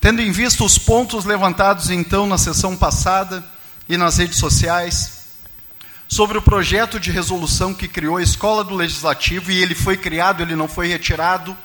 [0.00, 3.44] Tendo em vista os pontos levantados então na sessão passada
[3.88, 5.15] e nas redes sociais,
[6.08, 10.42] sobre o projeto de resolução que criou a escola do Legislativo, e ele foi criado,
[10.42, 11.56] ele não foi retirado.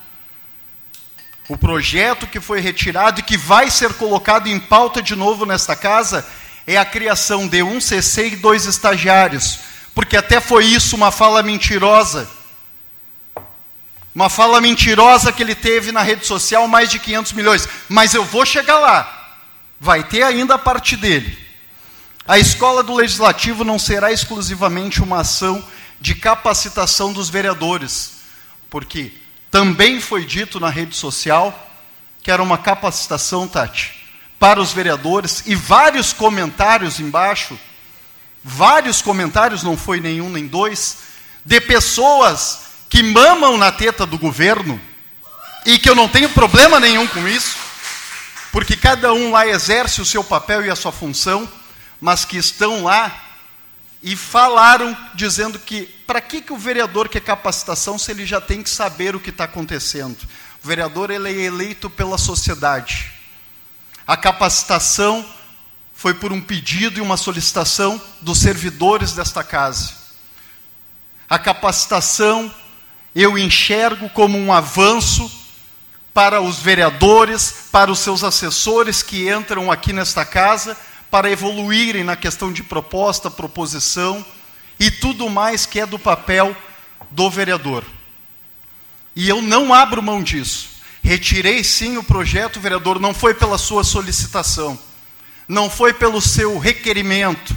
[1.48, 5.76] O projeto que foi retirado e que vai ser colocado em pauta de novo nesta
[5.76, 6.26] casa
[6.66, 9.58] é a criação de um CC e dois estagiários,
[9.94, 12.28] porque até foi isso uma fala mentirosa
[14.14, 17.68] uma fala mentirosa que ele teve na rede social, mais de 500 milhões.
[17.88, 19.38] Mas eu vou chegar lá.
[19.80, 21.38] Vai ter ainda a parte dele.
[22.32, 25.62] A escola do legislativo não será exclusivamente uma ação
[26.00, 28.12] de capacitação dos vereadores,
[28.70, 29.12] porque
[29.50, 31.70] também foi dito na rede social
[32.22, 33.92] que era uma capacitação, Tati,
[34.38, 37.60] para os vereadores e vários comentários embaixo,
[38.42, 41.00] vários comentários, não foi nenhum nem dois,
[41.44, 44.80] de pessoas que mamam na teta do governo,
[45.66, 47.58] e que eu não tenho problema nenhum com isso,
[48.50, 51.46] porque cada um lá exerce o seu papel e a sua função,
[52.02, 53.16] mas que estão lá
[54.02, 58.60] e falaram dizendo que para que, que o vereador quer capacitação se ele já tem
[58.60, 60.18] que saber o que está acontecendo?
[60.62, 63.12] O vereador ele é eleito pela sociedade.
[64.04, 65.24] A capacitação
[65.94, 69.92] foi por um pedido e uma solicitação dos servidores desta casa.
[71.30, 72.52] A capacitação
[73.14, 75.30] eu enxergo como um avanço
[76.12, 80.76] para os vereadores, para os seus assessores que entram aqui nesta casa,
[81.12, 84.24] para evoluírem na questão de proposta, proposição
[84.80, 86.56] e tudo mais que é do papel
[87.10, 87.84] do vereador.
[89.14, 90.70] E eu não abro mão disso.
[91.02, 94.78] Retirei sim o projeto, vereador, não foi pela sua solicitação,
[95.46, 97.54] não foi pelo seu requerimento,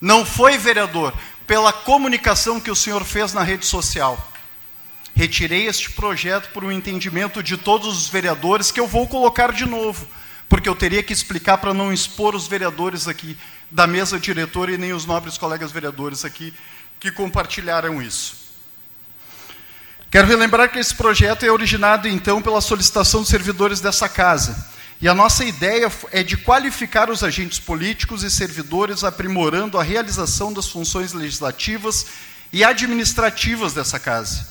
[0.00, 1.12] não foi, vereador,
[1.46, 4.32] pela comunicação que o senhor fez na rede social.
[5.14, 9.66] Retirei este projeto por um entendimento de todos os vereadores que eu vou colocar de
[9.66, 10.08] novo,
[10.48, 13.36] porque eu teria que explicar para não expor os vereadores aqui
[13.70, 16.54] da mesa diretora e nem os nobres colegas vereadores aqui
[16.98, 18.48] que compartilharam isso.
[20.10, 24.66] Quero relembrar que esse projeto é originado então pela solicitação dos servidores dessa casa.
[25.00, 30.52] E a nossa ideia é de qualificar os agentes políticos e servidores, aprimorando a realização
[30.52, 32.06] das funções legislativas
[32.52, 34.48] e administrativas dessa casa.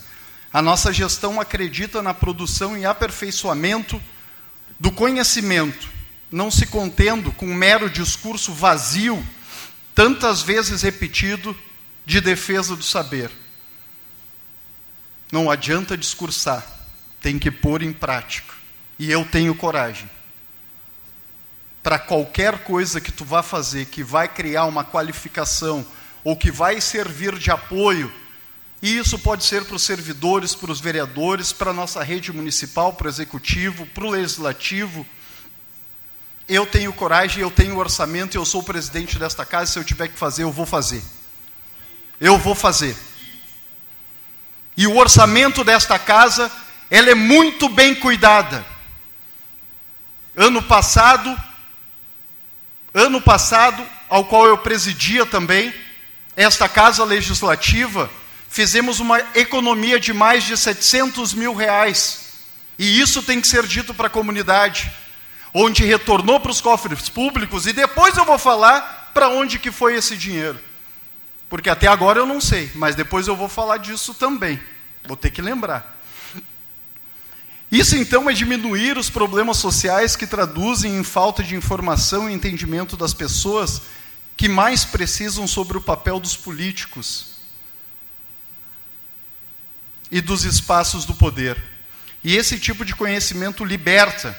[0.53, 4.01] A nossa gestão acredita na produção e aperfeiçoamento
[4.79, 5.89] do conhecimento,
[6.31, 9.25] não se contendo com um mero discurso vazio
[9.95, 11.57] tantas vezes repetido,
[12.05, 13.29] de defesa do saber.
[15.29, 16.65] Não adianta discursar,
[17.19, 18.53] tem que pôr em prática.
[18.97, 20.09] E eu tenho coragem.
[21.83, 25.85] Para qualquer coisa que tu vá fazer, que vai criar uma qualificação,
[26.23, 28.13] ou que vai servir de apoio,
[28.81, 32.93] e isso pode ser para os servidores, para os vereadores, para a nossa rede municipal,
[32.93, 35.05] para o executivo, para o legislativo.
[36.47, 40.09] Eu tenho coragem, eu tenho orçamento, eu sou o presidente desta casa, se eu tiver
[40.09, 41.03] que fazer, eu vou fazer.
[42.19, 42.95] Eu vou fazer.
[44.75, 46.51] E o orçamento desta casa,
[46.89, 48.63] ela é muito bem cuidada.
[50.35, 51.35] Ano passado,
[52.93, 55.73] ano passado, ao qual eu presidia também,
[56.35, 58.07] esta casa legislativa,
[58.49, 62.27] fizemos uma economia de mais de 700 mil reais.
[62.79, 64.91] E isso tem que ser dito para a comunidade,
[65.53, 69.95] onde retornou para os cofres públicos, e depois eu vou falar para onde que foi
[69.95, 70.59] esse dinheiro.
[71.49, 74.59] Porque até agora eu não sei, mas depois eu vou falar disso também.
[75.07, 75.95] Vou ter que lembrar.
[77.71, 82.95] Isso então é diminuir os problemas sociais que traduzem em falta de informação e entendimento
[82.95, 83.81] das pessoas
[84.37, 87.36] que mais precisam sobre o papel dos políticos
[90.11, 91.61] e dos espaços do poder.
[92.23, 94.37] E esse tipo de conhecimento liberta.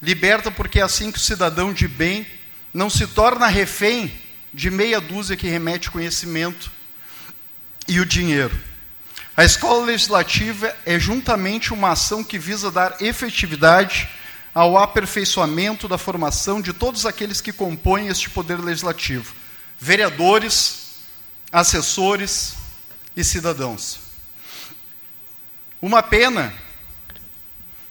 [0.00, 2.26] Liberta porque é assim que o cidadão de bem
[2.72, 4.12] não se torna refém
[4.52, 6.70] de meia dúzia que remete conhecimento
[7.88, 8.56] e o dinheiro.
[9.36, 14.08] A escola legislativa é juntamente uma ação que visa dar efetividade
[14.54, 19.34] ao aperfeiçoamento da formação de todos aqueles que compõem este poder legislativo:
[19.78, 20.96] vereadores,
[21.50, 22.54] assessores
[23.16, 24.01] e cidadãos.
[25.82, 26.54] Uma pena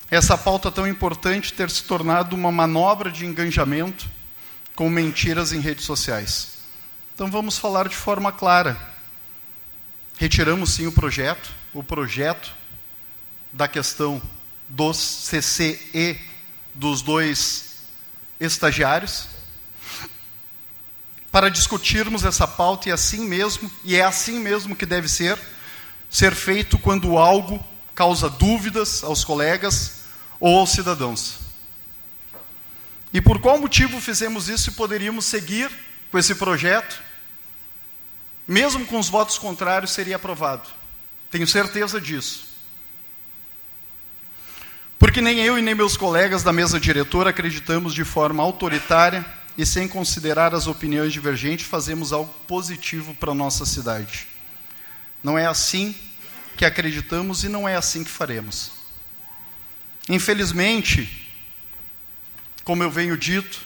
[0.10, 4.10] essa pauta tão importante ter se tornado uma manobra de engajamento
[4.74, 6.60] com mentiras em redes sociais.
[7.14, 8.80] Então vamos falar de forma clara.
[10.18, 12.54] Retiramos sim o projeto, o projeto
[13.52, 14.22] da questão
[14.70, 16.18] dos CCE
[16.74, 17.82] dos dois
[18.40, 19.28] estagiários,
[21.30, 25.38] para discutirmos essa pauta e assim mesmo, e é assim mesmo que deve ser,
[26.10, 27.70] ser feito quando algo
[28.02, 30.02] causa dúvidas aos colegas
[30.40, 31.36] ou aos cidadãos.
[33.14, 35.69] E por qual motivo fizemos isso e poderíamos seguir
[36.11, 36.99] com esse projeto
[38.48, 40.68] mesmo com os votos contrários, seria aprovado.
[41.30, 42.44] Tenho certeza disso.
[44.99, 49.26] Porque nem eu e nem meus colegas da mesa diretora acreditamos de forma autoritária
[49.57, 54.28] e sem considerar as opiniões divergentes, fazemos algo positivo para a nossa cidade.
[55.23, 55.95] Não é assim
[56.62, 58.70] que acreditamos e não é assim que faremos.
[60.08, 61.28] Infelizmente,
[62.64, 63.66] como eu venho dito,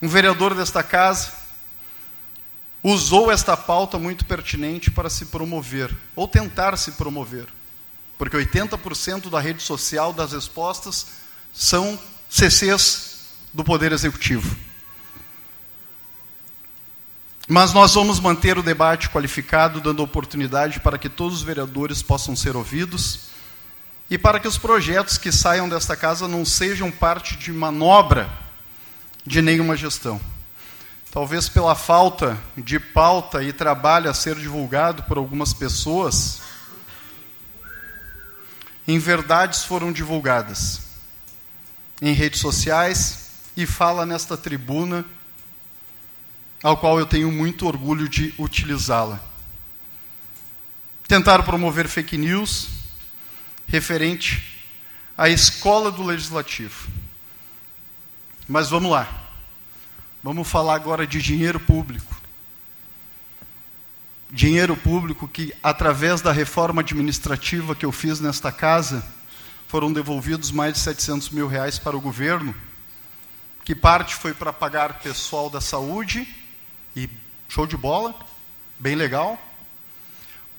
[0.00, 1.32] um vereador desta casa
[2.84, 7.48] usou esta pauta muito pertinente para se promover, ou tentar se promover.
[8.16, 11.04] Porque 80% da rede social das respostas
[11.52, 11.98] são
[12.30, 14.56] CCs do Poder Executivo.
[17.50, 22.36] Mas nós vamos manter o debate qualificado, dando oportunidade para que todos os vereadores possam
[22.36, 23.28] ser ouvidos
[24.10, 28.28] e para que os projetos que saiam desta casa não sejam parte de manobra
[29.24, 30.20] de nenhuma gestão.
[31.10, 36.42] Talvez pela falta de pauta e trabalho a ser divulgado por algumas pessoas,
[38.86, 40.82] em verdades foram divulgadas
[42.00, 45.04] em redes sociais e fala nesta tribuna,
[46.62, 49.20] ao qual eu tenho muito orgulho de utilizá-la.
[51.06, 52.68] Tentaram promover fake news
[53.66, 54.62] referente
[55.16, 56.88] à escola do legislativo.
[58.48, 59.08] Mas vamos lá.
[60.22, 62.16] Vamos falar agora de dinheiro público.
[64.30, 69.06] Dinheiro público que, através da reforma administrativa que eu fiz nesta casa,
[69.68, 72.54] foram devolvidos mais de 700 mil reais para o governo,
[73.64, 76.26] que parte foi para pagar pessoal da saúde,
[77.04, 77.10] e
[77.48, 78.14] show de bola,
[78.78, 79.38] bem legal.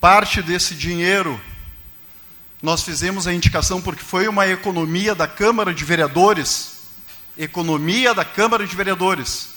[0.00, 1.38] Parte desse dinheiro
[2.62, 6.80] nós fizemos a indicação porque foi uma economia da Câmara de Vereadores,
[7.36, 9.50] economia da Câmara de Vereadores,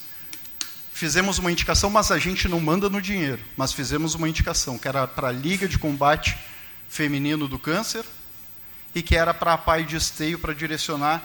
[0.94, 4.88] fizemos uma indicação, mas a gente não manda no dinheiro, mas fizemos uma indicação que
[4.88, 6.38] era para a Liga de Combate
[6.88, 8.06] Feminino do Câncer
[8.96, 11.22] e que era para a Pai de Esteio para direcionar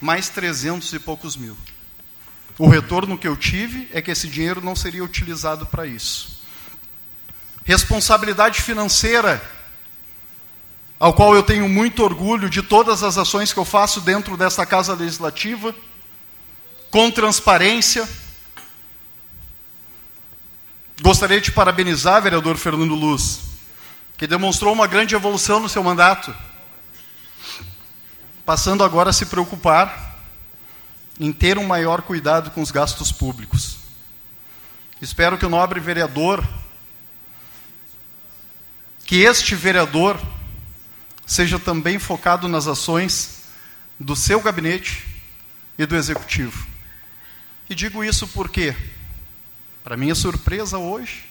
[0.00, 1.56] mais 300 e poucos mil.
[2.58, 6.40] O retorno que eu tive é que esse dinheiro não seria utilizado para isso.
[7.64, 9.42] Responsabilidade financeira,
[10.98, 14.66] ao qual eu tenho muito orgulho de todas as ações que eu faço dentro dessa
[14.66, 15.74] casa legislativa,
[16.90, 18.08] com transparência,
[21.02, 23.40] Gostaria de parabenizar, vereador Fernando Luz,
[24.16, 26.32] que demonstrou uma grande evolução no seu mandato,
[28.46, 30.11] passando agora a se preocupar
[31.18, 33.78] em ter um maior cuidado com os gastos públicos.
[35.00, 36.46] Espero que o nobre vereador,
[39.04, 40.20] que este vereador,
[41.26, 43.44] seja também focado nas ações
[43.98, 45.06] do seu gabinete
[45.78, 46.66] e do executivo.
[47.68, 48.76] E digo isso porque,
[49.82, 51.24] para minha surpresa hoje,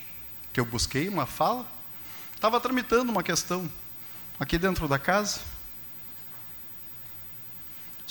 [0.51, 1.65] que eu busquei uma fala,
[2.35, 3.69] estava tramitando uma questão
[4.39, 5.39] aqui dentro da casa.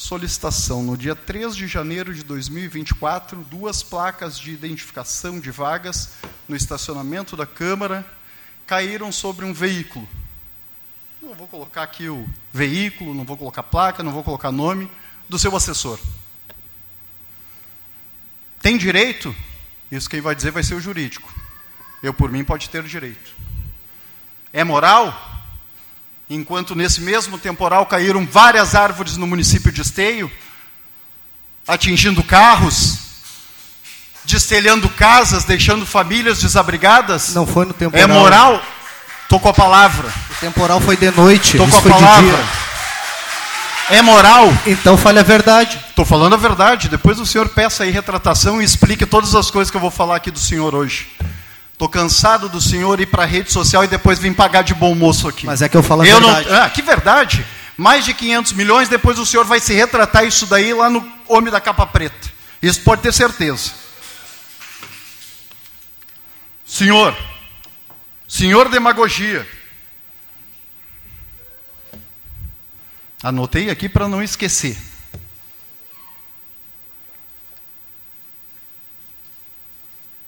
[0.01, 6.13] Solicitação no dia 3 de janeiro de 2024, duas placas de identificação de vagas
[6.49, 8.11] no estacionamento da Câmara
[8.67, 10.09] caíram sobre um veículo.
[11.21, 14.91] Não vou colocar aqui o veículo, não vou colocar placa, não vou colocar nome
[15.29, 16.01] do seu assessor.
[18.63, 19.37] Tem direito?
[19.93, 21.31] Isso quem vai dizer vai ser o jurídico.
[22.03, 23.35] Eu, por mim, pode ter direito.
[24.51, 25.30] É moral?
[26.33, 30.31] Enquanto nesse mesmo temporal caíram várias árvores no município de Esteio,
[31.67, 32.99] atingindo carros,
[34.23, 37.35] destelhando casas, deixando famílias desabrigadas.
[37.35, 38.05] Não foi no temporal.
[38.05, 38.63] É moral?
[39.29, 40.09] Tô com a palavra.
[40.09, 41.57] O temporal foi de noite.
[41.57, 42.45] Tô com a palavra.
[43.91, 44.53] É moral?
[44.67, 45.81] Então fale a verdade.
[45.89, 46.89] Estou falando a verdade.
[46.89, 50.15] Depois o senhor peça aí retratação e explique todas as coisas que eu vou falar
[50.15, 51.09] aqui do senhor hoje.
[51.81, 54.95] Estou cansado do senhor ir para a rede social e depois vir pagar de bom
[54.95, 55.47] moço aqui.
[55.47, 56.51] Mas é que eu falo a eu verdade.
[56.51, 56.63] Não...
[56.63, 57.47] Ah, que verdade.
[57.75, 61.51] Mais de 500 milhões, depois o senhor vai se retratar isso daí lá no Homem
[61.51, 62.31] da Capa Preta.
[62.61, 63.73] Isso pode ter certeza.
[66.67, 67.17] Senhor,
[68.29, 69.49] senhor demagogia.
[73.23, 74.77] Anotei aqui para não esquecer.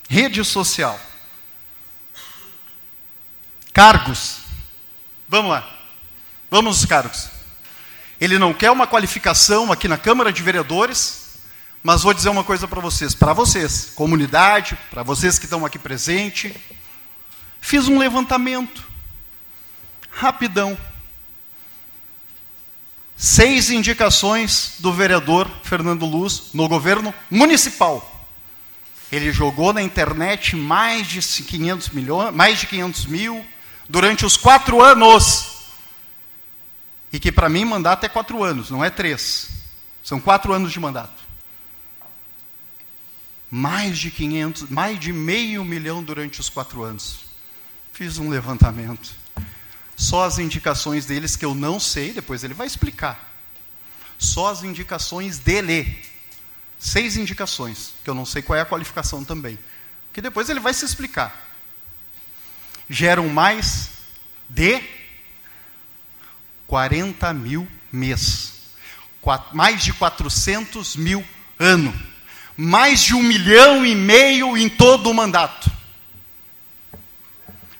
[0.08, 0.98] Rede social.
[3.72, 4.38] Cargos.
[5.28, 5.68] Vamos lá.
[6.50, 7.30] Vamos aos cargos.
[8.20, 11.38] Ele não quer uma qualificação aqui na Câmara de Vereadores,
[11.82, 15.78] mas vou dizer uma coisa para vocês, para vocês, comunidade, para vocês que estão aqui
[15.78, 16.54] presente,
[17.60, 18.84] fiz um levantamento
[20.10, 20.76] rapidão.
[23.16, 28.08] Seis indicações do vereador Fernando Luz no governo municipal.
[29.10, 33.51] Ele jogou na internet mais de 500 milhões, mais de 500 mil
[33.88, 35.50] durante os quatro anos.
[37.12, 39.48] E que para mim mandato é quatro anos, não é três.
[40.02, 41.22] São quatro anos de mandato.
[43.50, 47.20] Mais de 500, mais de meio milhão durante os quatro anos.
[47.92, 49.14] Fiz um levantamento.
[49.94, 53.30] Só as indicações deles que eu não sei, depois ele vai explicar.
[54.18, 56.02] Só as indicações dele.
[56.78, 59.58] Seis indicações, que eu não sei qual é a qualificação também.
[60.12, 61.51] Que depois ele vai se explicar.
[62.92, 63.88] Geram mais
[64.50, 64.82] de
[66.66, 68.52] 40 mil mês.
[69.54, 71.24] mais de 400 mil
[71.58, 71.98] ano.
[72.54, 75.72] Mais de um milhão e meio em todo o mandato.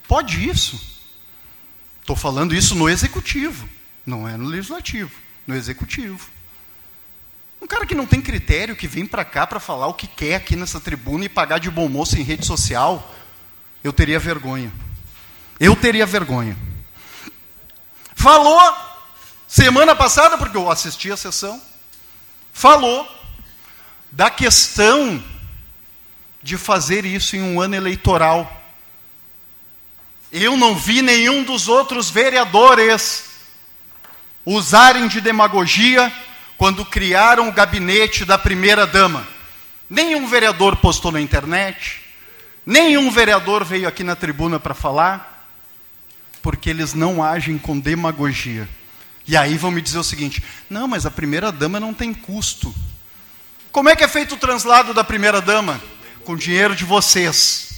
[0.09, 0.81] Pode isso?
[2.01, 3.69] Estou falando isso no executivo,
[4.07, 5.13] não é no legislativo,
[5.47, 6.31] no executivo.
[7.61, 10.37] Um cara que não tem critério, que vem para cá para falar o que quer
[10.37, 13.15] aqui nessa tribuna e pagar de bom moço em rede social,
[13.85, 14.73] eu teria vergonha.
[15.63, 16.57] Eu teria vergonha.
[18.17, 18.77] Falou
[19.47, 21.63] semana passada, porque eu assisti a sessão,
[22.53, 23.09] falou
[24.11, 25.23] da questão
[26.43, 28.61] de fazer isso em um ano eleitoral.
[30.33, 33.27] Eu não vi nenhum dos outros vereadores
[34.45, 36.13] usarem de demagogia
[36.59, 39.25] quando criaram o gabinete da primeira dama.
[39.89, 42.01] Nenhum vereador postou na internet,
[42.67, 45.32] nenhum vereador veio aqui na tribuna para falar,
[46.43, 48.69] porque eles não agem com demagogia.
[49.27, 52.75] E aí vão me dizer o seguinte: não, mas a primeira dama não tem custo.
[53.71, 55.81] Como é que é feito o translado da primeira dama?
[56.25, 57.71] Com dinheiro de vocês.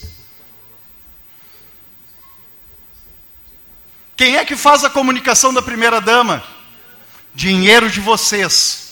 [4.16, 6.43] Quem é que faz a comunicação da primeira dama?
[7.35, 8.85] Dinheiro de vocês.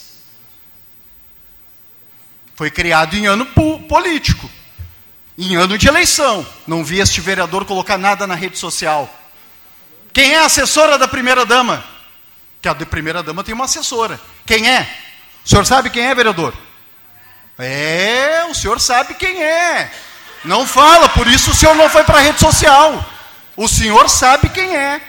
[2.54, 4.50] Foi criado em ano político,
[5.38, 6.46] em ano de eleição.
[6.66, 9.21] Não vi este vereador colocar nada na rede social.
[10.12, 11.84] Quem é a assessora da primeira dama?
[12.60, 14.20] Que a de primeira dama tem uma assessora.
[14.46, 14.88] Quem é?
[15.44, 16.54] O senhor sabe quem é, vereador?
[17.58, 19.92] É, o senhor sabe quem é.
[20.44, 23.04] Não fala, por isso o senhor não foi para a rede social.
[23.56, 25.00] O senhor sabe quem é.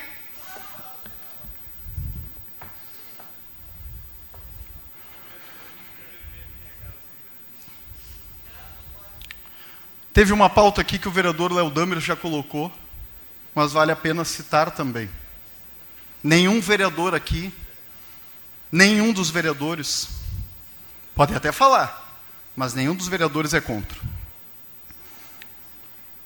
[10.13, 12.71] Teve uma pauta aqui que o vereador Léo Damer já colocou,
[13.53, 15.09] mas vale a pena citar também.
[16.23, 17.53] Nenhum vereador aqui,
[18.71, 20.07] nenhum dos vereadores,
[21.13, 22.21] pode até falar,
[22.55, 23.99] mas nenhum dos vereadores é contra.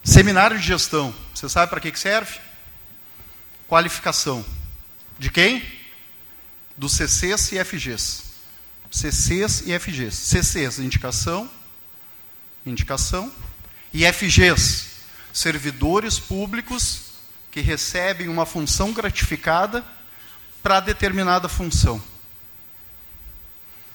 [0.04, 2.40] Seminário de gestão, você sabe para que, que serve?
[3.68, 4.45] Qualificação.
[5.20, 5.62] De quem?
[6.78, 8.24] Dos CCs e FGs.
[8.90, 10.16] CCs e FGs.
[10.16, 11.49] CCs, indicação,
[12.66, 13.32] indicação,
[13.94, 14.86] e FGs,
[15.34, 17.07] servidores públicos
[17.58, 19.84] que recebem uma função gratificada
[20.62, 22.00] para determinada função.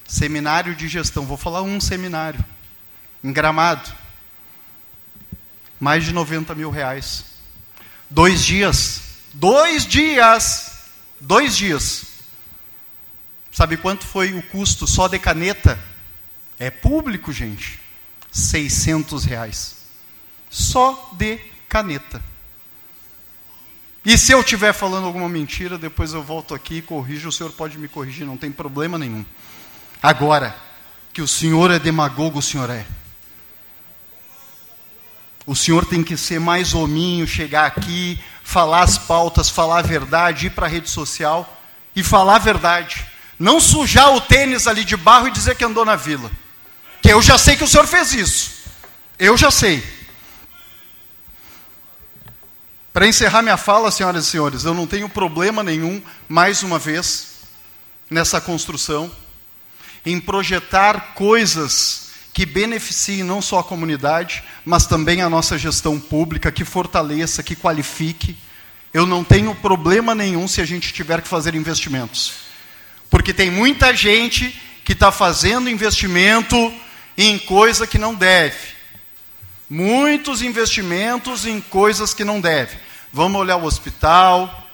[0.05, 2.43] Seminário de gestão, vou falar um seminário,
[3.23, 3.89] em Gramado,
[5.79, 7.23] mais de 90 mil reais.
[8.09, 9.01] Dois dias,
[9.33, 10.89] dois dias,
[11.21, 12.03] dois dias.
[13.49, 15.79] Sabe quanto foi o custo só de caneta?
[16.59, 17.79] É público, gente.
[18.29, 19.75] 600 reais.
[20.49, 21.37] Só de
[21.69, 22.32] caneta.
[24.05, 27.51] E se eu estiver falando alguma mentira, depois eu volto aqui e corrijo, o senhor
[27.53, 29.25] pode me corrigir, não tem problema nenhum.
[30.01, 30.55] Agora,
[31.13, 32.85] que o senhor é demagogo, o senhor é.
[35.45, 40.47] O senhor tem que ser mais hominho, chegar aqui, falar as pautas, falar a verdade,
[40.47, 41.61] ir para a rede social
[41.95, 43.05] e falar a verdade.
[43.37, 46.31] Não sujar o tênis ali de barro e dizer que andou na vila.
[47.01, 48.51] Que eu já sei que o senhor fez isso.
[49.19, 49.83] Eu já sei.
[52.93, 55.99] Para encerrar minha fala, senhoras e senhores, eu não tenho problema nenhum,
[56.29, 57.29] mais uma vez,
[58.07, 59.11] nessa construção,
[60.05, 66.51] em projetar coisas que beneficiem não só a comunidade, mas também a nossa gestão pública,
[66.51, 68.37] que fortaleça, que qualifique.
[68.93, 72.33] Eu não tenho problema nenhum se a gente tiver que fazer investimentos.
[73.09, 74.55] Porque tem muita gente
[74.85, 76.71] que está fazendo investimento
[77.17, 78.72] em coisa que não deve.
[79.69, 82.77] Muitos investimentos em coisas que não deve.
[83.11, 84.69] Vamos olhar o hospital,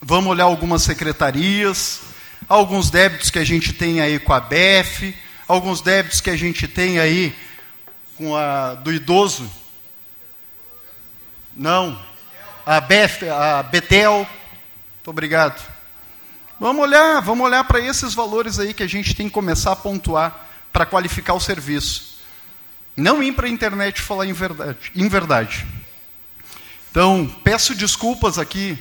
[0.00, 2.00] vamos olhar algumas secretarias,
[2.48, 5.14] alguns débitos que a gente tem aí com a BEF,
[5.46, 7.34] alguns débitos que a gente tem aí
[8.16, 9.50] com a do idoso.
[11.54, 11.98] Não.
[12.64, 14.18] A BEF, a Betel.
[14.18, 15.60] Muito obrigado.
[16.60, 19.76] Vamos olhar, vamos olhar para esses valores aí que a gente tem que começar a
[19.76, 22.17] pontuar para qualificar o serviço.
[22.98, 25.64] Não ir para a internet falar em verdade, em verdade.
[26.90, 28.76] Então, peço desculpas aqui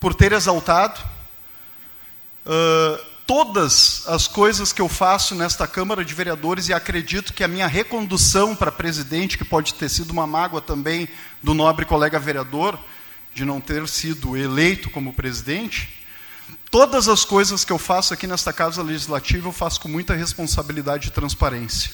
[0.00, 0.98] por ter exaltado.
[2.46, 7.48] Uh, todas as coisas que eu faço nesta Câmara de Vereadores e acredito que a
[7.48, 11.06] minha recondução para presidente, que pode ter sido uma mágoa também
[11.42, 12.78] do nobre colega vereador,
[13.34, 16.02] de não ter sido eleito como presidente,
[16.70, 21.08] Todas as coisas que eu faço aqui nesta Casa Legislativa, eu faço com muita responsabilidade
[21.08, 21.90] e transparência.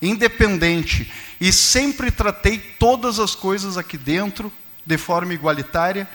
[0.00, 1.12] Independente.
[1.40, 4.52] E sempre tratei todas as coisas aqui dentro
[4.84, 6.08] de forma igualitária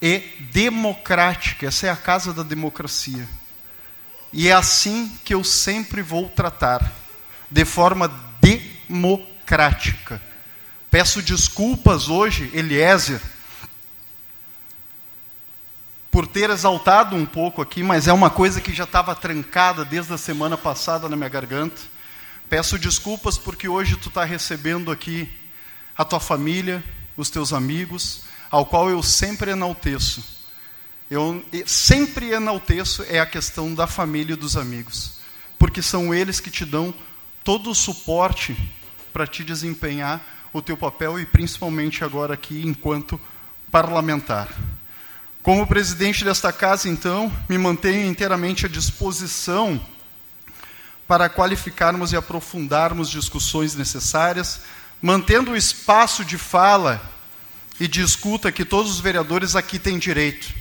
[0.00, 0.18] e
[0.52, 1.66] democrática.
[1.66, 3.28] Essa é a casa da democracia.
[4.32, 6.92] E é assim que eu sempre vou tratar,
[7.50, 8.10] de forma
[8.40, 10.22] democrática.
[10.90, 13.20] Peço desculpas hoje, Eliezer,
[16.10, 20.12] por ter exaltado um pouco aqui, mas é uma coisa que já estava trancada desde
[20.12, 21.80] a semana passada na minha garganta.
[22.50, 25.28] Peço desculpas porque hoje tu está recebendo aqui
[25.96, 26.82] a tua família,
[27.16, 30.24] os teus amigos, ao qual eu sempre enalteço.
[31.08, 35.12] Eu sempre enalteço é a questão da família e dos amigos,
[35.60, 36.92] porque são eles que te dão
[37.44, 38.56] todo o suporte
[39.12, 40.20] para te desempenhar
[40.52, 43.20] o teu papel e principalmente agora aqui enquanto
[43.70, 44.48] parlamentar.
[45.40, 49.80] Como presidente desta casa, então, me mantenho inteiramente à disposição
[51.10, 54.60] para qualificarmos e aprofundarmos discussões necessárias,
[55.02, 57.02] mantendo o espaço de fala
[57.80, 60.54] e de escuta que todos os vereadores aqui têm direito.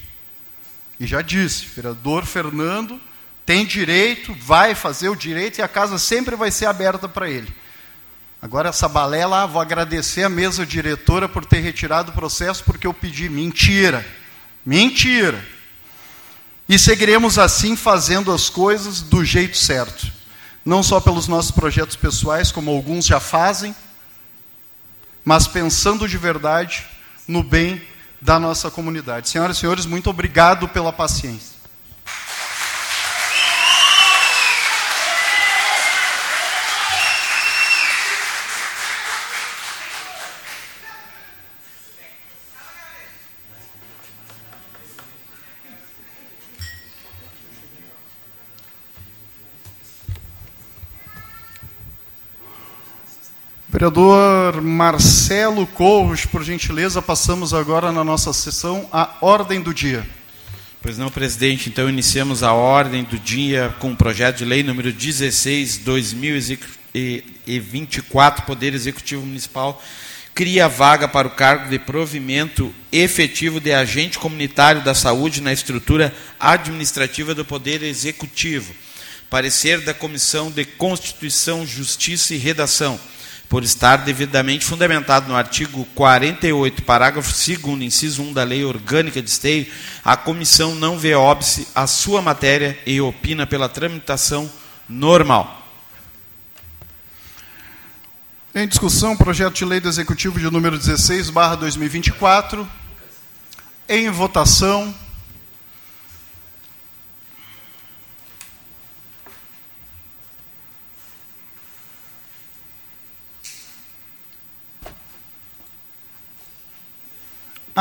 [1.00, 3.00] E já disse, vereador Fernando
[3.46, 7.54] tem direito, vai fazer o direito e a casa sempre vai ser aberta para ele.
[8.42, 12.88] Agora essa balela, ah, vou agradecer a mesa diretora por ter retirado o processo porque
[12.88, 13.30] eu pedi.
[13.30, 14.04] Mentira.
[14.66, 15.46] Mentira.
[16.68, 20.18] E seguiremos assim fazendo as coisas do jeito certo.
[20.66, 23.76] Não só pelos nossos projetos pessoais, como alguns já fazem,
[25.24, 26.86] mas pensando de verdade
[27.28, 27.82] no bem
[28.22, 29.30] da nossa comunidade.
[29.30, 31.59] Senhoras e senhores, muito obrigado pela paciência.
[53.72, 60.04] Vereador Marcelo Corros, por gentileza, passamos agora na nossa sessão a ordem do dia.
[60.82, 61.70] Pois não, presidente.
[61.70, 68.74] Então iniciamos a ordem do dia com o projeto de lei número 16, 2024, Poder
[68.74, 69.80] Executivo Municipal
[70.34, 76.12] cria vaga para o cargo de provimento efetivo de agente comunitário da saúde na estrutura
[76.40, 78.74] administrativa do Poder Executivo.
[79.30, 83.00] Parecer da Comissão de Constituição, Justiça e Redação
[83.50, 89.30] por estar devidamente fundamentado no artigo 48, parágrafo 2 inciso 1 da Lei Orgânica de
[89.30, 89.66] Esteio,
[90.06, 94.50] a comissão não vê óbice a sua matéria e opina pela tramitação
[94.88, 95.68] normal.
[98.54, 102.68] Em discussão, projeto de lei do Executivo de número 16, barra 2024.
[103.88, 104.94] Em votação.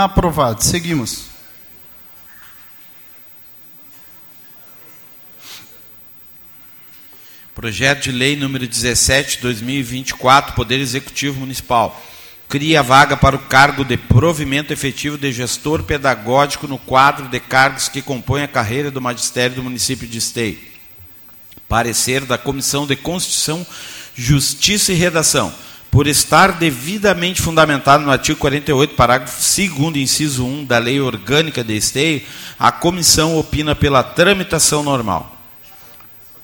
[0.04, 0.62] Aprovado.
[0.62, 1.24] Seguimos.
[7.52, 12.00] Projeto de lei número 17, 2024, Poder Executivo Municipal.
[12.48, 17.88] Cria vaga para o cargo de provimento efetivo de gestor pedagógico no quadro de cargos
[17.88, 20.60] que compõem a carreira do magistério do município de Esteio.
[21.68, 23.66] Parecer da Comissão de Constituição,
[24.14, 25.52] Justiça e Redação
[25.90, 31.76] por estar devidamente fundamentado no artigo 48, parágrafo 2 inciso 1 da Lei Orgânica de
[31.76, 32.22] Esteio,
[32.58, 35.36] a comissão opina pela tramitação normal.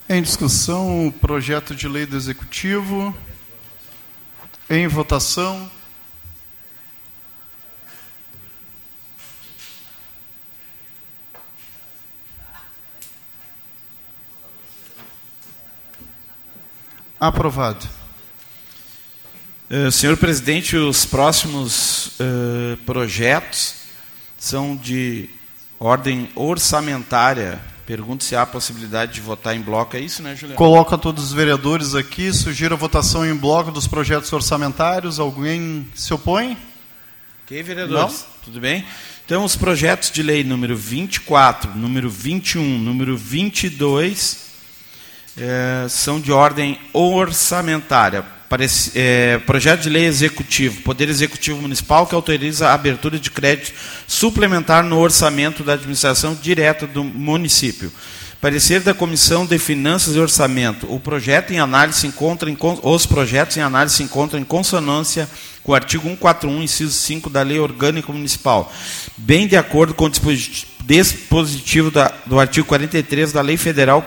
[0.09, 3.17] Em discussão, o projeto de lei do Executivo.
[4.69, 5.71] Em votação.
[17.19, 18.04] Aprovado.
[19.75, 23.75] Uh, senhor presidente, os próximos uh, projetos
[24.39, 25.29] são de
[25.81, 27.61] ordem orçamentária.
[27.85, 29.97] Pergunto se há possibilidade de votar em bloco.
[29.97, 30.57] É isso, né, Juliano?
[30.57, 32.33] Coloca todos os vereadores aqui.
[32.33, 35.19] Sugiro a votação em bloco dos projetos orçamentários.
[35.19, 36.57] Alguém se opõe?
[37.43, 38.21] Ok, vereadores.
[38.21, 38.27] Não?
[38.45, 38.87] Tudo bem?
[39.27, 44.39] Então, os projetos de lei número 24, número 21, número 22
[45.37, 48.25] eh, são de ordem orçamentária
[48.95, 53.73] é, projeto de lei executivo, Poder Executivo Municipal, que autoriza a abertura de crédito
[54.07, 57.93] suplementar no orçamento da administração direta do município.
[58.41, 60.87] Parecer da Comissão de Finanças e Orçamento.
[60.93, 65.27] O projeto em análise se encontra em, os projetos em análise se encontram em consonância
[65.63, 68.71] com o artigo 141, inciso 5 da Lei Orgânica Municipal,
[69.17, 74.03] bem de acordo com o dispositivo da, do artigo 43 da Lei Federal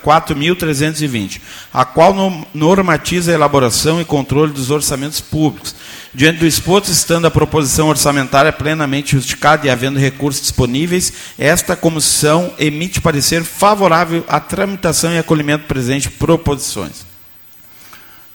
[0.00, 1.40] 4.320,
[1.72, 2.14] a qual
[2.52, 5.74] normatiza a elaboração e controle dos orçamentos públicos.
[6.12, 12.52] Diante do exposto, estando a proposição orçamentária plenamente justificada e havendo recursos disponíveis, esta comissão
[12.58, 17.06] emite parecer favorável à tramitação e acolhimento presente proposições.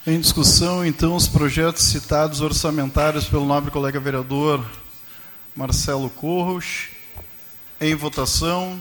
[0.07, 4.63] Em discussão, então, os projetos citados orçamentários pelo nobre colega vereador
[5.55, 6.89] Marcelo Corros.
[7.81, 8.79] Em votação.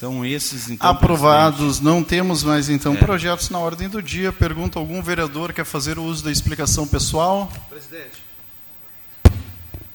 [0.00, 0.88] São esses, então.
[0.88, 1.58] Aprovados.
[1.58, 1.84] Presidente.
[1.84, 2.96] Não temos mais, então, é.
[2.96, 4.32] projetos na ordem do dia.
[4.32, 7.52] Pergunta algum vereador quer fazer o uso da explicação pessoal?
[7.68, 8.22] Presidente.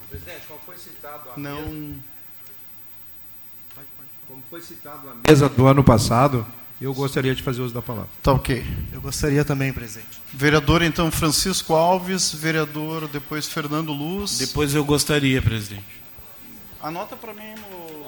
[0.07, 1.59] Presidente, qual foi citado a Não.
[1.65, 1.95] Mesa,
[4.27, 6.45] como foi citado a mesa do ano passado,
[6.79, 8.11] eu gostaria de fazer uso da palavra.
[8.21, 8.63] Tá ok.
[8.93, 10.21] Eu gostaria também, presidente.
[10.31, 12.31] Vereador, então, Francisco Alves.
[12.31, 14.37] Vereador, depois Fernando Luz.
[14.37, 15.83] Depois eu gostaria, presidente.
[16.79, 18.04] Anota para mim no...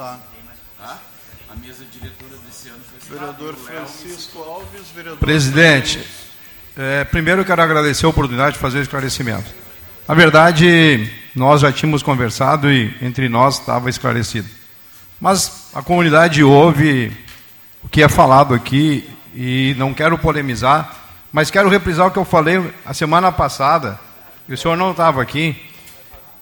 [0.00, 0.18] Tá.
[0.78, 0.98] Tá?
[1.50, 5.18] A mesa diretora desse ano foi Vereador Francisco Alves, vereador.
[5.18, 6.02] Presidente,
[6.74, 9.52] é, primeiro eu quero agradecer a oportunidade de fazer o esclarecimento.
[10.08, 11.06] Na verdade,
[11.36, 14.48] nós já tínhamos conversado e entre nós estava esclarecido.
[15.20, 17.14] Mas a comunidade ouve
[17.84, 20.96] o que é falado aqui e não quero polemizar,
[21.30, 24.00] mas quero reprisar o que eu falei a semana passada,
[24.48, 25.54] e o senhor não estava aqui,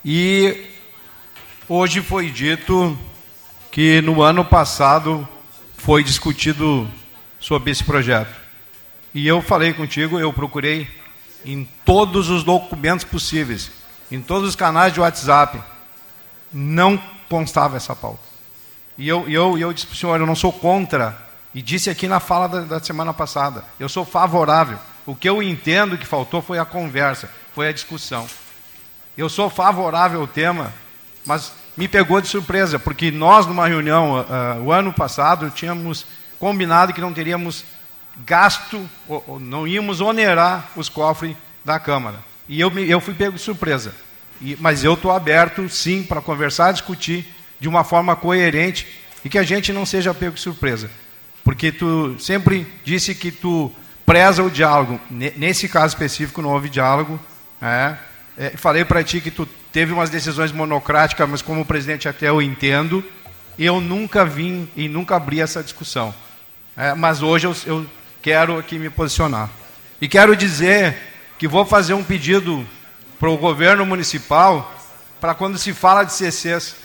[0.04, 0.64] e
[1.68, 2.96] hoje foi dito
[3.70, 5.26] que no ano passado
[5.76, 6.88] foi discutido
[7.40, 8.34] sobre esse projeto.
[9.14, 10.88] E eu falei contigo, eu procurei
[11.44, 13.70] em todos os documentos possíveis,
[14.10, 15.60] em todos os canais de WhatsApp,
[16.52, 18.20] não constava essa pauta.
[18.96, 21.16] E eu, eu, eu disse para o senhor, eu não sou contra,
[21.54, 24.78] e disse aqui na fala da, da semana passada, eu sou favorável.
[25.06, 28.28] O que eu entendo que faltou foi a conversa, foi a discussão.
[29.16, 30.72] Eu sou favorável ao tema,
[31.24, 36.04] Mas me pegou de surpresa, porque nós, numa reunião, uh, o ano passado, tínhamos
[36.36, 37.64] combinado que não teríamos
[38.26, 42.18] gasto, ou, ou não íamos onerar os cofres da Câmara.
[42.48, 43.94] E eu, eu fui pego de surpresa.
[44.42, 47.24] E, mas eu estou aberto, sim, para conversar, discutir
[47.60, 48.84] de uma forma coerente
[49.24, 50.90] e que a gente não seja pego de surpresa.
[51.44, 53.70] Porque tu sempre disse que tu
[54.04, 55.00] preza o diálogo.
[55.08, 57.20] Nesse caso específico não houve diálogo.
[57.62, 57.94] É,
[58.36, 62.40] é, falei para ti que tu teve umas decisões monocráticas, mas como presidente até eu
[62.40, 63.04] entendo,
[63.58, 66.14] eu nunca vim e nunca abri essa discussão.
[66.76, 67.86] É, mas hoje eu, eu
[68.22, 69.50] quero aqui me posicionar.
[70.00, 70.96] E quero dizer
[71.38, 72.66] que vou fazer um pedido
[73.18, 74.74] para o governo municipal
[75.20, 76.76] para quando se fala de CCs,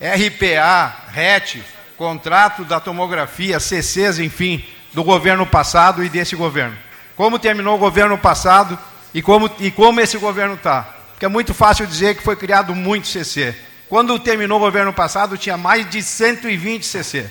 [0.00, 1.62] RPA, RET,
[1.96, 4.64] contrato da tomografia, CCs, enfim,
[4.94, 6.76] do governo passado e desse governo.
[7.16, 8.78] Como terminou o governo passado
[9.12, 10.97] e como, e como esse governo está.
[11.18, 13.52] Porque é muito fácil dizer que foi criado muito CC.
[13.88, 17.28] Quando terminou o governo passado, tinha mais de 120 CC.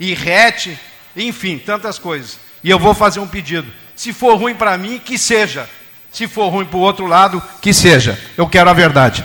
[0.00, 0.76] E RET,
[1.16, 2.40] enfim, tantas coisas.
[2.64, 3.72] E eu vou fazer um pedido.
[3.94, 5.70] Se for ruim para mim, que seja.
[6.10, 8.20] Se for ruim para o outro lado, que seja.
[8.36, 9.24] Eu quero a verdade.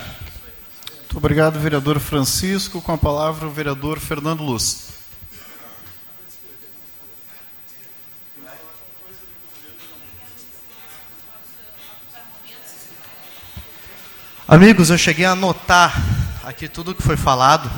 [1.00, 2.80] Muito obrigado, vereador Francisco.
[2.80, 4.93] Com a palavra, o vereador Fernando Luz.
[14.46, 15.98] Amigos, eu cheguei a anotar
[16.44, 17.70] aqui tudo o que foi falado,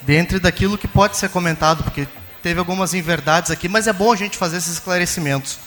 [0.00, 2.08] dentro daquilo que pode ser comentado, porque
[2.42, 5.58] teve algumas inverdades aqui, mas é bom a gente fazer esses esclarecimentos.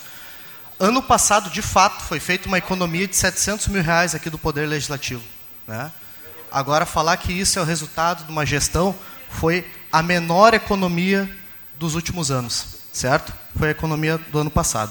[0.80, 4.66] Ano passado, de fato, foi feita uma economia de 700 mil reais aqui do Poder
[4.66, 5.22] Legislativo.
[5.64, 5.92] Né?
[6.50, 8.96] Agora, falar que isso é o resultado de uma gestão
[9.28, 11.30] foi a menor economia
[11.78, 13.32] dos últimos anos, certo?
[13.56, 14.90] Foi a economia do ano passado.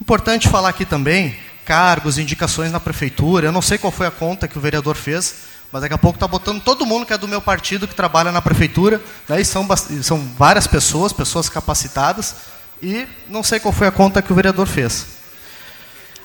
[0.00, 1.38] Importante falar aqui também
[1.70, 3.46] cargos, indicações na prefeitura.
[3.46, 5.36] Eu não sei qual foi a conta que o vereador fez,
[5.70, 8.32] mas daqui a pouco está botando todo mundo que é do meu partido que trabalha
[8.32, 9.00] na prefeitura.
[9.28, 9.68] Né, são,
[10.02, 12.34] são várias pessoas, pessoas capacitadas,
[12.82, 15.06] e não sei qual foi a conta que o vereador fez.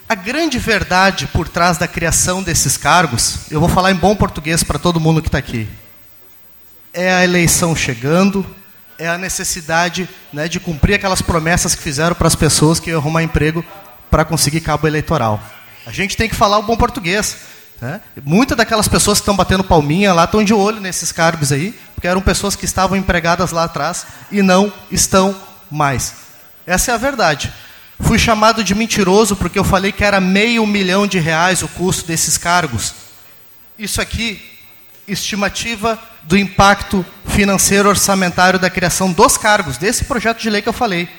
[0.09, 4.63] A grande verdade por trás da criação desses cargos, eu vou falar em bom português
[4.63, 5.69] para todo mundo que está aqui,
[6.91, 8.43] é a eleição chegando,
[8.97, 12.99] é a necessidade né, de cumprir aquelas promessas que fizeram para as pessoas que iam
[12.99, 13.63] arrumar emprego
[14.15, 15.43] para conseguir cabo eleitoral.
[15.85, 17.35] A gente tem que falar o bom português.
[17.81, 17.99] Né?
[18.23, 22.07] Muitas daquelas pessoas que estão batendo palminha lá estão de olho nesses cargos aí, porque
[22.07, 25.35] eram pessoas que estavam empregadas lá atrás e não estão
[25.69, 26.13] mais.
[26.65, 27.51] Essa é a verdade.
[27.99, 32.07] Fui chamado de mentiroso porque eu falei que era meio milhão de reais o custo
[32.07, 32.95] desses cargos.
[33.77, 34.41] Isso aqui,
[35.05, 40.73] estimativa do impacto financeiro orçamentário da criação dos cargos, desse projeto de lei que eu
[40.73, 41.09] falei.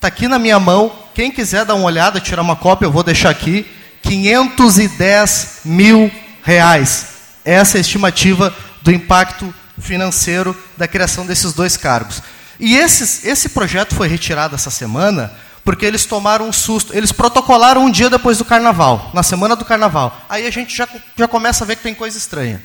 [0.00, 0.90] Está aqui na minha mão.
[1.14, 3.66] Quem quiser dar uma olhada, tirar uma cópia, eu vou deixar aqui.
[4.02, 6.10] 510 mil
[6.42, 7.08] reais.
[7.44, 12.22] Essa é a estimativa do impacto financeiro da criação desses dois cargos.
[12.58, 15.36] E esses, esse projeto foi retirado essa semana
[15.66, 16.96] porque eles tomaram um susto.
[16.96, 20.18] Eles protocolaram um dia depois do carnaval, na semana do carnaval.
[20.30, 22.62] Aí a gente já, já começa a ver que tem coisa estranha.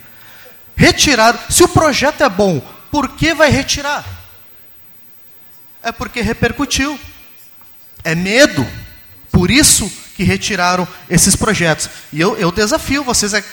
[0.73, 1.37] Retiraram.
[1.49, 4.05] Se o projeto é bom, por que vai retirar?
[5.83, 6.97] É porque repercutiu.
[8.05, 8.65] É medo.
[9.31, 11.89] Por isso que retiraram esses projetos.
[12.13, 13.43] E eu, eu desafio vocês a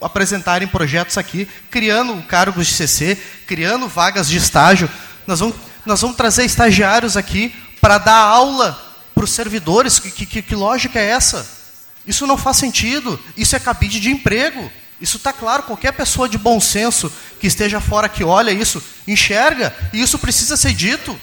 [0.00, 4.88] apresentarem projetos aqui, criando cargos de CC, criando vagas de estágio.
[5.26, 8.80] Nós vamos, nós vamos trazer estagiários aqui para dar aula
[9.14, 9.98] para os servidores.
[9.98, 11.44] Que, que, que lógica é essa?
[12.06, 13.18] Isso não faz sentido.
[13.36, 14.70] Isso é cabide de emprego.
[15.00, 19.74] Isso está claro, qualquer pessoa de bom senso que esteja fora, que olha isso, enxerga,
[19.92, 21.20] e isso precisa ser dito.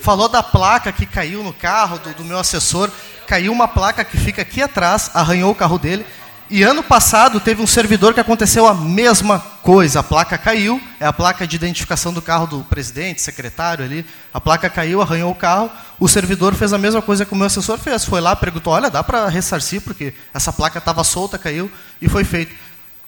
[0.00, 2.90] Falou da placa que caiu no carro do, do meu assessor.
[3.26, 6.06] Caiu uma placa que fica aqui atrás, arranhou o carro dele.
[6.48, 9.98] E ano passado teve um servidor que aconteceu a mesma coisa.
[9.98, 14.06] A placa caiu, é a placa de identificação do carro do presidente, secretário ali.
[14.32, 15.68] A placa caiu, arranhou o carro.
[15.98, 18.04] O servidor fez a mesma coisa que o meu assessor fez.
[18.04, 21.68] Foi lá, perguntou: olha, dá para ressarcir, porque essa placa estava solta, caiu,
[22.00, 22.54] e foi feito.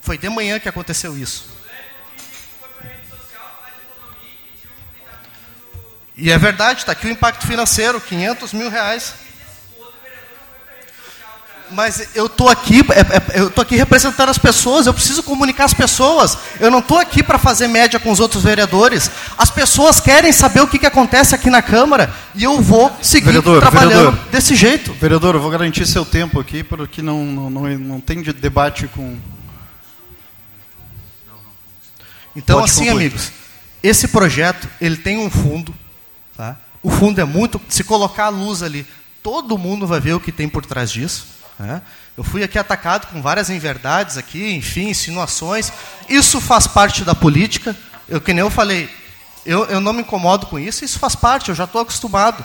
[0.01, 1.58] Foi de manhã que aconteceu isso.
[6.19, 9.15] E é verdade, está aqui o impacto financeiro, 500 mil reais.
[11.71, 15.67] Mas eu estou aqui, é, é, eu estou aqui representando as pessoas, eu preciso comunicar
[15.67, 16.37] as pessoas.
[16.59, 19.09] Eu não estou aqui para fazer média com os outros vereadores.
[19.37, 23.27] As pessoas querem saber o que, que acontece aqui na Câmara e eu vou seguir
[23.27, 24.93] vereador, trabalhando vereador, desse jeito.
[24.95, 28.89] Vereador, eu vou garantir seu tempo aqui, porque não, não, não, não tem de debate
[28.89, 29.17] com.
[32.35, 33.07] Então, Pode assim, concluir.
[33.07, 33.31] amigos,
[33.83, 35.73] esse projeto ele tem um fundo
[36.39, 36.57] Tá?
[36.85, 37.61] O fundo é muito.
[37.69, 38.87] Se colocar a luz ali,
[39.25, 41.27] todo mundo vai ver o que tem por trás disso.
[41.59, 41.83] Né?
[42.17, 45.73] Eu fui aqui atacado com várias inverdades aqui, enfim, insinuações.
[46.09, 47.77] Isso faz parte da política.
[48.09, 48.89] Eu, que nem eu falei,
[49.45, 52.45] eu, eu não me incomodo com isso, isso faz parte, eu já estou acostumado.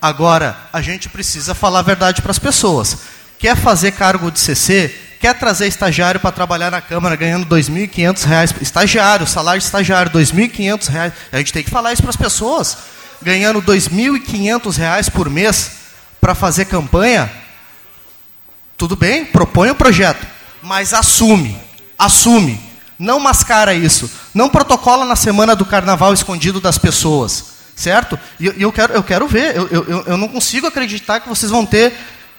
[0.00, 2.96] Agora, a gente precisa falar a verdade para as pessoas.
[3.38, 4.94] Quer fazer cargo de CC?
[5.20, 8.62] Quer trazer estagiário para trabalhar na Câmara ganhando R$ 2.500?
[8.62, 11.12] Estagiário, salário de estagiário, R$ 2.500.
[11.30, 12.96] A gente tem que falar isso para as pessoas.
[13.22, 15.72] Ganhando R$ 2.500 por mês
[16.20, 17.30] para fazer campanha,
[18.76, 20.26] tudo bem, propõe o projeto,
[20.62, 21.56] mas assume,
[21.98, 22.60] assume.
[22.98, 24.10] Não mascara isso.
[24.34, 27.56] Não protocola na semana do carnaval escondido das pessoas.
[27.74, 28.18] Certo?
[28.40, 29.54] E eu, quero, eu quero ver.
[29.54, 31.92] Eu, eu, eu não consigo acreditar que vocês vão ter,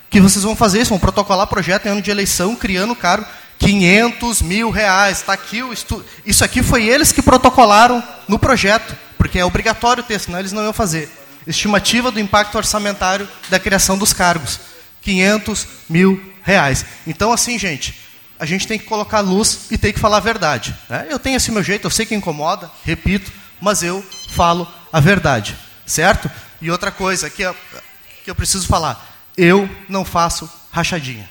[0.10, 3.26] que vocês vão fazer isso, vão protocolar projeto em ano de eleição, criando cargo.
[3.60, 6.06] 500 mil reais, está aqui o estudo.
[6.26, 10.64] Isso aqui foi eles que protocolaram no projeto, porque é obrigatório ter, senão eles não
[10.64, 11.10] iam fazer.
[11.46, 14.60] Estimativa do impacto orçamentário da criação dos cargos.
[15.02, 16.86] 500 mil reais.
[17.06, 17.98] Então, assim, gente,
[18.40, 20.76] a gente tem que colocar luz e tem que falar a verdade.
[20.90, 21.08] Né?
[21.10, 23.32] Eu tenho esse meu jeito, eu sei que incomoda, repito,
[23.62, 26.30] mas eu falo a verdade, certo?
[26.62, 27.56] E outra coisa que eu,
[28.24, 31.28] que eu preciso falar, eu não faço rachadinha.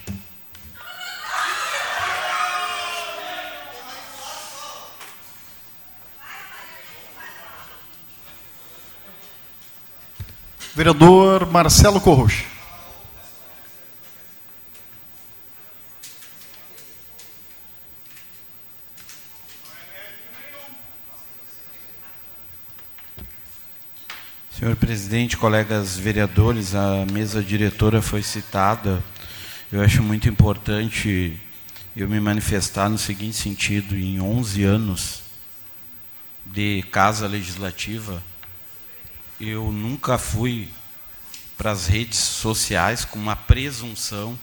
[10.77, 12.45] Vereador Marcelo Corrocha.
[24.51, 29.03] Senhor presidente, colegas vereadores, a mesa diretora foi citada.
[29.73, 31.41] Eu acho muito importante
[31.97, 35.23] eu me manifestar no seguinte sentido: em 11 anos
[36.45, 38.23] de casa legislativa,
[39.41, 40.69] eu nunca fui
[41.57, 44.39] para as redes sociais com uma presunção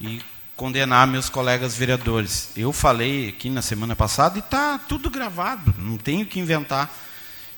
[0.00, 0.20] e
[0.56, 2.50] condenar meus colegas vereadores.
[2.56, 6.90] Eu falei aqui na semana passada e está tudo gravado, não tenho que inventar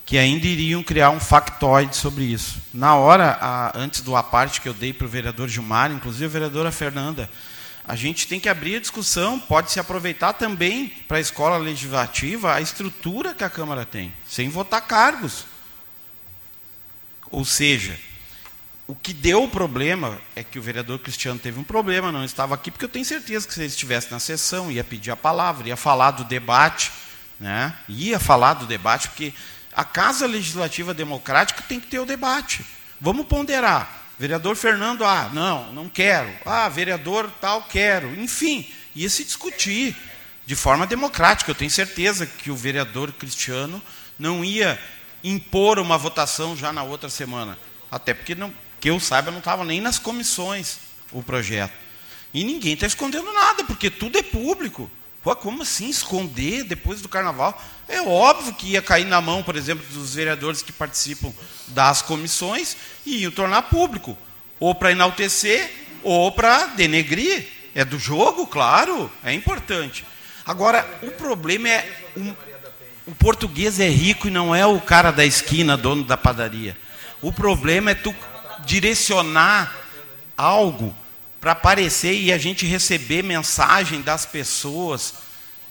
[0.04, 2.62] que ainda iriam criar um factoide sobre isso.
[2.72, 6.28] Na hora, a, antes do aparte que eu dei para o vereador Gilmar, inclusive a
[6.28, 7.28] vereadora Fernanda,
[7.86, 12.54] a gente tem que abrir a discussão, pode se aproveitar também para a escola legislativa
[12.54, 15.44] a estrutura que a Câmara tem, sem votar cargos.
[17.30, 17.98] Ou seja,
[18.86, 22.54] o que deu o problema é que o vereador Cristiano teve um problema, não estava
[22.54, 25.68] aqui, porque eu tenho certeza que se ele estivesse na sessão, ia pedir a palavra,
[25.68, 26.90] ia falar do debate,
[27.38, 27.74] né?
[27.86, 29.34] ia falar do debate, porque
[29.74, 32.64] a Casa Legislativa Democrática tem que ter o debate.
[33.00, 34.06] Vamos ponderar.
[34.18, 36.30] Vereador Fernando, ah, não, não quero.
[36.44, 38.18] Ah, vereador tal, quero.
[38.18, 39.94] Enfim, ia se discutir
[40.44, 41.50] de forma democrática.
[41.50, 43.80] Eu tenho certeza que o vereador Cristiano
[44.18, 44.80] não ia
[45.22, 47.58] impor uma votação já na outra semana.
[47.90, 50.78] Até porque, não, que eu saiba, não estava nem nas comissões
[51.12, 51.72] o projeto.
[52.32, 54.90] E ninguém está escondendo nada, porque tudo é público.
[55.22, 57.60] Pô, como assim esconder depois do carnaval?
[57.88, 61.32] É óbvio que ia cair na mão, por exemplo, dos vereadores que participam
[61.68, 64.16] das comissões e iam tornar público.
[64.60, 65.70] Ou para enaltecer,
[66.02, 67.46] ou para denegrir.
[67.74, 70.04] É do jogo, claro, é importante.
[70.44, 72.10] Agora, o problema é.
[72.16, 72.34] Um,
[73.08, 76.76] o português é rico e não é o cara da esquina, dono da padaria.
[77.22, 78.14] O problema é tu
[78.66, 79.74] direcionar
[80.36, 80.94] algo
[81.40, 85.14] para aparecer e a gente receber mensagem das pessoas.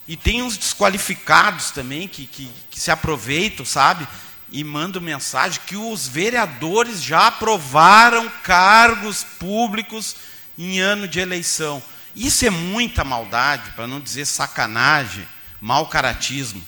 [0.08, 4.08] E tem uns desqualificados também que, que, que se aproveitam, sabe?
[4.50, 10.16] E mandam mensagem que os vereadores já aprovaram cargos públicos
[10.58, 11.80] em ano de eleição.
[12.16, 15.24] Isso é muita maldade, para não dizer sacanagem,
[15.60, 16.60] mau caratismo.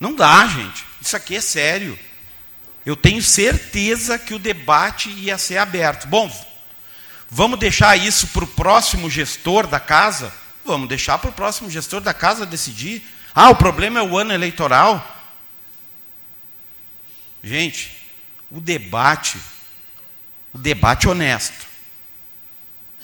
[0.00, 0.84] Não dá, gente.
[1.00, 1.96] Isso aqui é sério.
[2.84, 6.08] Eu tenho certeza que o debate ia ser aberto.
[6.08, 6.28] Bom,
[7.32, 10.32] Vamos deixar isso para o próximo gestor da casa?
[10.64, 13.04] Vamos deixar para o próximo gestor da casa decidir.
[13.32, 15.16] Ah, o problema é o ano eleitoral.
[17.42, 17.92] Gente,
[18.50, 19.38] o debate,
[20.52, 21.66] o debate honesto,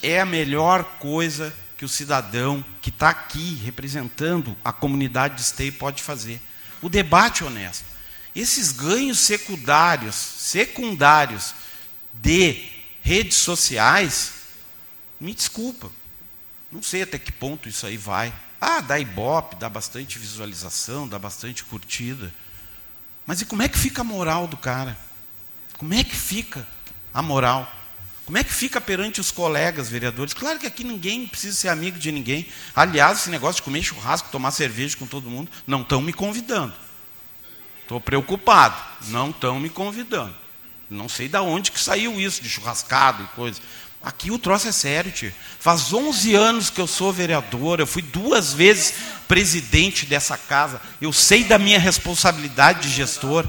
[0.03, 5.73] é a melhor coisa que o cidadão que está aqui representando a comunidade de esteio
[5.75, 6.41] pode fazer.
[6.87, 7.85] O debate honesto.
[8.33, 11.53] Esses ganhos secundários, secundários
[12.15, 12.65] de
[13.03, 14.35] redes sociais,
[15.19, 15.91] me desculpa,
[16.71, 18.33] não sei até que ponto isso aí vai.
[18.61, 22.33] Ah, dá ibope, dá bastante visualização, dá bastante curtida.
[23.27, 24.97] Mas e como é que fica a moral do cara?
[25.77, 26.65] Como é que fica
[27.13, 27.69] a moral?
[28.27, 30.35] Como é que fica perante os colegas vereadores?
[30.35, 32.49] Claro que aqui ninguém precisa ser amigo de ninguém.
[32.75, 36.75] Aliás, esse negócio de comer churrasco, tomar cerveja com todo mundo, não estão me convidando.
[37.83, 38.83] Estou preocupado.
[39.09, 40.35] Não estão me convidando.
[40.91, 43.61] Não sei de onde que saiu isso, de churrascado e coisa.
[44.03, 45.33] Aqui o troço é sério, tio.
[45.61, 48.95] Faz 11 anos que eu sou vereador, eu fui duas vezes
[49.29, 50.81] presidente dessa casa.
[51.01, 53.47] Eu sei da minha responsabilidade de gestor.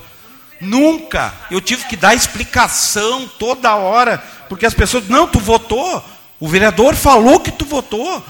[0.60, 4.18] Nunca eu tive que dar explicação toda hora,
[4.50, 6.04] porque as pessoas, não, tu votou.
[6.40, 8.24] O vereador falou que tu votou.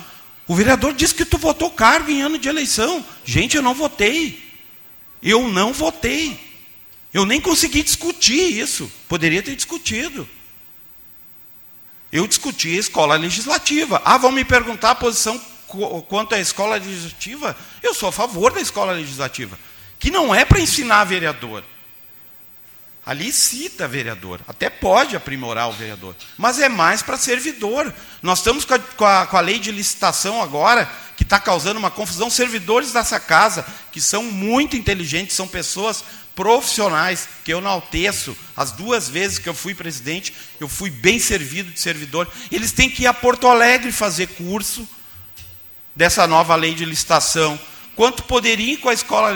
[0.48, 3.06] O vereador disse que tu votou cargo em ano de eleição.
[3.26, 4.44] Gente, eu não votei.
[5.22, 6.40] Eu não votei.
[7.14, 8.90] Eu nem consegui discutir isso.
[9.08, 10.28] Poderia ter discutido.
[12.12, 14.02] Eu discuti a escola legislativa.
[14.06, 15.40] Ah, vão me perguntar a posição
[16.08, 17.56] quanto à escola legislativa?
[17.84, 19.60] Eu sou a favor da escola legislativa,
[19.99, 21.64] que não é para ensinar vereador.
[23.08, 27.94] Ali cita vereador, até pode aprimorar o vereador, mas é mais para servidor.
[28.22, 31.80] Nós estamos com a, com, a, com a, lei de licitação agora, que está causando
[31.80, 32.30] uma confusão.
[32.30, 36.04] Servidores dessa casa, que são muito inteligentes, são pessoas
[36.36, 38.36] profissionais, que eu enalteço.
[38.58, 42.28] As duas vezes que eu fui presidente, eu fui bem servido de servidor.
[42.52, 44.86] Eles têm que ir a Porto Alegre fazer curso
[45.96, 47.58] dessa nova lei de licitação.
[47.98, 49.32] Quanto poderiam ir com a escola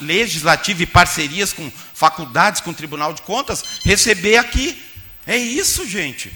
[0.00, 4.82] legislativa e parcerias com faculdades, com o Tribunal de Contas, receber aqui.
[5.26, 6.32] É isso, gente.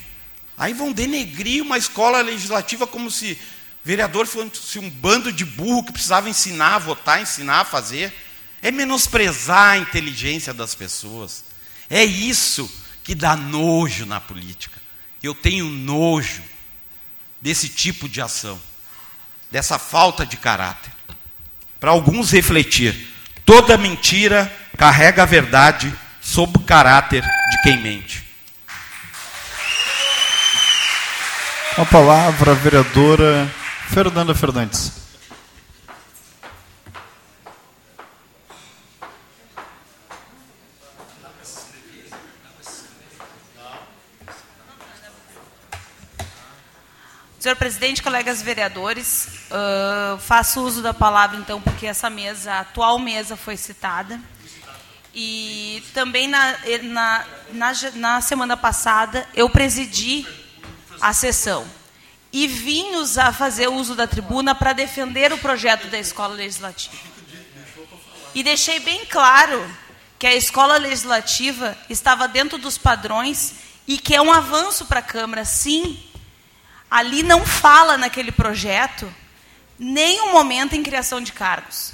[0.58, 3.38] Aí vão denegrir uma escola legislativa como se
[3.82, 8.12] vereador fosse um bando de burro que precisava ensinar a votar, ensinar a fazer
[8.60, 11.42] é menosprezar a inteligência das pessoas.
[11.88, 12.70] É isso
[13.02, 14.78] que dá nojo na política.
[15.22, 16.42] Eu tenho nojo
[17.40, 18.60] desse tipo de ação,
[19.50, 20.95] dessa falta de caráter.
[21.78, 22.94] Para alguns refletir,
[23.44, 28.24] toda mentira carrega a verdade sob o caráter de quem mente.
[31.78, 33.50] A palavra, a vereadora
[33.88, 35.05] Fernanda Fernandes.
[47.47, 52.98] Senhor presidente, colegas vereadores, uh, faço uso da palavra então porque essa mesa, a atual
[52.98, 54.20] mesa, foi citada.
[55.14, 60.27] E também na, na, na, na semana passada eu presidi
[61.01, 61.64] a sessão
[62.32, 62.86] e vim
[63.16, 66.97] a fazer uso da tribuna para defender o projeto da escola legislativa.
[68.35, 69.64] E deixei bem claro
[70.18, 73.55] que a escola legislativa estava dentro dos padrões
[73.86, 76.05] e que é um avanço para a Câmara, sim,
[76.90, 79.12] Ali não fala naquele projeto
[79.78, 81.92] nenhum momento em criação de cargos.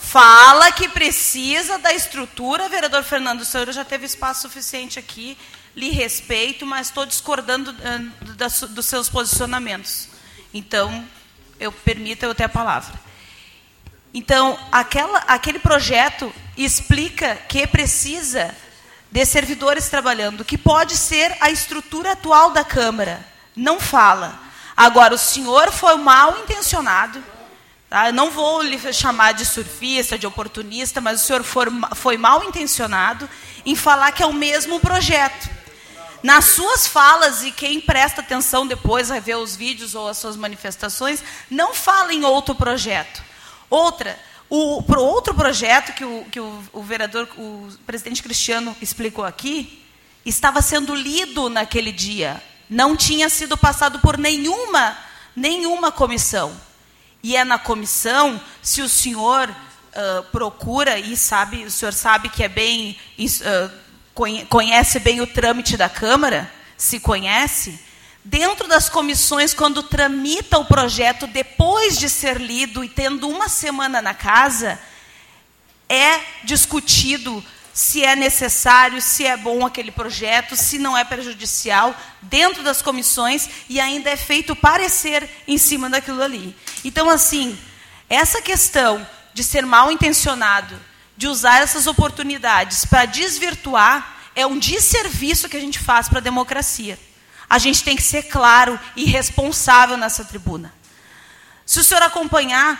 [0.00, 2.68] Fala que precisa da estrutura.
[2.68, 5.36] Vereador Fernando, o senhor já teve espaço suficiente aqui,
[5.74, 10.08] lhe respeito, mas estou discordando uh, dos seus posicionamentos.
[10.54, 11.06] Então,
[11.58, 12.94] eu permita eu ter a palavra.
[14.14, 18.54] Então, aquela, aquele projeto explica que precisa
[19.10, 24.38] de servidores trabalhando, que pode ser a estrutura atual da Câmara não fala.
[24.76, 27.24] Agora, o senhor foi mal intencionado.
[27.88, 28.08] Tá?
[28.08, 32.44] Eu não vou lhe chamar de surfista, de oportunista, mas o senhor foi, foi mal
[32.44, 33.28] intencionado
[33.64, 35.48] em falar que é o mesmo projeto.
[36.22, 40.36] Nas suas falas, e quem presta atenção depois vai ver os vídeos ou as suas
[40.36, 43.22] manifestações, não fala em outro projeto.
[43.70, 44.18] Outra,
[44.50, 49.84] o pro outro projeto que, o, que o, o vereador, o presidente Cristiano explicou aqui,
[50.24, 54.96] estava sendo lido naquele dia não tinha sido passado por nenhuma,
[55.34, 56.54] nenhuma comissão.
[57.22, 62.42] E é na comissão, se o senhor uh, procura e sabe, o senhor sabe que
[62.42, 67.80] é bem, uh, conhece bem o trâmite da Câmara, se conhece,
[68.24, 74.02] dentro das comissões, quando tramita o projeto depois de ser lido e tendo uma semana
[74.02, 74.78] na casa,
[75.88, 77.42] é discutido
[77.76, 83.50] se é necessário, se é bom aquele projeto, se não é prejudicial, dentro das comissões,
[83.68, 86.56] e ainda é feito parecer em cima daquilo ali.
[86.82, 87.54] Então, assim,
[88.08, 90.74] essa questão de ser mal intencionado,
[91.18, 96.22] de usar essas oportunidades para desvirtuar, é um desserviço que a gente faz para a
[96.22, 96.98] democracia.
[97.46, 100.72] A gente tem que ser claro e responsável nessa tribuna.
[101.66, 102.74] Se o senhor acompanhar,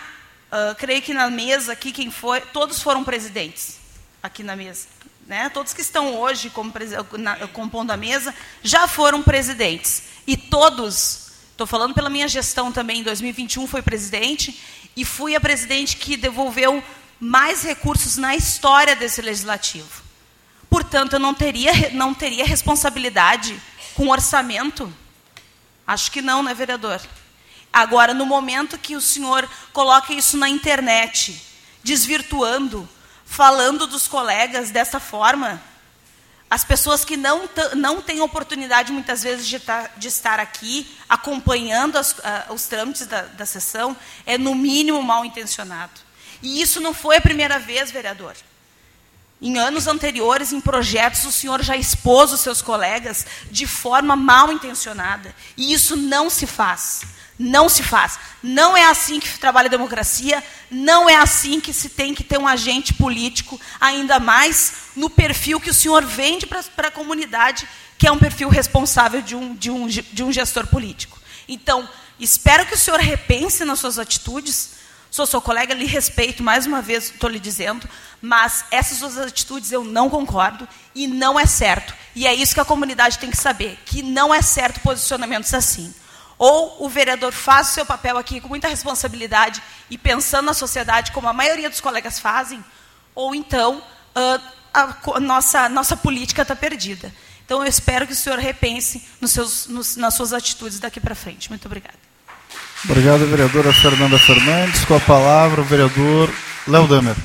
[0.51, 3.85] uh, creio que na mesa aqui, quem foi, todos foram presidentes
[4.27, 4.87] aqui na mesa.
[5.27, 5.49] Né?
[5.49, 6.73] Todos que estão hoje como,
[7.19, 10.05] na, compondo a mesa já foram presidentes.
[10.27, 14.61] E todos, estou falando pela minha gestão também, em 2021 foi presidente,
[14.97, 16.83] e fui a presidente que devolveu
[17.19, 20.03] mais recursos na história desse legislativo.
[20.69, 23.61] Portanto, eu não teria, não teria responsabilidade
[23.95, 24.93] com orçamento?
[25.87, 27.01] Acho que não, né, vereador?
[27.73, 31.41] Agora, no momento que o senhor coloca isso na internet,
[31.83, 32.89] desvirtuando,
[33.27, 35.61] falando dos colegas dessa forma,
[36.49, 39.61] as pessoas que não, não têm oportunidade, muitas vezes, de,
[39.97, 45.25] de estar aqui acompanhando as, uh, os trâmites da, da sessão, é, no mínimo, mal
[45.25, 46.01] intencionado.
[46.41, 48.37] E isso não foi a primeira vez, vereador.
[49.43, 54.51] Em anos anteriores, em projetos, o senhor já expôs os seus colegas de forma mal
[54.53, 55.35] intencionada.
[55.57, 57.03] E isso não se faz.
[57.39, 58.19] Não se faz.
[58.43, 62.39] Não é assim que trabalha a democracia, não é assim que se tem que ter
[62.39, 67.69] um agente político, ainda mais no perfil que o senhor vende para a comunidade,
[67.99, 71.19] que é um perfil responsável de um, de, um, de um gestor político.
[71.49, 71.89] Então,
[72.19, 74.77] espero que o senhor repense nas suas atitudes.
[75.11, 77.89] Sou seu colega, lhe respeito, mais uma vez estou lhe dizendo,
[78.21, 81.95] mas essas suas atitudes eu não concordo e não é certo.
[82.15, 85.95] E é isso que a comunidade tem que saber, que não é certo posicionamentos assim.
[86.39, 91.13] Ou o vereador faz o seu papel aqui com muita responsabilidade e pensando na sociedade,
[91.13, 92.63] como a maioria dos colegas fazem,
[93.15, 94.41] ou então uh,
[94.73, 97.13] a, a, nossa, nossa política está perdida.
[97.45, 101.15] Então, eu espero que o senhor repense nos seus, nos, nas suas atitudes daqui para
[101.15, 101.49] frente.
[101.49, 101.97] Muito obrigada.
[102.85, 104.85] Obrigado, vereadora Fernanda Fernandes.
[104.85, 106.31] Com a palavra, o vereador
[106.67, 107.17] Léo Damer.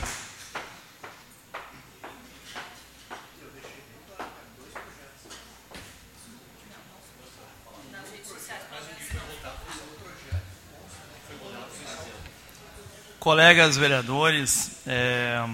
[13.22, 15.48] Colegas vereadores, é,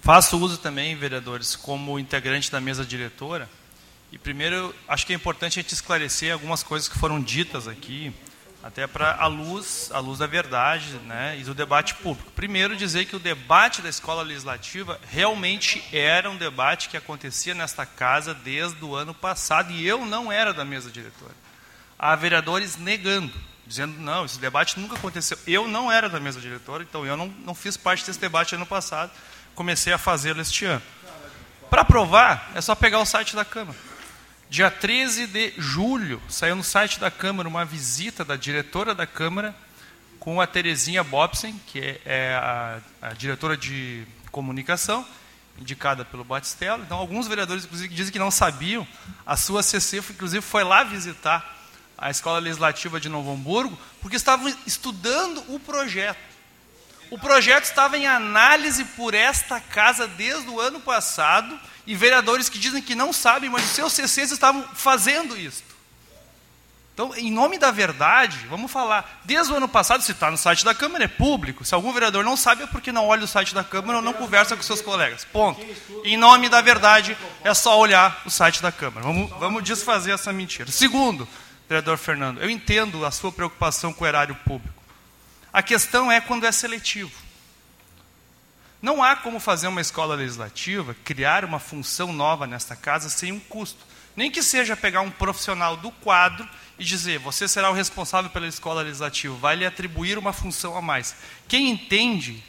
[0.00, 3.50] faço uso também, vereadores, como integrante da mesa diretora.
[4.12, 8.14] E primeiro, acho que é importante a gente esclarecer algumas coisas que foram ditas aqui,
[8.62, 12.30] até para a luz, a luz da verdade, né, e do debate público.
[12.30, 17.84] Primeiro, dizer que o debate da escola legislativa realmente era um debate que acontecia nesta
[17.84, 21.34] casa desde o ano passado e eu não era da mesa diretora.
[21.98, 23.32] Há vereadores negando
[23.66, 25.38] dizendo, não, esse debate nunca aconteceu.
[25.46, 28.66] Eu não era da mesa diretora, então eu não, não fiz parte desse debate ano
[28.66, 29.10] passado,
[29.54, 30.82] comecei a fazê-lo este ano.
[31.70, 33.78] Para provar, é só pegar o site da Câmara.
[34.50, 39.54] Dia 13 de julho, saiu no site da Câmara uma visita da diretora da Câmara
[40.20, 45.06] com a Terezinha Bobsen, que é, é a, a diretora de comunicação,
[45.58, 46.82] indicada pelo Batistella.
[46.84, 48.86] Então, alguns vereadores, inclusive, dizem que não sabiam.
[49.24, 51.61] A sua CC, inclusive, foi lá visitar
[52.02, 56.18] a Escola Legislativa de Novo Hamburgo, porque estavam estudando o projeto.
[57.12, 62.58] O projeto estava em análise por esta casa desde o ano passado, e vereadores que
[62.58, 65.62] dizem que não sabem, mas os seus CCs estavam fazendo isso.
[66.94, 69.20] Então, em nome da verdade, vamos falar.
[69.24, 71.64] Desde o ano passado, se está no site da Câmara, é público.
[71.64, 74.12] Se algum vereador não sabe, é porque não olha o site da Câmara ou não
[74.12, 75.24] conversa com seus colegas.
[75.24, 75.64] Ponto.
[76.04, 79.06] Em nome da verdade, é só olhar o site da Câmara.
[79.06, 80.70] Vamos, vamos desfazer essa mentira.
[80.70, 81.26] Segundo,
[81.72, 84.82] vereador Fernando, eu entendo a sua preocupação com o erário público.
[85.50, 87.10] A questão é quando é seletivo.
[88.80, 93.40] Não há como fazer uma escola legislativa, criar uma função nova nesta casa sem um
[93.40, 93.78] custo.
[94.14, 96.46] Nem que seja pegar um profissional do quadro
[96.78, 100.82] e dizer, você será o responsável pela escola legislativa, vai lhe atribuir uma função a
[100.82, 101.16] mais.
[101.48, 102.44] Quem entende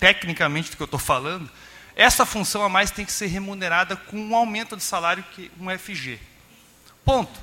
[0.00, 1.50] tecnicamente do que eu estou falando,
[1.94, 5.68] essa função a mais tem que ser remunerada com um aumento de salário, que um
[5.78, 6.18] FG.
[7.04, 7.38] Ponto.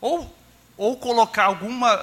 [0.00, 0.37] Ou
[0.78, 1.96] ou colocar alguma.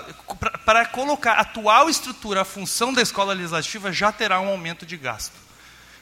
[0.66, 4.98] Para colocar a atual estrutura, a função da escola legislativa já terá um aumento de
[4.98, 5.34] gasto.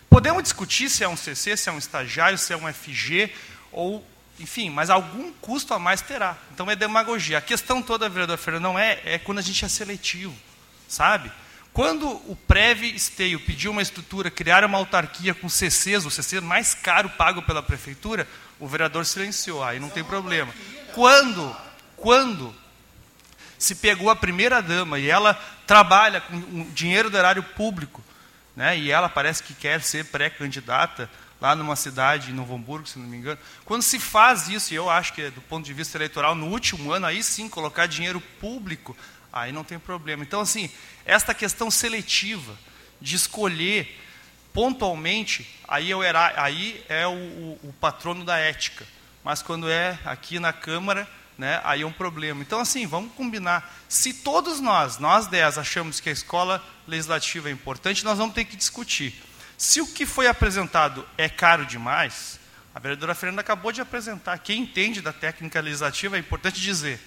[0.10, 3.32] Podemos discutir se é um CC, se é um estagiário, se é um FG,
[3.72, 4.06] ou,
[4.40, 6.36] enfim, mas algum custo a mais terá.
[6.54, 7.38] Então é demagogia.
[7.38, 10.36] A questão toda, vereador Fernando, não é, é quando a gente é seletivo,
[10.88, 11.32] sabe?
[11.72, 16.76] Quando o Preve Esteio pediu uma estrutura, criar uma autarquia com CCs, o CC mais
[16.76, 18.28] caro pago pela prefeitura,
[18.60, 20.54] o vereador silenciou, aí não tem problema.
[20.94, 21.56] Quando,
[21.98, 22.54] quando
[23.64, 25.34] se pegou a primeira dama e ela
[25.65, 28.03] trabalha com dinheiro do erário público,
[28.56, 31.10] né, e ela parece que quer ser pré-candidata
[31.40, 33.40] lá numa cidade em Novo Hamburgo, se não me engano.
[33.65, 36.91] Quando se faz isso, e eu acho que do ponto de vista eleitoral, no último
[36.91, 38.95] ano, aí sim, colocar dinheiro público,
[39.31, 40.23] aí não tem problema.
[40.23, 40.69] Então, assim,
[41.06, 42.57] esta questão seletiva
[43.02, 43.99] de escolher
[44.53, 48.85] pontualmente, aí, eu era, aí é o, o, o patrono da ética.
[49.23, 52.42] Mas quando é aqui na Câmara, né, aí é um problema.
[52.42, 53.74] Então, assim, vamos combinar.
[53.88, 58.46] Se todos nós, nós dez, achamos que a escola legislativa é importante, nós vamos ter
[58.46, 59.22] que discutir.
[59.58, 62.40] Se o que foi apresentado é caro demais,
[62.76, 64.38] a vereadora Fernanda acabou de apresentar.
[64.40, 67.00] Quem entende da técnica legislativa é importante dizer.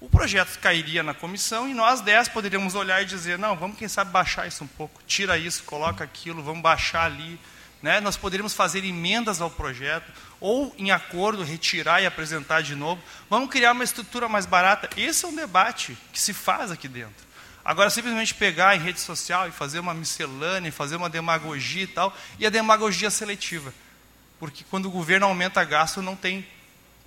[0.00, 3.88] O projeto cairia na comissão e nós dez poderíamos olhar e dizer, não, vamos quem
[3.88, 7.40] sabe baixar isso um pouco, tira isso, coloca aquilo, vamos baixar ali.
[7.80, 8.00] Né?
[8.00, 10.10] Nós poderíamos fazer emendas ao projeto
[10.44, 13.02] ou em acordo retirar e apresentar de novo.
[13.30, 14.90] Vamos criar uma estrutura mais barata.
[14.94, 17.24] Esse é um debate que se faz aqui dentro.
[17.64, 22.14] Agora, simplesmente pegar em rede social e fazer uma miscelânea, fazer uma demagogia e tal,
[22.38, 23.72] e a demagogia seletiva.
[24.38, 26.46] Porque quando o governo aumenta gasto, não tem.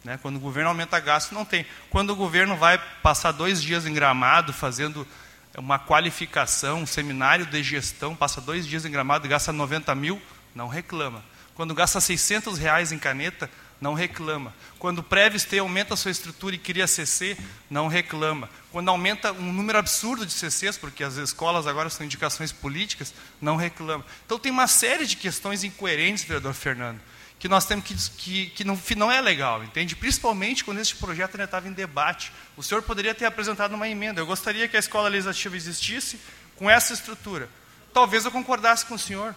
[0.03, 0.17] Né?
[0.19, 1.63] Quando o governo aumenta gasto, não tem.
[1.91, 5.07] Quando o governo vai passar dois dias em gramado fazendo
[5.55, 10.19] uma qualificação, um seminário de gestão, passa dois dias em gramado e gasta 90 mil,
[10.55, 11.23] não reclama.
[11.57, 13.49] Quando gasta 600 reais em caneta,
[13.81, 14.53] não reclama.
[14.77, 17.35] Quando o Previst aumenta a sua estrutura e cria CC,
[17.67, 18.47] não reclama.
[18.71, 23.11] Quando aumenta um número absurdo de CCs, porque as escolas agora são indicações políticas,
[23.41, 24.05] não reclama.
[24.23, 26.99] Então tem uma série de questões incoerentes, vereador Fernando,
[27.39, 29.95] que nós temos que, que, que não, não é legal, entende?
[29.95, 32.31] Principalmente quando este projeto ainda estava em debate.
[32.55, 34.21] O senhor poderia ter apresentado uma emenda.
[34.21, 36.19] Eu gostaria que a escola legislativa existisse
[36.55, 37.49] com essa estrutura.
[37.91, 39.33] Talvez eu concordasse com o senhor,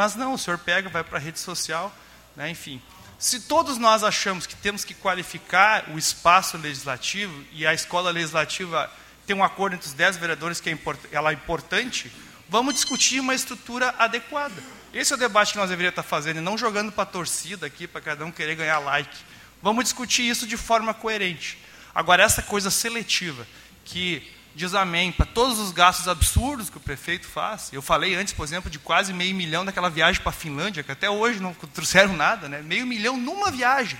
[0.00, 1.94] mas não, o senhor pega, vai para a rede social,
[2.34, 2.80] né, enfim.
[3.18, 8.90] Se todos nós achamos que temos que qualificar o espaço legislativo e a escola legislativa
[9.26, 12.10] tem um acordo entre os dez vereadores que é import ela é importante,
[12.48, 14.54] vamos discutir uma estrutura adequada.
[14.94, 17.66] Esse é o debate que nós deveríamos estar fazendo, e não jogando para a torcida
[17.66, 19.18] aqui, para cada um querer ganhar like.
[19.62, 21.58] Vamos discutir isso de forma coerente.
[21.94, 23.46] Agora, essa coisa seletiva,
[23.84, 27.70] que diz amém para todos os gastos absurdos que o prefeito faz.
[27.72, 30.92] Eu falei antes, por exemplo, de quase meio milhão daquela viagem para a Finlândia, que
[30.92, 32.60] até hoje não trouxeram nada, né?
[32.62, 33.98] meio milhão numa viagem.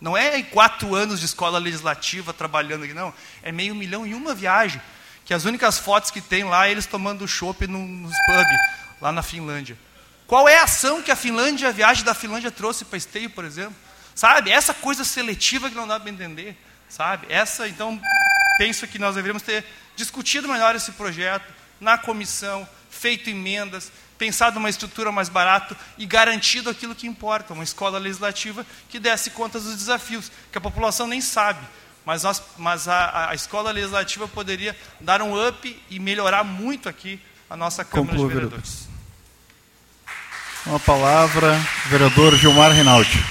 [0.00, 3.12] Não é quatro anos de escola legislativa trabalhando aqui, não.
[3.42, 4.80] É meio milhão em uma viagem.
[5.24, 8.58] Que as únicas fotos que tem lá é eles tomando chopp nos pubs,
[9.00, 9.76] lá na Finlândia.
[10.26, 13.44] Qual é a ação que a Finlândia, a viagem da Finlândia trouxe para Esteio, por
[13.44, 13.74] exemplo?
[14.14, 14.50] Sabe?
[14.50, 16.56] Essa coisa seletiva que não dá para entender.
[16.88, 17.26] Sabe?
[17.28, 18.00] Essa, então,
[18.58, 19.64] penso que nós deveríamos ter
[19.96, 26.70] discutido melhor esse projeto na comissão, feito emendas, pensado uma estrutura mais barata e garantido
[26.70, 31.20] aquilo que importa, uma escola legislativa que desse conta dos desafios, que a população nem
[31.20, 31.60] sabe.
[32.04, 37.20] Mas, nós, mas a, a, escola legislativa poderia dar um up e melhorar muito aqui
[37.50, 38.88] a nossa Câmara Conclua, de Vereadores.
[40.64, 43.24] Uma palavra, vereador Gilmar Rinaldi.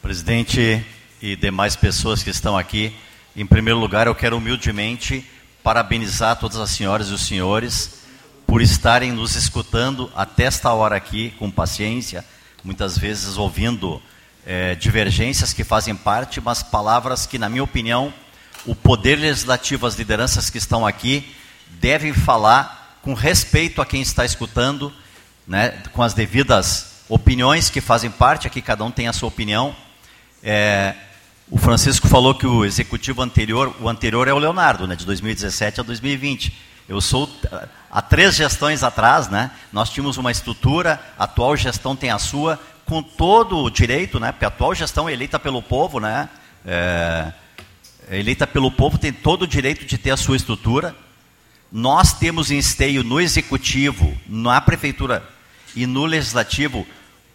[0.00, 0.84] Presidente
[1.24, 2.94] e demais pessoas que estão aqui,
[3.34, 5.26] em primeiro lugar, eu quero humildemente
[5.62, 8.02] parabenizar todas as senhoras e os senhores
[8.46, 12.22] por estarem nos escutando até esta hora aqui, com paciência,
[12.62, 14.02] muitas vezes ouvindo
[14.44, 18.12] é, divergências que fazem parte, mas palavras que, na minha opinião,
[18.66, 21.34] o poder legislativo, as lideranças que estão aqui,
[21.80, 24.92] devem falar com respeito a quem está escutando,
[25.48, 29.74] né, com as devidas opiniões que fazem parte, aqui cada um tem a sua opinião,
[30.42, 30.94] é,
[31.50, 35.80] o Francisco falou que o executivo anterior, o anterior é o Leonardo, né, de 2017
[35.80, 36.52] a 2020.
[36.88, 37.30] Eu sou
[37.90, 39.50] há três gestões atrás, né?
[39.72, 44.32] Nós tínhamos uma estrutura, a atual gestão tem a sua, com todo o direito, né?
[44.32, 46.28] Porque a atual gestão é eleita pelo povo, né?
[46.66, 47.32] É,
[48.10, 50.94] é eleita pelo povo tem todo o direito de ter a sua estrutura.
[51.72, 55.26] Nós temos em esteio no executivo, na prefeitura
[55.74, 56.86] e no legislativo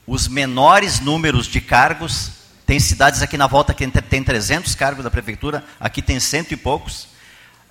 [0.05, 2.38] os menores números de cargos
[2.69, 6.55] tem cidades aqui na volta que tem 300 cargos da prefeitura, aqui tem cento e
[6.55, 7.07] poucos.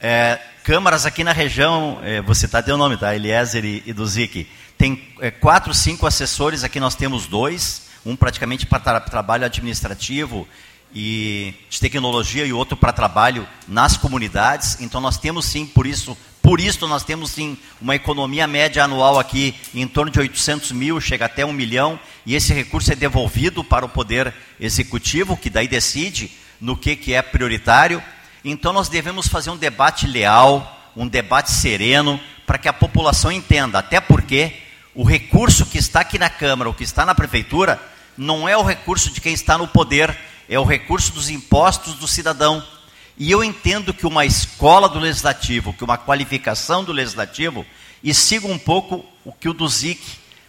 [0.00, 3.14] É, câmaras aqui na região, é, você está deu o nome, tá?
[3.14, 4.48] Eliezer e, e Duzic.
[4.76, 10.48] Tem é, quatro, cinco assessores, aqui nós temos dois, um praticamente para tra trabalho administrativo
[10.94, 14.80] e de tecnologia e outro para trabalho nas comunidades.
[14.80, 19.18] Então nós temos sim, por isso, por isso nós temos sim uma economia média anual
[19.18, 23.62] aqui em torno de 800 mil, chega até um milhão, e esse recurso é devolvido
[23.62, 28.02] para o poder executivo, que daí decide no que, que é prioritário.
[28.44, 33.78] Então nós devemos fazer um debate leal, um debate sereno, para que a população entenda,
[33.78, 34.54] até porque
[34.94, 37.80] o recurso que está aqui na Câmara, o que está na Prefeitura,
[38.16, 40.16] não é o recurso de quem está no poder,
[40.48, 42.64] é o recurso dos impostos do cidadão.
[43.16, 47.66] E eu entendo que uma escola do legislativo, que uma qualificação do legislativo,
[48.02, 50.00] e sigo um pouco o que o Duzic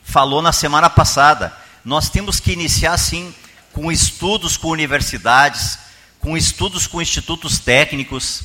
[0.03, 1.55] falou na semana passada.
[1.83, 3.33] Nós temos que iniciar, sim,
[3.73, 5.79] com estudos com universidades,
[6.19, 8.43] com estudos com institutos técnicos,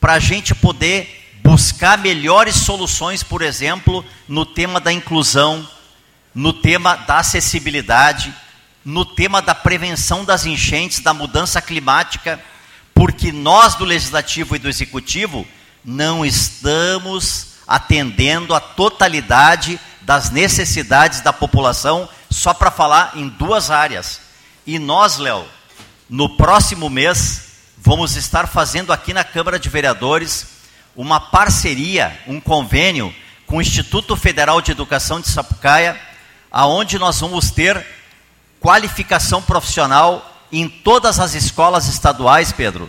[0.00, 5.66] para a gente poder buscar melhores soluções, por exemplo, no tema da inclusão,
[6.34, 8.34] no tema da acessibilidade,
[8.84, 12.40] no tema da prevenção das enchentes, da mudança climática,
[12.94, 15.46] porque nós do legislativo e do executivo
[15.84, 24.20] não estamos atendendo a totalidade das necessidades da população só para falar em duas áreas.
[24.66, 25.46] E nós, Léo,
[26.08, 30.46] no próximo mês, vamos estar fazendo aqui na Câmara de Vereadores
[30.94, 33.14] uma parceria, um convênio
[33.46, 35.98] com o Instituto Federal de Educação de Sapucaia,
[36.50, 37.84] aonde nós vamos ter
[38.62, 42.88] qualificação profissional em todas as escolas estaduais, Pedro.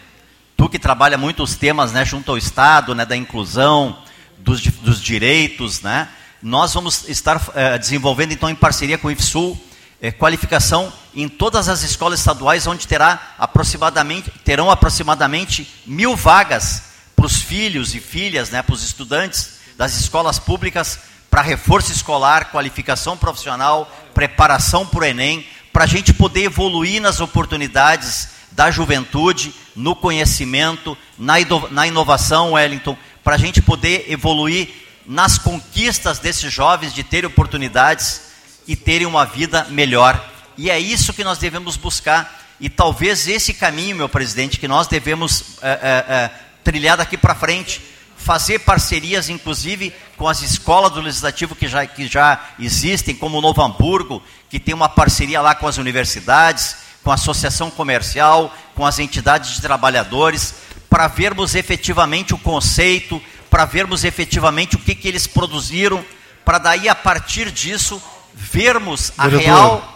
[0.56, 3.98] Tu que trabalha muito os temas né, junto ao Estado, né, da inclusão,
[4.38, 6.08] dos, dos direitos, né,
[6.42, 9.58] nós vamos estar é, desenvolvendo, então, em parceria com o IFSUL,
[10.02, 16.84] é, qualificação em todas as escolas estaduais, onde terá aproximadamente, terão aproximadamente mil vagas
[17.16, 21.00] para os filhos e filhas, né, para os estudantes das escolas públicas,
[21.32, 27.20] para reforço escolar, qualificação profissional, preparação para o Enem, para a gente poder evoluir nas
[27.20, 31.34] oportunidades da juventude, no conhecimento, na,
[31.72, 34.70] na inovação, Wellington, para a gente poder evoluir
[35.08, 38.22] nas conquistas desses jovens de terem oportunidades
[38.68, 40.24] e terem uma vida melhor.
[40.56, 42.42] E é isso que nós devemos buscar.
[42.60, 46.32] E talvez esse caminho, meu presidente, que nós devemos é, é, é,
[46.64, 47.82] trilhar daqui para frente,
[48.24, 53.42] fazer parcerias, inclusive, com as escolas do legislativo que já, que já existem, como o
[53.42, 58.86] Novo Hamburgo, que tem uma parceria lá com as universidades, com a associação comercial, com
[58.86, 60.56] as entidades de trabalhadores,
[60.90, 66.04] para vermos efetivamente o conceito, para vermos efetivamente o que, que eles produziram,
[66.46, 68.02] para daí a partir disso
[68.34, 69.94] vermos a Vereador, real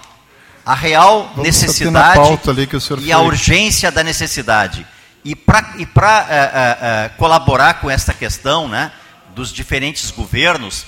[0.66, 2.20] a real necessidade
[3.00, 4.86] e a urgência da necessidade.
[5.28, 5.62] E para
[5.94, 8.94] pra, é, é, é, colaborar com esta questão né,
[9.36, 10.86] dos diferentes governos,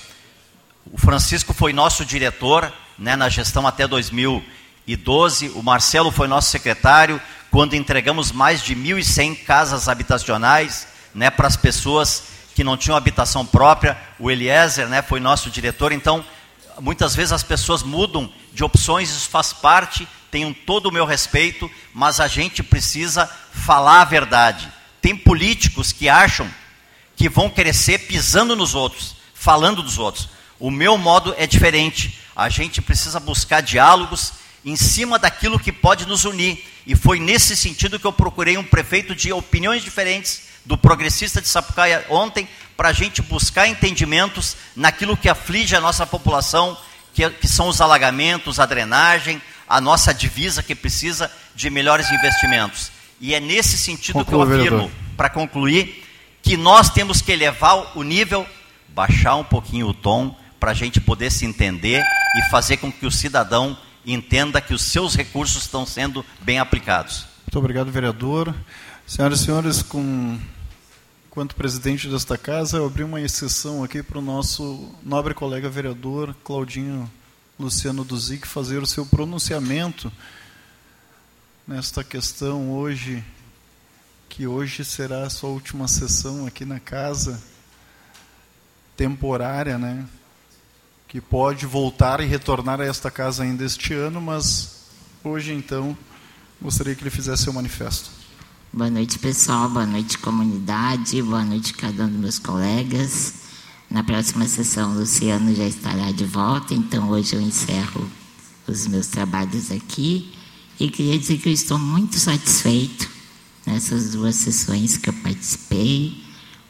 [0.90, 7.20] o Francisco foi nosso diretor né, na gestão até 2012, o Marcelo foi nosso secretário,
[7.50, 12.22] quando entregamos mais de 1.100 casas habitacionais né, para as pessoas
[12.54, 13.94] que não tinham habitação própria.
[14.18, 15.92] O Eliezer né, foi nosso diretor.
[15.92, 16.24] Então,
[16.80, 21.70] muitas vezes as pessoas mudam de opções, isso faz parte, tenham todo o meu respeito,
[21.92, 24.70] mas a gente precisa falar a verdade.
[25.00, 26.48] Tem políticos que acham
[27.16, 30.28] que vão crescer pisando nos outros, falando dos outros.
[30.58, 32.18] O meu modo é diferente.
[32.34, 34.32] A gente precisa buscar diálogos
[34.64, 36.64] em cima daquilo que pode nos unir.
[36.86, 41.48] E foi nesse sentido que eu procurei um prefeito de opiniões diferentes, do progressista de
[41.48, 46.76] Sapucaia ontem, para a gente buscar entendimentos naquilo que aflige a nossa população,
[47.12, 52.90] que, que são os alagamentos, a drenagem, a nossa divisa que precisa de melhores investimentos.
[53.20, 56.04] E é nesse sentido Conclua, que eu afirmo, para concluir,
[56.42, 58.46] que nós temos que elevar o nível,
[58.88, 63.06] baixar um pouquinho o tom, para a gente poder se entender e fazer com que
[63.06, 63.76] o cidadão
[64.06, 67.26] entenda que os seus recursos estão sendo bem aplicados.
[67.46, 68.54] Muito obrigado, vereador.
[69.06, 70.38] Senhoras e senhores, com
[71.28, 76.34] quanto presidente desta casa, eu abri uma exceção aqui para o nosso nobre colega vereador
[76.44, 77.10] Claudinho
[77.58, 80.10] Luciano Duzic fazer o seu pronunciamento
[81.70, 83.22] nesta questão hoje,
[84.28, 87.40] que hoje será a sua última sessão aqui na casa,
[88.96, 90.04] temporária, né?
[91.06, 94.80] que pode voltar e retornar a esta casa ainda este ano, mas
[95.22, 95.96] hoje então
[96.60, 98.10] gostaria que ele fizesse seu manifesto.
[98.72, 99.68] Boa noite, pessoal.
[99.68, 101.22] Boa noite, comunidade.
[101.22, 103.34] Boa noite, cada um dos meus colegas.
[103.88, 108.10] Na próxima sessão, Luciano já estará de volta, então hoje eu encerro
[108.66, 110.39] os meus trabalhos aqui.
[110.80, 113.06] E queria dizer que eu estou muito satisfeito
[113.66, 116.24] nessas duas sessões que eu participei,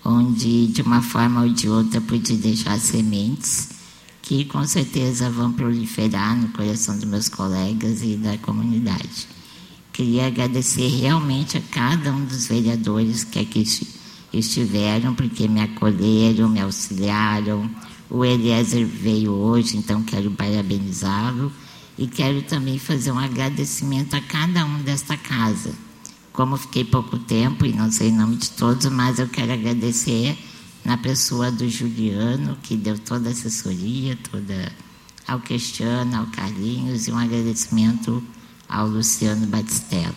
[0.05, 3.69] onde, de uma forma ou de outra, pude deixar sementes
[4.21, 9.29] que com certeza vão proliferar no coração dos meus colegas e da comunidade.
[9.93, 13.65] Queria agradecer realmente a cada um dos vereadores que aqui
[14.33, 17.71] estiveram, porque me acolheram, me auxiliaram.
[18.11, 21.53] O Eliezer veio hoje, então quero parabenizá-lo
[21.99, 25.73] e quero também fazer um agradecimento a cada um desta casa.
[26.33, 30.39] Como fiquei pouco tempo e não sei o nome de todos, mas eu quero agradecer
[30.85, 34.73] na pessoa do Juliano, que deu toda a assessoria, toda
[35.27, 38.23] ao Cristiano, ao Carlinhos, e um agradecimento
[38.69, 40.15] ao Luciano Batistello.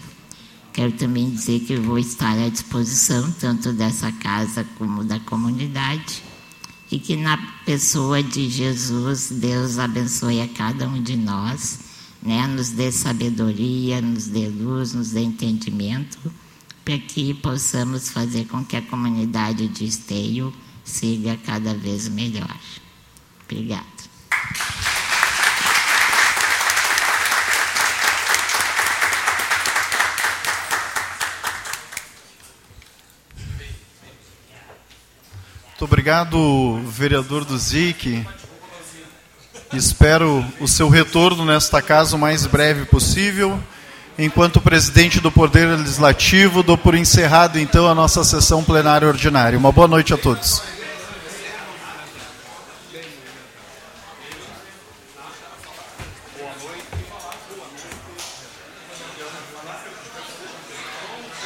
[0.71, 6.23] Quero também dizer que vou estar à disposição tanto dessa casa como da comunidade
[6.93, 11.79] e que na pessoa de Jesus Deus abençoe a cada um de nós,
[12.21, 12.45] né?
[12.45, 16.31] Nos dê sabedoria, nos dê luz, nos dê entendimento
[16.85, 22.59] para que possamos fazer com que a comunidade de Esteio siga cada vez melhor.
[23.43, 23.92] Obrigada.
[35.83, 38.25] Muito obrigado, vereador do ZIC.
[39.73, 43.59] Espero o seu retorno nesta casa o mais breve possível.
[44.17, 49.59] Enquanto presidente do Poder Legislativo, dou por encerrado então a nossa sessão plenária ordinária.
[49.59, 50.63] Uma boa noite a todos.